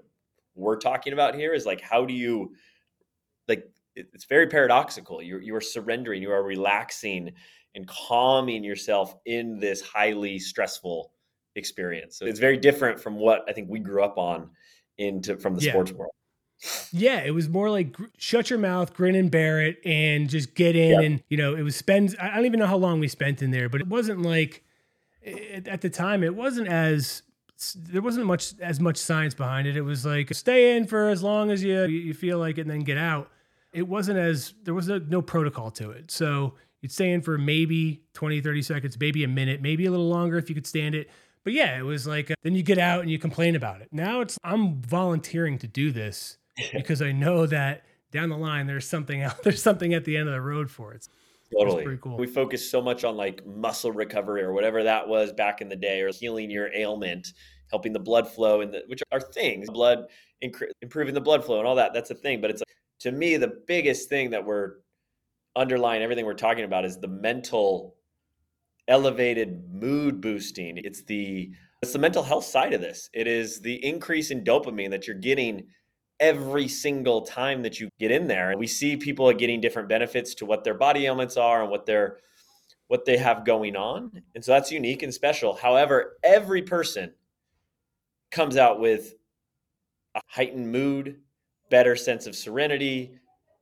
we're 0.54 0.76
talking 0.76 1.12
about 1.12 1.34
here. 1.34 1.54
Is 1.54 1.66
like, 1.66 1.80
how 1.80 2.04
do 2.04 2.12
you 2.14 2.54
like? 3.48 3.70
It's 3.96 4.24
very 4.24 4.46
paradoxical. 4.46 5.22
You 5.22 5.38
you 5.38 5.54
are 5.54 5.60
surrendering. 5.60 6.22
You 6.22 6.32
are 6.32 6.42
relaxing 6.42 7.32
and 7.74 7.88
calming 7.88 8.62
yourself 8.62 9.16
in 9.26 9.58
this 9.58 9.80
highly 9.80 10.38
stressful 10.38 11.10
experience. 11.56 12.18
So 12.18 12.26
it's 12.26 12.40
very 12.40 12.56
different 12.56 13.00
from 13.00 13.16
what 13.16 13.44
I 13.48 13.52
think 13.52 13.68
we 13.68 13.80
grew 13.80 14.02
up 14.02 14.18
on 14.18 14.50
into 14.98 15.36
from 15.36 15.56
the 15.56 15.62
yeah. 15.62 15.72
sports 15.72 15.92
world. 15.92 16.12
Yeah, 16.92 17.18
it 17.20 17.32
was 17.32 17.48
more 17.48 17.70
like 17.70 17.96
shut 18.16 18.48
your 18.48 18.58
mouth, 18.58 18.94
grin 18.94 19.14
and 19.14 19.30
bear 19.30 19.60
it, 19.60 19.78
and 19.84 20.30
just 20.30 20.54
get 20.54 20.76
in. 20.76 20.90
Yep. 20.90 21.02
And 21.02 21.22
you 21.28 21.36
know, 21.36 21.54
it 21.54 21.62
was 21.62 21.76
spend. 21.76 22.16
I 22.20 22.34
don't 22.36 22.46
even 22.46 22.60
know 22.60 22.66
how 22.66 22.76
long 22.76 23.00
we 23.00 23.08
spent 23.08 23.42
in 23.42 23.50
there, 23.50 23.68
but 23.68 23.80
it 23.80 23.88
wasn't 23.88 24.22
like 24.22 24.63
at 25.24 25.80
the 25.80 25.90
time. 25.90 26.22
It 26.22 26.34
wasn't 26.34 26.68
as 26.68 27.22
there 27.76 28.02
wasn't 28.02 28.26
much 28.26 28.54
as 28.60 28.80
much 28.80 28.96
science 28.96 29.34
behind 29.34 29.66
it. 29.66 29.76
It 29.76 29.82
was 29.82 30.04
like 30.04 30.34
stay 30.34 30.76
in 30.76 30.86
for 30.86 31.08
as 31.08 31.22
long 31.22 31.50
as 31.50 31.62
you 31.62 31.84
you 31.84 32.14
feel 32.14 32.38
like 32.38 32.58
it, 32.58 32.62
and 32.62 32.70
then 32.70 32.80
get 32.80 32.98
out. 32.98 33.30
It 33.72 33.88
wasn't 33.88 34.18
as 34.18 34.54
there 34.62 34.74
was 34.74 34.88
no, 34.88 34.98
no 34.98 35.20
protocol 35.20 35.70
to 35.72 35.90
it. 35.90 36.10
So 36.10 36.54
You'd 36.84 36.92
stay 36.92 37.12
in 37.12 37.22
for 37.22 37.38
maybe 37.38 38.02
20, 38.12 38.42
30 38.42 38.60
seconds, 38.60 39.00
maybe 39.00 39.24
a 39.24 39.28
minute, 39.28 39.62
maybe 39.62 39.86
a 39.86 39.90
little 39.90 40.10
longer 40.10 40.36
if 40.36 40.50
you 40.50 40.54
could 40.54 40.66
stand 40.66 40.94
it. 40.94 41.08
But 41.42 41.54
yeah, 41.54 41.78
it 41.78 41.82
was 41.82 42.06
like, 42.06 42.30
uh, 42.30 42.34
then 42.42 42.54
you 42.54 42.62
get 42.62 42.76
out 42.76 43.00
and 43.00 43.10
you 43.10 43.18
complain 43.18 43.56
about 43.56 43.80
it. 43.80 43.88
Now 43.90 44.20
it's, 44.20 44.38
I'm 44.44 44.82
volunteering 44.82 45.56
to 45.60 45.66
do 45.66 45.92
this 45.92 46.36
because 46.74 47.00
I 47.00 47.10
know 47.10 47.46
that 47.46 47.86
down 48.12 48.28
the 48.28 48.36
line, 48.36 48.66
there's 48.66 48.86
something 48.86 49.22
out, 49.22 49.42
there's 49.44 49.62
something 49.62 49.94
at 49.94 50.04
the 50.04 50.18
end 50.18 50.28
of 50.28 50.34
the 50.34 50.42
road 50.42 50.70
for 50.70 50.92
it. 50.92 51.08
Totally. 51.58 51.98
Cool. 51.98 52.16
We 52.16 52.26
focus 52.26 52.70
so 52.70 52.82
much 52.82 53.04
on 53.04 53.16
like 53.16 53.44
muscle 53.46 53.92
recovery 53.92 54.42
or 54.42 54.52
whatever 54.52 54.82
that 54.82 55.08
was 55.08 55.32
back 55.32 55.60
in 55.60 55.68
the 55.68 55.76
day, 55.76 56.00
or 56.00 56.10
healing 56.10 56.50
your 56.50 56.72
ailment, 56.74 57.28
helping 57.70 57.92
the 57.92 58.00
blood 58.00 58.28
flow, 58.28 58.60
and 58.60 58.74
which 58.86 59.02
are 59.12 59.20
things, 59.20 59.70
blood 59.70 60.06
improving 60.82 61.14
the 61.14 61.20
blood 61.20 61.44
flow 61.44 61.58
and 61.58 61.66
all 61.66 61.76
that. 61.76 61.94
That's 61.94 62.10
a 62.10 62.14
thing. 62.14 62.40
But 62.40 62.50
it's 62.50 62.62
to 63.00 63.12
me 63.12 63.36
the 63.36 63.62
biggest 63.66 64.08
thing 64.08 64.30
that 64.30 64.44
we're 64.44 64.76
underlying 65.56 66.02
everything 66.02 66.26
we're 66.26 66.34
talking 66.34 66.64
about 66.64 66.84
is 66.84 66.98
the 66.98 67.08
mental 67.08 67.96
elevated 68.88 69.72
mood 69.72 70.20
boosting. 70.20 70.78
It's 70.78 71.02
the 71.04 71.50
it's 71.82 71.92
the 71.92 71.98
mental 71.98 72.22
health 72.22 72.44
side 72.44 72.72
of 72.72 72.80
this. 72.80 73.10
It 73.12 73.26
is 73.26 73.60
the 73.60 73.84
increase 73.84 74.30
in 74.30 74.42
dopamine 74.42 74.90
that 74.90 75.06
you're 75.06 75.16
getting 75.16 75.66
every 76.20 76.68
single 76.68 77.22
time 77.22 77.62
that 77.62 77.80
you 77.80 77.88
get 77.98 78.10
in 78.10 78.26
there. 78.26 78.50
And 78.50 78.58
we 78.58 78.66
see 78.66 78.96
people 78.96 79.28
are 79.28 79.34
getting 79.34 79.60
different 79.60 79.88
benefits 79.88 80.34
to 80.36 80.46
what 80.46 80.64
their 80.64 80.74
body 80.74 81.06
ailments 81.06 81.36
are 81.36 81.62
and 81.62 81.70
what 81.70 81.86
they're 81.86 82.18
what 82.88 83.04
they 83.06 83.16
have 83.16 83.46
going 83.46 83.76
on. 83.76 84.22
And 84.34 84.44
so 84.44 84.52
that's 84.52 84.70
unique 84.70 85.02
and 85.02 85.12
special. 85.12 85.54
However, 85.54 86.18
every 86.22 86.62
person 86.62 87.12
comes 88.30 88.56
out 88.56 88.78
with 88.78 89.14
a 90.14 90.20
heightened 90.28 90.70
mood, 90.70 91.20
better 91.70 91.96
sense 91.96 92.26
of 92.26 92.36
serenity, 92.36 93.18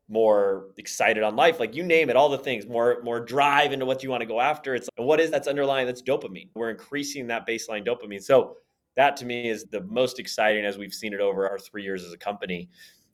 more 0.08 0.66
excited 0.76 1.22
on 1.22 1.36
life 1.36 1.58
like 1.58 1.74
you 1.74 1.82
name 1.82 2.10
it 2.10 2.16
all 2.16 2.28
the 2.28 2.36
things 2.36 2.66
more 2.66 3.00
more 3.02 3.18
drive 3.18 3.72
into 3.72 3.86
what 3.86 4.02
you 4.02 4.10
want 4.10 4.20
to 4.20 4.26
go 4.26 4.40
after 4.40 4.74
it's 4.74 4.88
what 4.96 5.18
is 5.20 5.30
that's 5.30 5.48
underlying 5.48 5.86
that's 5.86 6.02
dopamine 6.02 6.48
we're 6.54 6.68
increasing 6.68 7.26
that 7.26 7.46
baseline 7.46 7.86
dopamine 7.86 8.22
so 8.22 8.56
that 8.96 9.16
to 9.16 9.24
me 9.24 9.48
is 9.48 9.64
the 9.64 9.80
most 9.82 10.18
exciting 10.18 10.64
as 10.64 10.78
we've 10.78 10.94
seen 10.94 11.12
it 11.12 11.20
over 11.20 11.48
our 11.48 11.58
three 11.58 11.82
years 11.82 12.04
as 12.04 12.12
a 12.12 12.18
company 12.18 12.68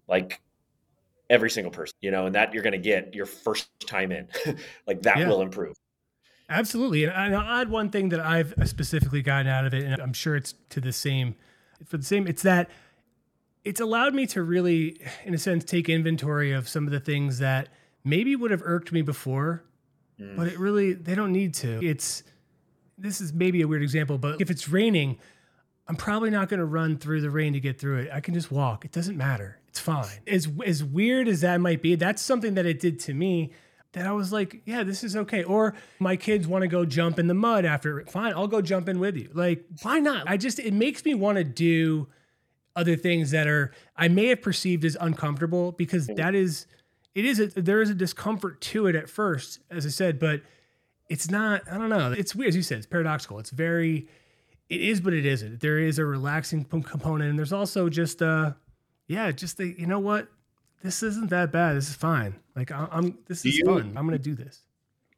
like 0.09 0.41
every 1.31 1.51
single 1.51 1.71
person 1.71 1.97
you 2.01 2.11
know 2.11 2.27
and 2.27 2.35
that 2.35 2.53
you're 2.53 2.63
going 2.63 2.73
to 2.73 2.79
get 2.79 3.15
your 3.15 3.27
first 3.27 3.69
time 3.87 4.13
in 4.13 4.27
like 4.87 5.03
that 5.03 5.19
yeah. 5.19 5.29
will 5.29 5.43
improve 5.43 5.77
absolutely 6.49 7.05
and 7.05 7.37
i'll 7.37 7.61
add 7.61 7.71
one 7.71 7.91
thing 7.91 8.09
that 8.09 8.21
i've 8.21 8.55
specifically 8.65 9.23
gotten 9.23 9.47
out 9.47 9.67
of 9.67 9.75
it 9.75 9.85
and 9.85 10.01
i'm 10.01 10.13
sure 10.13 10.37
it's 10.37 10.55
to 10.71 10.81
the 10.81 10.93
same 10.93 11.35
for 11.85 11.99
the 11.99 12.05
same 12.05 12.27
it's 12.27 12.43
that 12.43 12.71
it's 13.65 13.81
allowed 13.81 14.15
me 14.15 14.27
to 14.27 14.43
really 14.43 15.01
in 15.25 15.35
a 15.35 15.39
sense 15.39 15.65
take 15.65 15.89
inventory 15.89 16.53
of 16.53 16.69
some 16.69 16.87
of 16.87 16.93
the 16.93 17.01
things 17.01 17.39
that 17.39 17.69
maybe 18.05 18.35
would 18.35 18.51
have 18.51 18.63
irked 18.65 18.93
me 18.93 19.03
before 19.03 19.63
mm. 20.19 20.35
but 20.37 20.49
it 20.49 20.59
really 20.59 20.95
they 20.95 21.15
don't 21.15 21.33
need 21.33 21.53
to 21.53 21.79
it's 21.85 22.23
this 22.97 23.21
is 23.21 23.33
maybe 23.35 23.61
a 23.61 23.69
weird 23.69 23.83
example 23.83 24.17
but 24.17 24.41
if 24.41 24.51
it's 24.51 24.69
raining 24.69 25.19
I'm 25.89 25.97
probably 25.97 26.31
not 26.31 26.49
going 26.49 26.59
to 26.59 26.67
run 26.67 26.99
through 26.99 27.23
the 27.23 27.31
rain 27.31 27.55
to 27.55 27.61
get 27.61 27.81
through 27.81 27.99
it. 28.01 28.11
I 28.13 28.21
can 28.21 28.35
just 28.35 28.53
walk. 28.53 28.85
It 28.85 28.93
doesn't 28.93 29.17
matter. 29.17 29.59
It's 29.69 29.81
fine. 29.81 30.07
As 30.27 30.49
as 30.65 30.85
weird 30.85 31.29
as 31.29 31.41
that 31.41 31.61
might 31.61 31.83
be, 31.83 31.95
that's 31.95 32.21
something 32.21 32.55
that 32.55 32.67
it 32.67 32.79
did 32.81 33.01
to 33.01 33.15
me 33.15 33.53
that 33.93 34.07
I 34.07 34.13
was 34.13 34.33
like, 34.33 34.61
yeah, 34.67 34.83
this 34.85 35.03
is 35.03 35.17
okay. 35.17 35.43
Or 35.43 35.75
my 35.99 36.17
kids 36.17 36.47
want 36.47 36.63
to 36.63 36.69
go 36.69 36.85
jump 36.85 37.19
in 37.19 37.27
the 37.27 37.35
mud 37.35 37.65
after. 37.65 38.05
Fine, 38.05 38.35
I'll 38.35 38.49
go 38.49 38.61
jump 38.61 38.89
in 38.89 38.99
with 39.01 39.17
you. 39.17 39.31
Like, 39.33 39.65
why 39.83 39.99
not? 39.99 40.29
I 40.29 40.37
just 40.37 40.59
it 40.59 40.75
makes 40.75 41.05
me 41.05 41.15
want 41.15 41.39
to 41.39 41.45
do 41.45 42.09
other 42.77 42.97
things 42.97 43.31
that 43.31 43.47
are 43.47 43.73
I 43.97 44.09
may 44.09 44.27
have 44.27 44.43
perceived 44.43 44.85
as 44.85 44.97
uncomfortable 45.01 45.73
because 45.73 46.07
that 46.09 46.35
is 46.35 46.67
it 47.15 47.25
is 47.25 47.41
a, 47.41 47.47
there 47.47 47.81
is 47.81 47.91
a 47.91 47.95
discomfort 47.95 48.61
to 48.61 48.87
it 48.87 48.95
at 48.95 49.09
first, 49.09 49.61
as 49.71 49.87
I 49.87 49.89
said, 49.89 50.19
but 50.19 50.43
it's 51.09 51.31
not. 51.31 51.63
I 51.71 51.79
don't 51.79 51.89
know. 51.89 52.13
It's 52.13 52.35
weird, 52.35 52.51
as 52.51 52.57
you 52.57 52.63
said. 52.63 52.79
It's 52.79 52.87
paradoxical. 52.87 53.39
It's 53.39 53.51
very 53.51 54.07
it 54.69 54.81
is, 54.81 55.01
but 55.01 55.15
it 55.15 55.25
isn't. 55.25 55.61
There 55.61 55.79
is 55.79 55.99
a 55.99 56.05
relaxing 56.05 56.65
component, 56.65 57.31
and 57.31 57.39
there's 57.39 57.53
also 57.53 57.89
just 57.89 58.23
uh, 58.23 58.53
yeah, 59.07 59.31
just 59.31 59.57
the 59.57 59.75
you 59.79 59.87
know 59.87 59.99
what, 59.99 60.29
this 60.83 61.03
isn't 61.03 61.31
that 61.31 61.51
bad. 61.51 61.77
This 61.77 61.89
is 61.89 61.95
fine. 61.95 62.37
Like 62.55 62.71
I, 62.71 62.89
am 62.93 63.19
this 63.27 63.43
do 63.43 63.49
is 63.49 63.59
you, 63.59 63.65
fun. 63.65 63.95
I'm 63.97 64.07
gonna 64.07 64.19
do 64.19 64.35
this. 64.35 64.63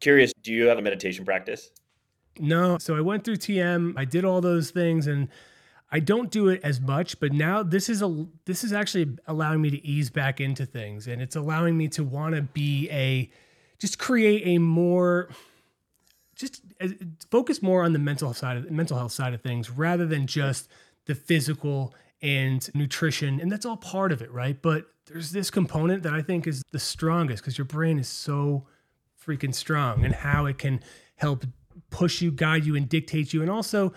Curious, 0.01 0.33
do 0.43 0.53
you 0.53 0.67
have 0.67 0.79
a 0.79 0.83
meditation 0.83 1.25
practice? 1.25 1.73
No. 2.39 2.79
So 2.79 2.97
I 2.97 3.01
went 3.01 3.25
through 3.25 3.37
TM. 3.37 3.95
I 3.97 4.05
did 4.05 4.25
all 4.25 4.41
those 4.41 4.71
things, 4.71 5.09
and 5.09 5.29
I 5.91 5.99
don't 5.99 6.31
do 6.31 6.49
it 6.49 6.61
as 6.63 6.81
much. 6.81 7.19
But 7.19 7.33
now 7.33 7.63
this 7.63 7.89
is 7.89 8.03
a 8.03 8.27
this 8.45 8.63
is 8.63 8.73
actually 8.73 9.17
allowing 9.27 9.61
me 9.61 9.71
to 9.71 9.85
ease 9.87 10.11
back 10.11 10.41
into 10.41 10.65
things, 10.65 11.09
and 11.09 11.21
it's 11.21 11.37
allowing 11.37 11.77
me 11.77 11.89
to 11.89 12.05
want 12.05 12.37
to 12.37 12.43
be 12.43 12.89
a 12.91 13.31
just 13.81 13.99
create 13.99 14.43
a 14.47 14.59
more 14.59 15.31
just 16.41 16.63
uh, 16.81 16.89
focus 17.31 17.63
more 17.63 17.85
on 17.85 17.93
the 17.93 17.99
mental 17.99 18.33
side 18.35 18.57
of 18.57 18.71
mental 18.71 18.97
health 18.97 19.13
side 19.13 19.35
of 19.35 19.43
things 19.43 19.71
rather 19.71 20.07
than 20.07 20.27
just 20.27 20.69
the 21.07 21.15
physical 21.15 21.95
and 22.23 22.69
nutrition 22.75 23.41
and 23.41 23.51
that's 23.51 23.65
all 23.67 23.77
part 23.77 24.13
of 24.13 24.23
it 24.23 24.31
right? 24.33 24.61
But 24.61 24.87
there's 25.11 25.31
this 25.33 25.51
component 25.51 26.03
that 26.03 26.15
i 26.15 26.23
think 26.23 26.47
is 26.47 26.63
the 26.73 26.79
strongest 26.79 27.43
because 27.43 27.59
your 27.59 27.65
brain 27.65 27.99
is 27.99 28.09
so 28.09 28.67
freaking 29.25 29.55
strong 29.55 30.05
and 30.05 30.15
how 30.15 30.47
it 30.47 30.59
can 30.59 30.81
help 31.17 31.45
push 31.91 32.23
you 32.23 32.31
guide 32.31 32.65
you 32.65 32.77
and 32.77 32.89
dictate 32.89 33.33
you 33.33 33.43
and 33.43 33.51
also 33.51 33.93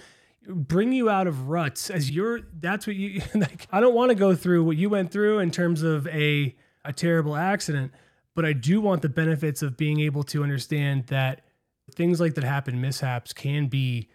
bring 0.47 0.91
you 0.91 1.10
out 1.10 1.27
of 1.27 1.49
ruts 1.49 1.89
as 1.89 2.12
you're 2.12 2.41
that's 2.60 2.86
what 2.88 2.95
you 2.95 3.21
like 3.36 3.67
i 3.71 3.79
don't 3.79 3.93
want 3.93 4.10
to 4.10 4.15
go 4.15 4.36
through 4.36 4.63
what 4.63 4.75
you 4.75 4.89
went 4.89 5.12
through 5.12 5.39
in 5.39 5.51
terms 5.51 5.84
of 5.84 6.08
a 6.08 6.56
a 6.84 6.91
terrible 6.91 7.36
accident 7.36 7.91
but 8.36 8.43
i 8.43 8.51
do 8.51 8.82
want 8.82 9.01
the 9.01 9.10
benefits 9.10 9.62
of 9.62 9.77
being 9.77 9.99
able 9.99 10.23
to 10.23 10.43
understand 10.43 11.06
that 11.08 11.45
things 11.93 12.19
like 12.19 12.36
that 12.36 12.43
happen, 12.43 12.82
mishaps 12.82 13.34
can 13.34 13.67
be 13.67 14.10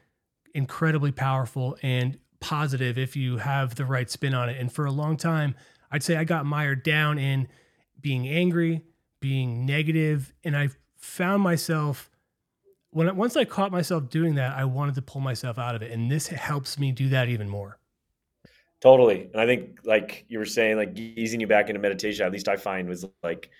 incredibly 0.55 1.13
powerful 1.13 1.77
and 1.83 2.19
positive 2.41 2.99
if 2.99 3.17
you 3.17 3.39
have 3.39 3.75
the 3.75 3.85
right 3.85 4.11
spin 4.11 4.35
on 4.35 4.49
it. 4.49 4.59
And 4.59 4.73
for 4.73 4.87
a 4.87 4.93
long 4.93 5.17
time, 5.17 5.55
I'd 5.91 6.03
say 6.03 6.17
I 6.17 6.25
got 6.25 6.47
mired 6.47 6.83
down 6.83 7.19
in 7.19 7.49
being 8.01 8.29
angry, 8.29 8.83
being 9.21 9.67
negative, 9.67 10.33
and 10.45 10.57
I 10.57 10.69
found 10.97 11.43
myself 11.43 12.11
when 12.91 13.15
once 13.17 13.37
I 13.37 13.45
caught 13.45 13.71
myself 13.71 14.09
doing 14.09 14.37
that, 14.37 14.57
I 14.57 14.65
wanted 14.65 14.95
to 14.95 15.03
pull 15.03 15.21
myself 15.21 15.59
out 15.59 15.75
of 15.75 15.83
it, 15.83 15.93
and 15.93 16.11
this 16.11 16.29
helps 16.29 16.79
me 16.79 16.93
do 16.93 17.09
that 17.11 17.29
even 17.29 17.49
more. 17.49 17.79
Totally, 18.81 19.29
and 19.33 19.41
I 19.41 19.47
think 19.47 19.81
like 19.85 20.25
you 20.29 20.39
were 20.39 20.45
saying, 20.45 20.77
like 20.77 20.97
easing 20.97 21.41
you 21.41 21.47
back 21.47 21.69
into 21.69 21.81
meditation. 21.81 22.25
At 22.25 22.33
least 22.33 22.49
I 22.49 22.57
find 22.57 22.89
was 22.89 23.05
like 23.23 23.51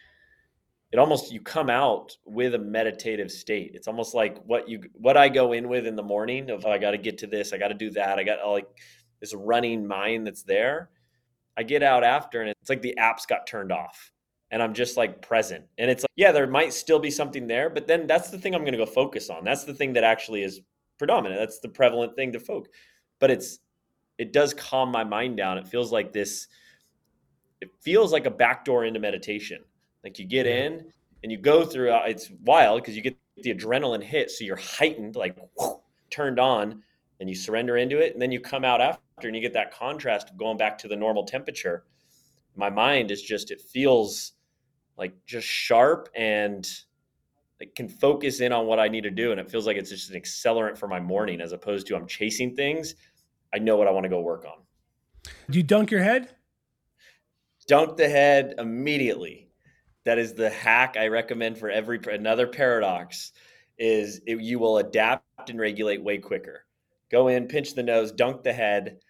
it 0.91 0.99
almost 0.99 1.33
you 1.33 1.41
come 1.41 1.69
out 1.69 2.17
with 2.25 2.55
a 2.55 2.59
meditative 2.59 3.31
state. 3.31 3.73
It's 3.75 3.89
almost 3.89 4.15
like 4.15 4.43
what 4.45 4.69
you 4.69 4.83
what 4.95 5.17
i 5.17 5.29
go 5.29 5.53
in 5.53 5.69
with 5.69 5.87
in 5.87 5.97
the 5.97 6.03
morning 6.03 6.51
of 6.51 6.65
oh, 6.65 6.71
i 6.71 6.79
got 6.79 6.93
to 6.93 6.99
get 6.99 7.19
to 7.19 7.27
this 7.27 7.53
i 7.53 7.59
got 7.59 7.69
to 7.69 7.75
do 7.75 7.91
that 7.91 8.19
i 8.19 8.25
got 8.25 8.47
like 8.49 8.69
this 9.21 9.35
running 9.35 9.87
mind 9.87 10.27
that's 10.27 10.43
there. 10.45 10.91
I 11.57 11.65
get 11.65 11.83
out 11.83 12.05
after 12.05 12.41
and 12.41 12.51
it's 12.51 12.71
like 12.71 12.83
the 12.83 12.95
apps 12.99 13.27
got 13.29 13.47
turned 13.47 13.73
off 13.73 14.13
and 14.51 14.63
i'm 14.63 14.75
just 14.75 14.97
like 14.97 15.21
present. 15.21 15.65
And 15.77 15.91
it's 15.91 16.05
like 16.05 16.11
yeah 16.17 16.33
there 16.33 16.47
might 16.47 16.73
still 16.73 16.99
be 16.99 17.11
something 17.11 17.47
there 17.47 17.69
but 17.69 17.87
then 17.87 18.07
that's 18.07 18.31
the 18.31 18.39
thing 18.39 18.55
i'm 18.55 18.63
going 18.63 18.73
to 18.73 18.79
go 18.79 18.87
focus 18.87 19.29
on. 19.29 19.45
That's 19.45 19.65
the 19.65 19.75
thing 19.75 19.93
that 19.95 20.05
actually 20.05 20.43
is 20.43 20.61
predominant. 20.99 21.41
That's 21.41 21.61
the 21.61 21.69
prevalent 21.69 22.17
thing 22.17 22.33
to 22.33 22.41
focus 22.41 22.73
but 23.19 23.31
it's 23.31 23.59
it 24.17 24.33
does 24.33 24.53
calm 24.53 24.91
my 24.91 25.05
mind 25.05 25.37
down. 25.37 25.59
It 25.59 25.69
feels 25.69 25.93
like 25.93 26.13
this 26.13 26.49
it 27.61 27.71
feels 27.81 28.13
like 28.13 28.27
a 28.27 28.31
backdoor 28.31 28.85
into 28.85 29.01
meditation 29.01 29.65
like 30.05 30.19
you 30.19 30.25
get 30.25 30.47
in 30.47 30.87
and 31.23 31.33
you 31.33 31.39
go 31.39 31.65
through. 31.65 31.91
Uh, 31.91 32.05
it's 32.07 32.31
wild 32.45 32.83
because 32.83 32.97
you 32.97 33.03
get 33.03 33.17
the 33.37 33.55
adrenaline 33.55 34.03
hit, 34.03 34.31
so 34.31 34.45
you're 34.45 34.57
heightened, 34.57 35.17
like 35.17 35.37
whoosh, 35.57 35.79
turned 36.11 36.39
on, 36.39 36.83
and 37.21 37.29
you 37.29 37.35
surrender 37.35 37.77
into 37.77 37.99
it, 37.99 38.13
and 38.13 38.23
then 38.23 38.33
you 38.33 38.41
come 38.41 38.65
out 38.65 38.81
after, 38.81 39.27
and 39.27 39.35
you 39.35 39.43
get 39.43 39.53
that 39.53 39.73
contrast 39.73 40.31
of 40.31 40.37
going 40.37 40.57
back 40.57 40.79
to 40.79 40.89
the 40.89 40.97
normal 40.97 41.25
temperature. 41.25 41.85
My 42.57 42.71
mind 42.71 43.11
is 43.11 43.23
just 43.23 43.51
it 43.51 43.61
feels 43.61 44.33
like 44.97 45.15
just 45.27 45.47
sharp 45.47 46.09
and 46.17 46.69
it 47.61 47.75
can 47.75 47.89
focus 47.89 48.41
in 48.41 48.53
on 48.53 48.67
what 48.67 48.79
I 48.79 48.89
need 48.89 49.03
to 49.03 49.11
do, 49.11 49.33
and 49.33 49.41
it 49.41 49.51
feels 49.51 49.67
like 49.67 49.77
it's 49.77 49.91
just 49.91 50.11
an 50.11 50.21
accelerant 50.21 50.79
for 50.79 50.87
my 50.87 51.01
morning 51.01 51.41
as 51.41 51.53
opposed 51.53 51.87
to 51.89 51.97
I'm 51.97 52.07
chasing 52.07 52.55
things. 52.55 52.95
I 53.53 53.59
know 53.59 53.77
what 53.77 53.89
I 53.89 53.91
want 53.91 54.05
to 54.05 54.11
go 54.11 54.21
work 54.21 54.45
on. 54.45 54.63
Do 55.51 55.59
you 55.59 55.65
dunk 55.65 55.91
your 55.91 56.03
head? 56.03 56.31
Dunk 57.67 57.97
the 57.97 58.09
head 58.09 58.55
immediately 58.59 59.48
that 60.09 60.19
is 60.19 60.33
the 60.33 60.49
hack 60.49 60.97
I 60.99 61.09
recommend 61.09 61.59
for 61.59 61.69
every 61.69 62.01
another 62.11 62.47
paradox 62.47 63.33
is 63.77 64.23
it, 64.27 64.41
you 64.41 64.59
will 64.59 64.79
adapt 64.79 65.51
and 65.51 65.61
regulate 65.61 66.03
way 66.03 66.17
quicker. 66.17 66.65
Go 67.11 67.29
in, 67.29 67.47
pinch 67.47 67.75
the 67.75 67.83
nose, 67.83 68.11
dunk 68.11 68.43
the 68.43 68.55
head, 68.55 69.01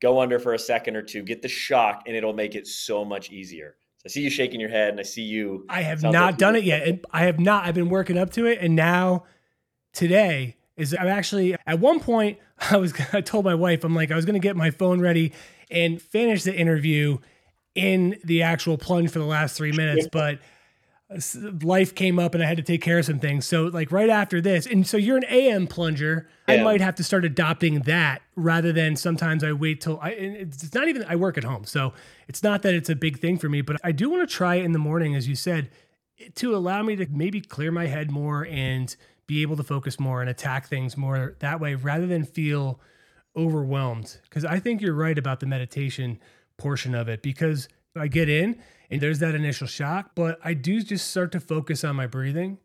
go 0.00 0.22
under 0.22 0.38
for 0.38 0.54
a 0.54 0.58
second 0.58 0.96
or 0.96 1.02
two, 1.02 1.22
get 1.22 1.42
the 1.42 1.48
shock, 1.48 2.04
and 2.06 2.16
it'll 2.16 2.32
make 2.32 2.54
it 2.54 2.66
so 2.66 3.04
much 3.04 3.30
easier. 3.30 3.76
So 3.98 4.04
I 4.06 4.08
see 4.08 4.22
you 4.22 4.30
shaking 4.30 4.58
your 4.58 4.70
head, 4.70 4.88
and 4.88 4.98
I 4.98 5.02
see 5.02 5.20
you. 5.20 5.66
I 5.68 5.82
have 5.82 6.02
not 6.02 6.14
like 6.14 6.38
done 6.38 6.56
it 6.56 6.64
yet. 6.64 7.04
I 7.10 7.26
have 7.26 7.38
not. 7.38 7.66
I've 7.66 7.74
been 7.74 7.90
working 7.90 8.16
up 8.16 8.30
to 8.30 8.46
it, 8.46 8.58
and 8.62 8.74
now 8.74 9.24
today 9.92 10.56
is 10.78 10.96
I'm 10.98 11.08
actually 11.08 11.56
at 11.66 11.78
one 11.78 12.00
point 12.00 12.38
I 12.70 12.78
was 12.78 12.94
I 13.12 13.20
told 13.20 13.44
my 13.44 13.54
wife 13.54 13.84
I'm 13.84 13.94
like 13.94 14.10
I 14.10 14.16
was 14.16 14.24
going 14.24 14.40
to 14.40 14.40
get 14.40 14.56
my 14.56 14.70
phone 14.70 15.02
ready 15.02 15.34
and 15.70 16.00
finish 16.00 16.44
the 16.44 16.56
interview 16.56 17.18
in 17.78 18.18
the 18.24 18.42
actual 18.42 18.76
plunge 18.76 19.10
for 19.10 19.20
the 19.20 19.24
last 19.24 19.56
three 19.56 19.70
minutes, 19.70 20.08
but 20.10 20.40
uh, 21.10 21.20
life 21.62 21.94
came 21.94 22.18
up 22.18 22.34
and 22.34 22.42
I 22.42 22.46
had 22.46 22.56
to 22.56 22.62
take 22.62 22.82
care 22.82 22.98
of 22.98 23.04
some 23.04 23.20
things. 23.20 23.46
So 23.46 23.66
like 23.66 23.92
right 23.92 24.10
after 24.10 24.40
this, 24.40 24.66
and 24.66 24.84
so 24.84 24.96
you're 24.96 25.16
an 25.16 25.24
AM 25.30 25.68
plunger. 25.68 26.28
Yeah. 26.48 26.56
I 26.56 26.64
might 26.64 26.80
have 26.80 26.96
to 26.96 27.04
start 27.04 27.24
adopting 27.24 27.82
that 27.82 28.20
rather 28.34 28.72
than 28.72 28.96
sometimes 28.96 29.44
I 29.44 29.52
wait 29.52 29.80
till 29.80 30.00
I. 30.02 30.10
It's 30.10 30.74
not 30.74 30.88
even 30.88 31.04
I 31.08 31.14
work 31.14 31.38
at 31.38 31.44
home, 31.44 31.64
so 31.64 31.92
it's 32.26 32.42
not 32.42 32.62
that 32.62 32.74
it's 32.74 32.90
a 32.90 32.96
big 32.96 33.20
thing 33.20 33.38
for 33.38 33.48
me. 33.48 33.60
But 33.60 33.76
I 33.84 33.92
do 33.92 34.10
want 34.10 34.28
to 34.28 34.34
try 34.34 34.56
it 34.56 34.64
in 34.64 34.72
the 34.72 34.78
morning, 34.80 35.14
as 35.14 35.28
you 35.28 35.36
said, 35.36 35.70
to 36.34 36.56
allow 36.56 36.82
me 36.82 36.96
to 36.96 37.06
maybe 37.10 37.40
clear 37.40 37.70
my 37.70 37.86
head 37.86 38.10
more 38.10 38.44
and 38.46 38.94
be 39.28 39.42
able 39.42 39.56
to 39.56 39.62
focus 39.62 40.00
more 40.00 40.20
and 40.20 40.28
attack 40.28 40.66
things 40.66 40.96
more 40.96 41.36
that 41.38 41.60
way, 41.60 41.76
rather 41.76 42.08
than 42.08 42.24
feel 42.24 42.80
overwhelmed. 43.36 44.18
Because 44.24 44.44
I 44.44 44.58
think 44.58 44.80
you're 44.80 44.94
right 44.94 45.16
about 45.16 45.38
the 45.38 45.46
meditation 45.46 46.18
portion 46.58 46.94
of 46.94 47.08
it. 47.08 47.22
Because 47.22 47.68
I 47.96 48.08
get 48.08 48.28
in 48.28 48.60
and 48.90 49.00
there's 49.00 49.18
that 49.20 49.34
initial 49.34 49.66
shock, 49.66 50.12
but 50.14 50.38
I 50.44 50.54
do 50.54 50.82
just 50.82 51.10
start 51.10 51.32
to 51.32 51.40
focus 51.40 51.84
on 51.84 51.96
my 51.96 52.06
breathing, 52.06 52.58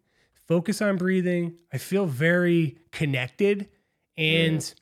focus 0.48 0.82
on 0.82 0.98
breathing. 0.98 1.56
I 1.72 1.78
feel 1.78 2.06
very 2.06 2.78
connected 2.92 3.70
and 4.18 4.60
mm. 4.60 4.76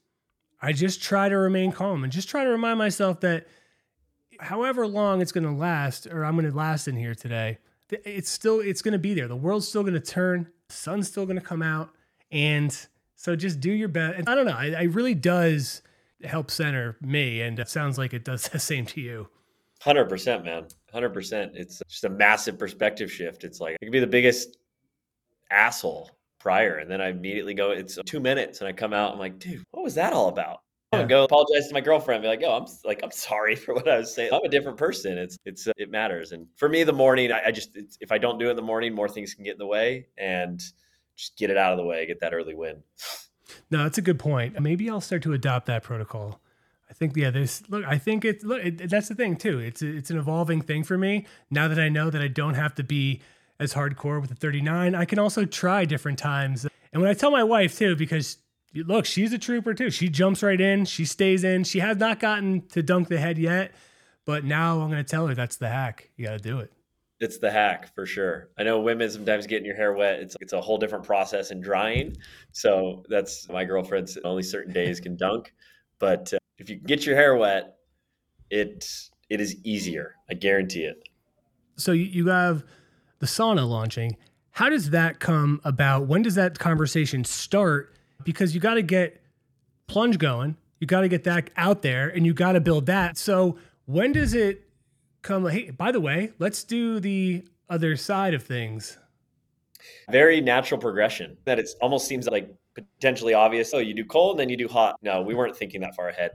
I 0.61 0.73
just 0.73 1.01
try 1.01 1.29
to 1.29 1.37
remain 1.37 1.71
calm 1.71 2.03
and 2.03 2.11
just 2.11 2.29
try 2.29 2.43
to 2.43 2.49
remind 2.49 2.77
myself 2.77 3.21
that 3.21 3.47
however 4.39 4.87
long 4.87 5.21
it's 5.21 5.31
going 5.31 5.43
to 5.43 5.51
last 5.51 6.07
or 6.07 6.25
I'm 6.25 6.35
going 6.35 6.49
to 6.49 6.55
last 6.55 6.87
in 6.87 6.95
here 6.95 7.15
today, 7.15 7.59
it's 7.89 8.29
still 8.29 8.59
it's 8.59 8.81
going 8.81 8.93
to 8.93 8.99
be 8.99 9.13
there. 9.13 9.27
The 9.27 9.35
world's 9.35 9.67
still 9.67 9.83
going 9.83 9.93
to 9.93 9.99
turn, 9.99 10.47
the 10.67 10.73
sun's 10.73 11.07
still 11.07 11.25
going 11.25 11.39
to 11.39 11.45
come 11.45 11.61
out 11.61 11.91
and 12.31 12.87
so 13.15 13.35
just 13.35 13.59
do 13.59 13.71
your 13.71 13.87
best. 13.87 14.17
And 14.17 14.29
I 14.29 14.35
don't 14.35 14.45
know, 14.45 14.57
it, 14.57 14.73
it 14.73 14.93
really 14.93 15.15
does 15.15 15.81
help 16.25 16.51
center 16.51 16.97
me 17.01 17.41
and 17.41 17.59
it 17.59 17.69
sounds 17.69 17.97
like 17.97 18.13
it 18.13 18.25
does 18.25 18.47
the 18.49 18.59
same 18.59 18.85
to 18.87 19.01
you. 19.01 19.27
Hundred 19.81 20.09
percent, 20.09 20.45
man. 20.45 20.67
Hundred 20.93 21.09
percent. 21.09 21.53
It's 21.55 21.81
just 21.89 22.03
a 22.03 22.09
massive 22.09 22.59
perspective 22.59 23.11
shift. 23.11 23.43
It's 23.43 23.59
like 23.59 23.77
it 23.81 23.85
could 23.85 23.91
be 23.91 23.99
the 23.99 24.07
biggest 24.07 24.57
asshole 25.49 26.11
prior, 26.39 26.77
and 26.77 26.89
then 26.89 27.01
I 27.01 27.09
immediately 27.09 27.55
go. 27.55 27.71
It's 27.71 27.97
two 28.05 28.19
minutes, 28.19 28.59
and 28.59 28.67
I 28.67 28.73
come 28.73 28.93
out. 28.93 29.13
I'm 29.13 29.19
like, 29.19 29.39
dude, 29.39 29.63
what 29.71 29.83
was 29.83 29.95
that 29.95 30.13
all 30.13 30.27
about? 30.27 30.59
Yeah. 30.93 31.05
go 31.05 31.23
apologize 31.23 31.67
to 31.69 31.73
my 31.73 31.81
girlfriend. 31.81 32.21
Be 32.21 32.27
like, 32.27 32.43
oh, 32.43 32.57
I'm 32.57 32.65
like, 32.83 32.99
I'm 33.01 33.11
sorry 33.29 33.55
for 33.55 33.73
what 33.73 33.87
I 33.87 33.97
was 33.97 34.13
saying. 34.13 34.31
I'm 34.33 34.43
a 34.43 34.49
different 34.49 34.77
person. 34.77 35.17
It's 35.17 35.37
it's 35.45 35.67
uh, 35.67 35.71
it 35.77 35.89
matters. 35.89 36.31
And 36.31 36.45
for 36.57 36.69
me, 36.69 36.83
the 36.83 36.93
morning, 36.93 37.31
I, 37.31 37.47
I 37.47 37.51
just 37.51 37.75
if 37.99 38.11
I 38.11 38.19
don't 38.19 38.37
do 38.37 38.47
it 38.47 38.51
in 38.51 38.55
the 38.55 38.61
morning, 38.61 38.93
more 38.93 39.09
things 39.09 39.33
can 39.33 39.43
get 39.43 39.53
in 39.53 39.59
the 39.59 39.65
way, 39.65 40.07
and 40.17 40.61
just 41.15 41.37
get 41.37 41.49
it 41.49 41.57
out 41.57 41.71
of 41.71 41.77
the 41.77 41.85
way, 41.85 42.05
get 42.05 42.19
that 42.19 42.33
early 42.33 42.55
win. 42.55 42.83
No, 43.69 43.83
that's 43.83 43.97
a 43.97 44.01
good 44.01 44.19
point. 44.19 44.59
Maybe 44.59 44.89
I'll 44.89 45.01
start 45.01 45.23
to 45.23 45.33
adopt 45.33 45.65
that 45.67 45.83
protocol. 45.83 46.39
I 46.89 46.93
think 46.93 47.15
yeah, 47.15 47.29
there's 47.29 47.63
look. 47.69 47.85
I 47.85 47.97
think 47.97 48.25
it's 48.25 48.43
look. 48.43 48.63
It, 48.63 48.89
that's 48.89 49.07
the 49.07 49.15
thing 49.15 49.37
too. 49.37 49.59
It's 49.59 49.81
it's 49.81 50.09
an 50.09 50.17
evolving 50.17 50.61
thing 50.61 50.83
for 50.83 50.97
me 50.97 51.25
now 51.49 51.69
that 51.69 51.79
I 51.79 51.87
know 51.87 52.09
that 52.09 52.21
I 52.21 52.27
don't 52.27 52.55
have 52.55 52.75
to 52.75 52.83
be 52.83 53.21
as 53.59 53.73
hardcore 53.73 54.19
with 54.19 54.29
the 54.29 54.35
39. 54.35 54.95
I 54.95 55.05
can 55.05 55.19
also 55.19 55.45
try 55.45 55.85
different 55.85 56.19
times. 56.19 56.67
And 56.91 57.01
when 57.01 57.09
I 57.09 57.13
tell 57.13 57.31
my 57.31 57.43
wife 57.43 57.77
too, 57.77 57.95
because 57.95 58.37
look, 58.75 59.05
she's 59.05 59.31
a 59.31 59.37
trooper 59.37 59.73
too. 59.73 59.89
She 59.89 60.09
jumps 60.09 60.43
right 60.43 60.59
in. 60.59 60.85
She 60.85 61.05
stays 61.05 61.43
in. 61.43 61.63
She 61.63 61.79
has 61.79 61.97
not 61.97 62.19
gotten 62.19 62.67
to 62.69 62.81
dunk 62.81 63.07
the 63.07 63.19
head 63.19 63.37
yet, 63.37 63.71
but 64.25 64.43
now 64.43 64.81
I'm 64.81 64.89
going 64.89 65.03
to 65.03 65.09
tell 65.09 65.27
her 65.27 65.35
that's 65.35 65.57
the 65.57 65.69
hack. 65.69 66.09
You 66.17 66.25
got 66.25 66.33
to 66.33 66.39
do 66.39 66.59
it. 66.59 66.73
It's 67.21 67.37
the 67.37 67.51
hack 67.51 67.93
for 67.93 68.05
sure. 68.05 68.49
I 68.57 68.63
know 68.63 68.81
women 68.81 69.09
sometimes 69.09 69.47
getting 69.47 69.65
your 69.65 69.75
hair 69.75 69.93
wet. 69.93 70.19
It's 70.19 70.35
it's 70.41 70.53
a 70.53 70.59
whole 70.59 70.77
different 70.77 71.05
process 71.05 71.51
in 71.51 71.61
drying. 71.61 72.17
So 72.51 73.03
that's 73.09 73.47
my 73.47 73.63
girlfriend's 73.63 74.17
only 74.25 74.43
certain 74.43 74.73
days 74.73 74.99
can 74.99 75.15
dunk, 75.15 75.53
but 75.99 76.33
uh, 76.33 76.37
if 76.57 76.69
you 76.69 76.75
get 76.77 77.05
your 77.05 77.15
hair 77.15 77.35
wet, 77.35 77.77
it 78.49 78.87
it 79.29 79.39
is 79.39 79.55
easier. 79.63 80.15
I 80.29 80.33
guarantee 80.33 80.83
it. 80.83 81.07
So 81.77 81.91
you 81.91 82.27
have 82.27 82.63
the 83.19 83.27
sauna 83.27 83.67
launching. 83.67 84.17
How 84.51 84.69
does 84.69 84.89
that 84.89 85.19
come 85.19 85.61
about? 85.63 86.07
When 86.07 86.23
does 86.23 86.35
that 86.35 86.59
conversation 86.59 87.23
start? 87.23 87.95
Because 88.23 88.53
you 88.53 88.59
got 88.59 88.73
to 88.73 88.81
get 88.81 89.21
plunge 89.87 90.17
going. 90.17 90.57
You 90.79 90.87
got 90.87 91.01
to 91.01 91.07
get 91.07 91.23
that 91.25 91.51
out 91.55 91.81
there 91.83 92.09
and 92.09 92.25
you 92.25 92.33
got 92.33 92.53
to 92.53 92.59
build 92.59 92.87
that. 92.87 93.17
So 93.17 93.57
when 93.85 94.11
does 94.11 94.33
it 94.33 94.67
come? 95.21 95.47
Hey, 95.47 95.69
by 95.69 95.91
the 95.91 96.01
way, 96.01 96.33
let's 96.39 96.63
do 96.63 96.99
the 96.99 97.45
other 97.69 97.95
side 97.95 98.33
of 98.33 98.43
things. 98.43 98.97
Very 100.09 100.41
natural 100.41 100.79
progression 100.79 101.37
that 101.45 101.59
it 101.59 101.69
almost 101.81 102.07
seems 102.07 102.27
like 102.27 102.53
potentially 102.75 103.33
obvious. 103.33 103.73
Oh, 103.73 103.79
you 103.79 103.93
do 103.93 104.05
cold, 104.05 104.37
then 104.37 104.49
you 104.49 104.57
do 104.57 104.67
hot. 104.67 104.97
No, 105.01 105.21
we 105.21 105.33
weren't 105.33 105.55
thinking 105.55 105.81
that 105.81 105.95
far 105.95 106.09
ahead. 106.09 106.31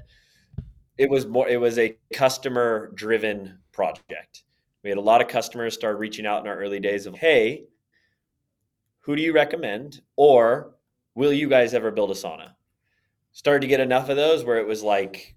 It 0.98 1.10
was 1.10 1.26
more. 1.26 1.48
It 1.48 1.60
was 1.60 1.78
a 1.78 1.96
customer 2.12 2.90
driven 2.94 3.58
project. 3.72 4.44
We 4.82 4.90
had 4.90 4.98
a 4.98 5.02
lot 5.02 5.20
of 5.20 5.28
customers 5.28 5.74
start 5.74 5.98
reaching 5.98 6.26
out 6.26 6.42
in 6.42 6.48
our 6.48 6.56
early 6.56 6.80
days 6.80 7.06
of, 7.06 7.14
hey, 7.14 7.64
who 9.00 9.14
do 9.14 9.22
you 9.22 9.32
recommend, 9.32 10.00
or 10.16 10.74
will 11.14 11.32
you 11.32 11.48
guys 11.48 11.74
ever 11.74 11.90
build 11.90 12.10
a 12.10 12.14
sauna? 12.14 12.52
Started 13.32 13.60
to 13.60 13.66
get 13.66 13.80
enough 13.80 14.08
of 14.08 14.16
those 14.16 14.44
where 14.44 14.58
it 14.58 14.66
was 14.66 14.82
like 14.82 15.35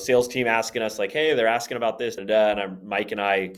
sales 0.00 0.28
team 0.28 0.46
asking 0.46 0.82
us 0.82 0.98
like, 0.98 1.12
hey, 1.12 1.34
they're 1.34 1.46
asking 1.46 1.76
about 1.76 1.98
this, 1.98 2.16
and, 2.16 2.30
and 2.30 2.82
Mike 2.82 3.12
and 3.12 3.20
I 3.20 3.54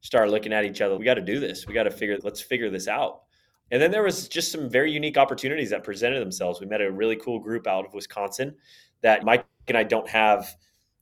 started 0.00 0.30
looking 0.30 0.52
at 0.52 0.64
each 0.64 0.80
other. 0.80 0.96
We 0.96 1.04
got 1.04 1.14
to 1.14 1.20
do 1.20 1.40
this. 1.40 1.66
We 1.66 1.74
got 1.74 1.84
to 1.84 1.90
figure. 1.90 2.18
Let's 2.22 2.40
figure 2.40 2.70
this 2.70 2.88
out. 2.88 3.22
And 3.70 3.82
then 3.82 3.90
there 3.90 4.02
was 4.02 4.28
just 4.28 4.52
some 4.52 4.70
very 4.70 4.92
unique 4.92 5.18
opportunities 5.18 5.70
that 5.70 5.82
presented 5.82 6.20
themselves. 6.20 6.60
We 6.60 6.66
met 6.66 6.80
a 6.80 6.90
really 6.90 7.16
cool 7.16 7.40
group 7.40 7.66
out 7.66 7.84
of 7.84 7.94
Wisconsin 7.94 8.54
that 9.02 9.24
Mike 9.24 9.44
and 9.68 9.76
I 9.76 9.82
don't 9.82 10.08
have 10.08 10.54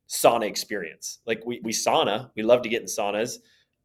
sauna 0.09 0.47
experience. 0.47 1.21
Like 1.27 1.45
we, 1.45 1.61
we 1.63 1.73
sauna, 1.73 2.31
we 2.37 2.43
love 2.43 2.63
to 2.63 2.69
get 2.69 2.81
in 2.81 2.89
saunas. 2.89 3.39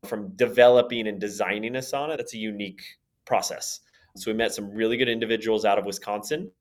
From 0.05 0.29
developing 0.37 1.07
and 1.07 1.19
designing 1.19 1.75
a 1.75 1.79
sauna, 1.79 2.15
that's 2.15 2.33
a 2.33 2.37
unique 2.37 2.81
process. 3.25 3.81
So 4.15 4.31
we 4.31 4.37
met 4.37 4.53
some 4.53 4.69
really 4.69 4.95
good 4.95 5.09
individuals 5.09 5.65
out 5.65 5.77
of 5.77 5.85
Wisconsin 5.85 6.51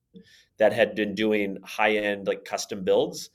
that 0.59 0.73
had 0.73 0.97
been 0.97 1.15
doing 1.15 1.59
high 1.65 1.97
end 1.97 2.27
like 2.27 2.45
custom 2.45 2.83
builds. 2.83 3.31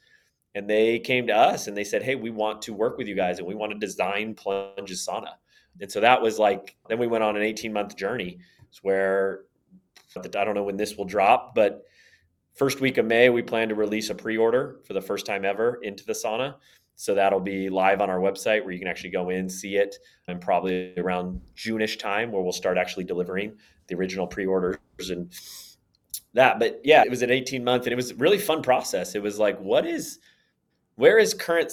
And 0.56 0.70
they 0.70 1.00
came 1.00 1.28
to 1.28 1.36
us 1.36 1.68
and 1.68 1.76
they 1.76 1.84
said, 1.84 2.04
Hey, 2.04 2.16
we 2.16 2.30
want 2.30 2.62
to 2.63 2.74
work 2.74 2.98
with 2.98 3.08
you 3.08 3.16
guys 3.16 3.39
and 3.39 3.48
we 3.48 3.56
want 3.56 3.72
to 3.72 3.80
design 3.80 4.36
plunges 4.36 5.08
sauna. 5.08 5.34
And 5.82 5.92
so 5.92 6.00
that 6.00 6.22
was 6.22 6.38
like, 6.38 6.76
then 6.88 7.00
we 7.00 7.08
went 7.08 7.24
on 7.24 7.36
an 7.36 7.42
18 7.42 7.74
month 7.74 7.96
journey 7.96 8.39
where 8.82 9.46
I 10.16 10.44
don't 10.44 10.54
know 10.54 10.63
when 10.63 10.78
this 10.78 10.96
will 10.96 11.06
drop, 11.06 11.56
but 11.56 11.84
first 12.54 12.82
week 12.82 12.98
of 12.98 13.06
May, 13.06 13.30
we 13.30 13.42
plan 13.42 13.70
to 13.70 13.76
release 13.76 14.10
a 14.10 14.16
pre 14.16 14.38
order 14.38 14.80
for 14.86 14.94
the 14.94 15.02
first 15.02 15.26
time 15.26 15.46
ever 15.46 15.80
into 15.82 16.06
the 16.06 16.13
sauna. 16.13 16.56
So 16.96 17.16
that'll 17.16 17.39
be 17.39 17.70
live 17.70 18.02
on 18.02 18.10
our 18.10 18.20
website 18.20 18.63
where 18.63 18.72
you 18.72 18.80
can 18.80 18.88
actually 18.88 19.10
go 19.10 19.30
in, 19.30 19.50
see 19.50 19.78
it, 19.78 19.96
and 20.28 20.39
probably 20.39 20.94
around 20.98 21.42
June-ish 21.56 21.98
time 21.98 22.32
where 22.32 22.44
we'll 22.44 22.52
start 22.52 22.78
actually 22.78 23.04
delivering 23.04 23.58
the 23.88 23.96
original 23.96 24.28
pre-orders 24.28 24.78
and 25.10 25.34
that. 26.34 26.60
But 26.60 26.82
yeah, 26.84 27.04
it 27.04 27.10
was 27.10 27.24
an 27.24 27.32
18 27.32 27.63
month 27.63 27.84
and 27.84 27.94
it 27.94 27.96
was 27.96 28.12
a 28.12 28.16
really 28.16 28.38
fun 28.38 28.62
process. 28.62 29.16
It 29.16 29.24
was 29.24 29.39
like, 29.39 29.60
what 29.60 29.88
is, 29.88 30.20
where 30.95 31.17
is 31.17 31.34
current, 31.34 31.71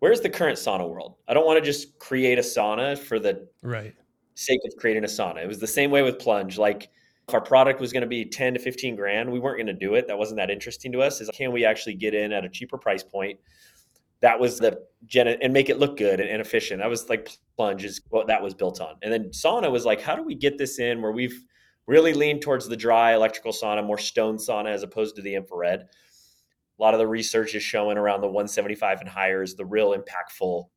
where's 0.00 0.20
the 0.20 0.30
current 0.30 0.58
sauna 0.58 0.88
world? 0.88 1.16
I 1.28 1.34
don't 1.34 1.46
want 1.46 1.58
to 1.58 1.64
just 1.64 1.98
create 1.98 2.38
a 2.38 2.42
sauna 2.42 2.98
for 2.98 3.18
the 3.18 3.48
right 3.62 3.94
sake 4.34 4.60
of 4.64 4.76
creating 4.76 5.04
a 5.04 5.08
sauna. 5.08 5.42
It 5.42 5.48
was 5.48 5.58
the 5.58 5.66
same 5.66 5.90
way 5.90 6.02
with 6.02 6.18
Plunge. 6.18 6.58
Like 6.58 6.90
if 7.26 7.34
our 7.34 7.40
product 7.40 7.80
was 7.80 7.92
going 7.92 8.02
to 8.02 8.08
be 8.08 8.24
10 8.24 8.54
to 8.54 8.60
15 8.60 8.96
grand, 8.96 9.30
we 9.30 9.40
weren't 9.40 9.58
going 9.58 9.66
to 9.66 9.72
do 9.72 9.94
it. 9.94 10.06
That 10.06 10.16
wasn't 10.16 10.38
that 10.38 10.50
interesting 10.50 10.92
to 10.92 11.02
us. 11.02 11.20
Is 11.20 11.30
can 11.34 11.52
we 11.52 11.64
actually 11.64 11.94
get 11.94 12.14
in 12.14 12.32
at 12.32 12.44
a 12.44 12.48
cheaper 12.48 12.78
price 12.78 13.02
point? 13.02 13.38
That 14.20 14.38
was 14.38 14.58
the 14.58 14.80
gen 15.06 15.28
and 15.28 15.52
make 15.52 15.68
it 15.68 15.78
look 15.78 15.96
good 15.96 16.20
and, 16.20 16.28
and 16.28 16.40
efficient. 16.40 16.80
That 16.80 16.90
was 16.90 17.08
like 17.08 17.30
Plunge 17.56 17.84
is 17.84 18.00
what 18.08 18.26
that 18.28 18.42
was 18.42 18.54
built 18.54 18.80
on. 18.80 18.94
And 19.02 19.12
then 19.12 19.30
sauna 19.30 19.70
was 19.70 19.84
like, 19.84 20.00
how 20.00 20.16
do 20.16 20.22
we 20.22 20.34
get 20.34 20.58
this 20.58 20.78
in 20.78 21.02
where 21.02 21.12
we've 21.12 21.44
really 21.88 22.12
leaned 22.12 22.42
towards 22.42 22.68
the 22.68 22.76
dry 22.76 23.14
electrical 23.14 23.50
sauna, 23.50 23.84
more 23.84 23.98
stone 23.98 24.36
sauna 24.36 24.68
as 24.68 24.84
opposed 24.84 25.16
to 25.16 25.22
the 25.22 25.34
infrared. 25.34 25.86
A 26.78 26.82
lot 26.82 26.94
of 26.94 26.98
the 26.98 27.06
research 27.06 27.54
is 27.54 27.62
showing 27.62 27.98
around 27.98 28.20
the 28.20 28.28
175 28.28 29.00
and 29.00 29.08
higher 29.08 29.42
is 29.42 29.56
the 29.56 29.66
real 29.66 29.96
impactful 29.96 30.68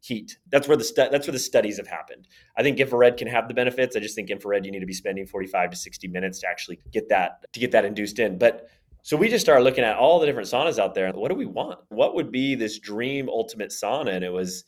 heat. 0.00 0.38
That's 0.50 0.66
where 0.66 0.76
the 0.76 0.84
stu- 0.84 1.08
that's 1.10 1.26
where 1.26 1.32
the 1.32 1.38
studies 1.38 1.76
have 1.76 1.86
happened. 1.86 2.28
I 2.56 2.62
think 2.62 2.80
infrared 2.80 3.16
can 3.16 3.28
have 3.28 3.48
the 3.48 3.54
benefits. 3.54 3.96
I 3.96 4.00
just 4.00 4.14
think 4.14 4.30
infrared 4.30 4.64
you 4.64 4.72
need 4.72 4.80
to 4.80 4.86
be 4.86 4.92
spending 4.92 5.26
45 5.26 5.70
to 5.70 5.76
60 5.76 6.08
minutes 6.08 6.40
to 6.40 6.48
actually 6.48 6.80
get 6.90 7.08
that 7.10 7.52
to 7.52 7.60
get 7.60 7.72
that 7.72 7.84
induced 7.84 8.18
in. 8.18 8.38
But 8.38 8.68
so 9.02 9.16
we 9.16 9.28
just 9.28 9.44
started 9.44 9.64
looking 9.64 9.84
at 9.84 9.96
all 9.96 10.18
the 10.18 10.26
different 10.26 10.48
saunas 10.48 10.78
out 10.78 10.94
there. 10.94 11.10
What 11.12 11.30
do 11.30 11.34
we 11.34 11.46
want? 11.46 11.78
What 11.88 12.14
would 12.14 12.30
be 12.30 12.54
this 12.54 12.78
dream 12.78 13.28
ultimate 13.28 13.70
sauna? 13.70 14.14
And 14.14 14.24
it 14.24 14.32
was 14.32 14.64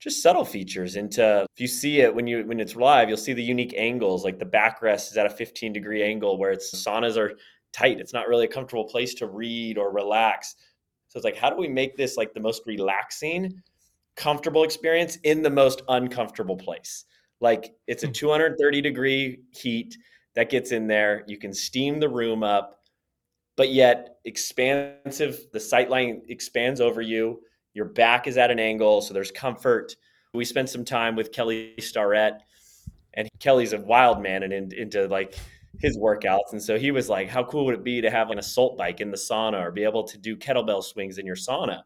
just 0.00 0.22
subtle 0.22 0.44
features 0.44 0.96
into 0.96 1.46
if 1.54 1.60
you 1.60 1.66
see 1.66 2.00
it 2.00 2.14
when 2.14 2.26
you 2.26 2.44
when 2.46 2.60
it's 2.60 2.76
live, 2.76 3.08
you'll 3.08 3.16
see 3.16 3.32
the 3.32 3.42
unique 3.42 3.74
angles. 3.76 4.24
Like 4.24 4.38
the 4.38 4.44
backrest 4.44 5.10
is 5.10 5.16
at 5.16 5.26
a 5.26 5.30
15 5.30 5.72
degree 5.72 6.02
angle 6.02 6.38
where 6.38 6.52
it's 6.52 6.74
saunas 6.74 7.16
are 7.16 7.34
tight. 7.74 8.00
It's 8.00 8.12
not 8.12 8.28
really 8.28 8.44
a 8.44 8.48
comfortable 8.48 8.84
place 8.84 9.14
to 9.14 9.26
read 9.26 9.78
or 9.78 9.92
relax. 9.92 10.56
So 11.08 11.18
it's 11.18 11.24
like, 11.24 11.36
how 11.36 11.50
do 11.50 11.56
we 11.56 11.68
make 11.68 11.96
this 11.96 12.16
like 12.16 12.32
the 12.32 12.40
most 12.40 12.62
relaxing 12.66 13.62
comfortable 14.16 14.64
experience 14.64 15.16
in 15.24 15.42
the 15.42 15.50
most 15.50 15.82
uncomfortable 15.88 16.56
place. 16.56 17.04
Like 17.40 17.74
it's 17.86 18.04
a 18.04 18.08
hmm. 18.08 18.12
230 18.12 18.80
degree 18.80 19.40
heat 19.50 19.96
that 20.34 20.50
gets 20.50 20.72
in 20.72 20.86
there. 20.86 21.24
You 21.26 21.38
can 21.38 21.52
steam 21.52 22.00
the 22.00 22.08
room 22.08 22.42
up, 22.42 22.80
but 23.56 23.70
yet 23.70 24.16
expansive. 24.24 25.46
The 25.52 25.60
sight 25.60 25.90
line 25.90 26.22
expands 26.28 26.80
over 26.80 27.00
you. 27.00 27.40
Your 27.74 27.86
back 27.86 28.26
is 28.26 28.36
at 28.36 28.50
an 28.50 28.58
angle, 28.58 29.00
so 29.00 29.14
there's 29.14 29.30
comfort. 29.30 29.96
We 30.32 30.44
spent 30.44 30.68
some 30.68 30.84
time 30.84 31.16
with 31.16 31.32
Kelly 31.32 31.74
Starrett 31.78 32.42
and 33.14 33.28
Kelly's 33.38 33.72
a 33.72 33.78
wild 33.78 34.20
man 34.20 34.42
and 34.42 34.52
in, 34.52 34.72
into 34.72 35.06
like 35.06 35.36
his 35.80 35.98
workouts. 35.98 36.52
And 36.52 36.62
so 36.62 36.78
he 36.78 36.90
was 36.90 37.08
like, 37.08 37.28
how 37.28 37.44
cool 37.44 37.64
would 37.66 37.74
it 37.74 37.84
be 37.84 38.00
to 38.00 38.10
have 38.10 38.30
an 38.30 38.38
assault 38.38 38.76
bike 38.76 39.00
in 39.00 39.10
the 39.10 39.16
sauna 39.16 39.60
or 39.60 39.70
be 39.70 39.84
able 39.84 40.04
to 40.04 40.18
do 40.18 40.36
kettlebell 40.36 40.82
swings 40.82 41.18
in 41.18 41.26
your 41.26 41.36
sauna? 41.36 41.82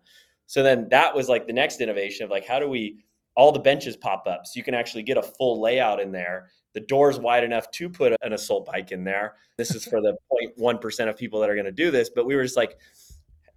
So 0.47 0.63
then 0.63 0.89
that 0.91 1.15
was 1.15 1.29
like 1.29 1.47
the 1.47 1.53
next 1.53 1.81
innovation 1.81 2.25
of 2.25 2.31
like, 2.31 2.47
how 2.47 2.59
do 2.59 2.69
we, 2.69 3.05
all 3.37 3.53
the 3.53 3.61
benches 3.61 3.97
pop 3.97 4.27
up 4.27 4.47
so 4.47 4.53
you 4.57 4.65
can 4.65 4.75
actually 4.75 5.03
get 5.03 5.17
a 5.17 5.23
full 5.23 5.61
layout 5.61 6.01
in 6.01 6.11
there. 6.11 6.49
The 6.75 6.81
door's 6.81 7.19
wide 7.19 7.45
enough 7.45 7.71
to 7.73 7.89
put 7.89 8.15
an 8.23 8.33
assault 8.33 8.67
bike 8.67 8.93
in 8.93 9.05
there. 9.05 9.37
This 9.57 9.75
is 9.75 9.85
for 9.85 10.01
the 10.01 10.17
0.1% 10.59 11.09
of 11.09 11.17
people 11.17 11.41
that 11.41 11.51
are 11.51 11.55
going 11.55 11.65
to 11.65 11.73
do 11.73 11.91
this. 11.91 12.11
But 12.11 12.27
we 12.27 12.35
were 12.35 12.43
just 12.43 12.57
like, 12.57 12.79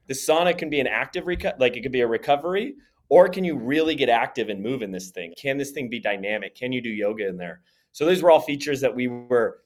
the 0.07 0.13
sauna 0.13 0.57
can 0.57 0.69
be 0.69 0.79
an 0.79 0.87
active, 0.87 1.25
reco- 1.25 1.59
like 1.59 1.77
it 1.77 1.81
could 1.81 1.91
be 1.91 2.01
a 2.01 2.07
recovery, 2.07 2.75
or 3.09 3.27
can 3.27 3.43
you 3.43 3.57
really 3.57 3.95
get 3.95 4.09
active 4.09 4.49
and 4.49 4.61
move 4.61 4.81
in 4.81 4.91
this 4.91 5.11
thing? 5.11 5.33
Can 5.37 5.57
this 5.57 5.71
thing 5.71 5.89
be 5.89 5.99
dynamic? 5.99 6.55
Can 6.55 6.71
you 6.71 6.81
do 6.81 6.89
yoga 6.89 7.27
in 7.27 7.37
there? 7.37 7.61
So 7.91 8.05
those 8.05 8.21
were 8.21 8.31
all 8.31 8.39
features 8.39 8.81
that 8.81 8.95
we 8.95 9.07
were 9.07 9.59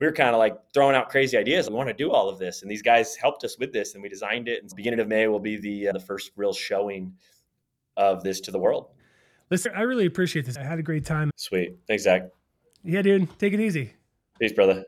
we 0.00 0.06
were 0.06 0.12
kind 0.12 0.30
of 0.30 0.38
like 0.38 0.56
throwing 0.72 0.96
out 0.96 1.10
crazy 1.10 1.36
ideas. 1.36 1.68
We 1.68 1.76
want 1.76 1.88
to 1.88 1.94
do 1.94 2.10
all 2.10 2.28
of 2.28 2.38
this, 2.38 2.62
and 2.62 2.70
these 2.70 2.82
guys 2.82 3.16
helped 3.16 3.44
us 3.44 3.58
with 3.58 3.72
this, 3.72 3.94
and 3.94 4.02
we 4.02 4.08
designed 4.08 4.48
it. 4.48 4.62
And 4.62 4.70
beginning 4.74 5.00
of 5.00 5.08
May 5.08 5.28
will 5.28 5.38
be 5.38 5.56
the 5.56 5.88
uh, 5.88 5.92
the 5.92 6.00
first 6.00 6.32
real 6.36 6.52
showing 6.52 7.12
of 7.96 8.22
this 8.22 8.40
to 8.42 8.50
the 8.50 8.58
world. 8.58 8.88
Listen, 9.50 9.72
I 9.76 9.82
really 9.82 10.06
appreciate 10.06 10.46
this. 10.46 10.56
I 10.56 10.62
had 10.62 10.78
a 10.78 10.82
great 10.82 11.04
time. 11.04 11.30
Sweet, 11.36 11.76
thanks, 11.86 12.04
Zack. 12.04 12.22
Yeah, 12.82 13.02
dude. 13.02 13.38
Take 13.38 13.52
it 13.52 13.60
easy. 13.60 13.92
Peace, 14.38 14.52
brother. 14.52 14.84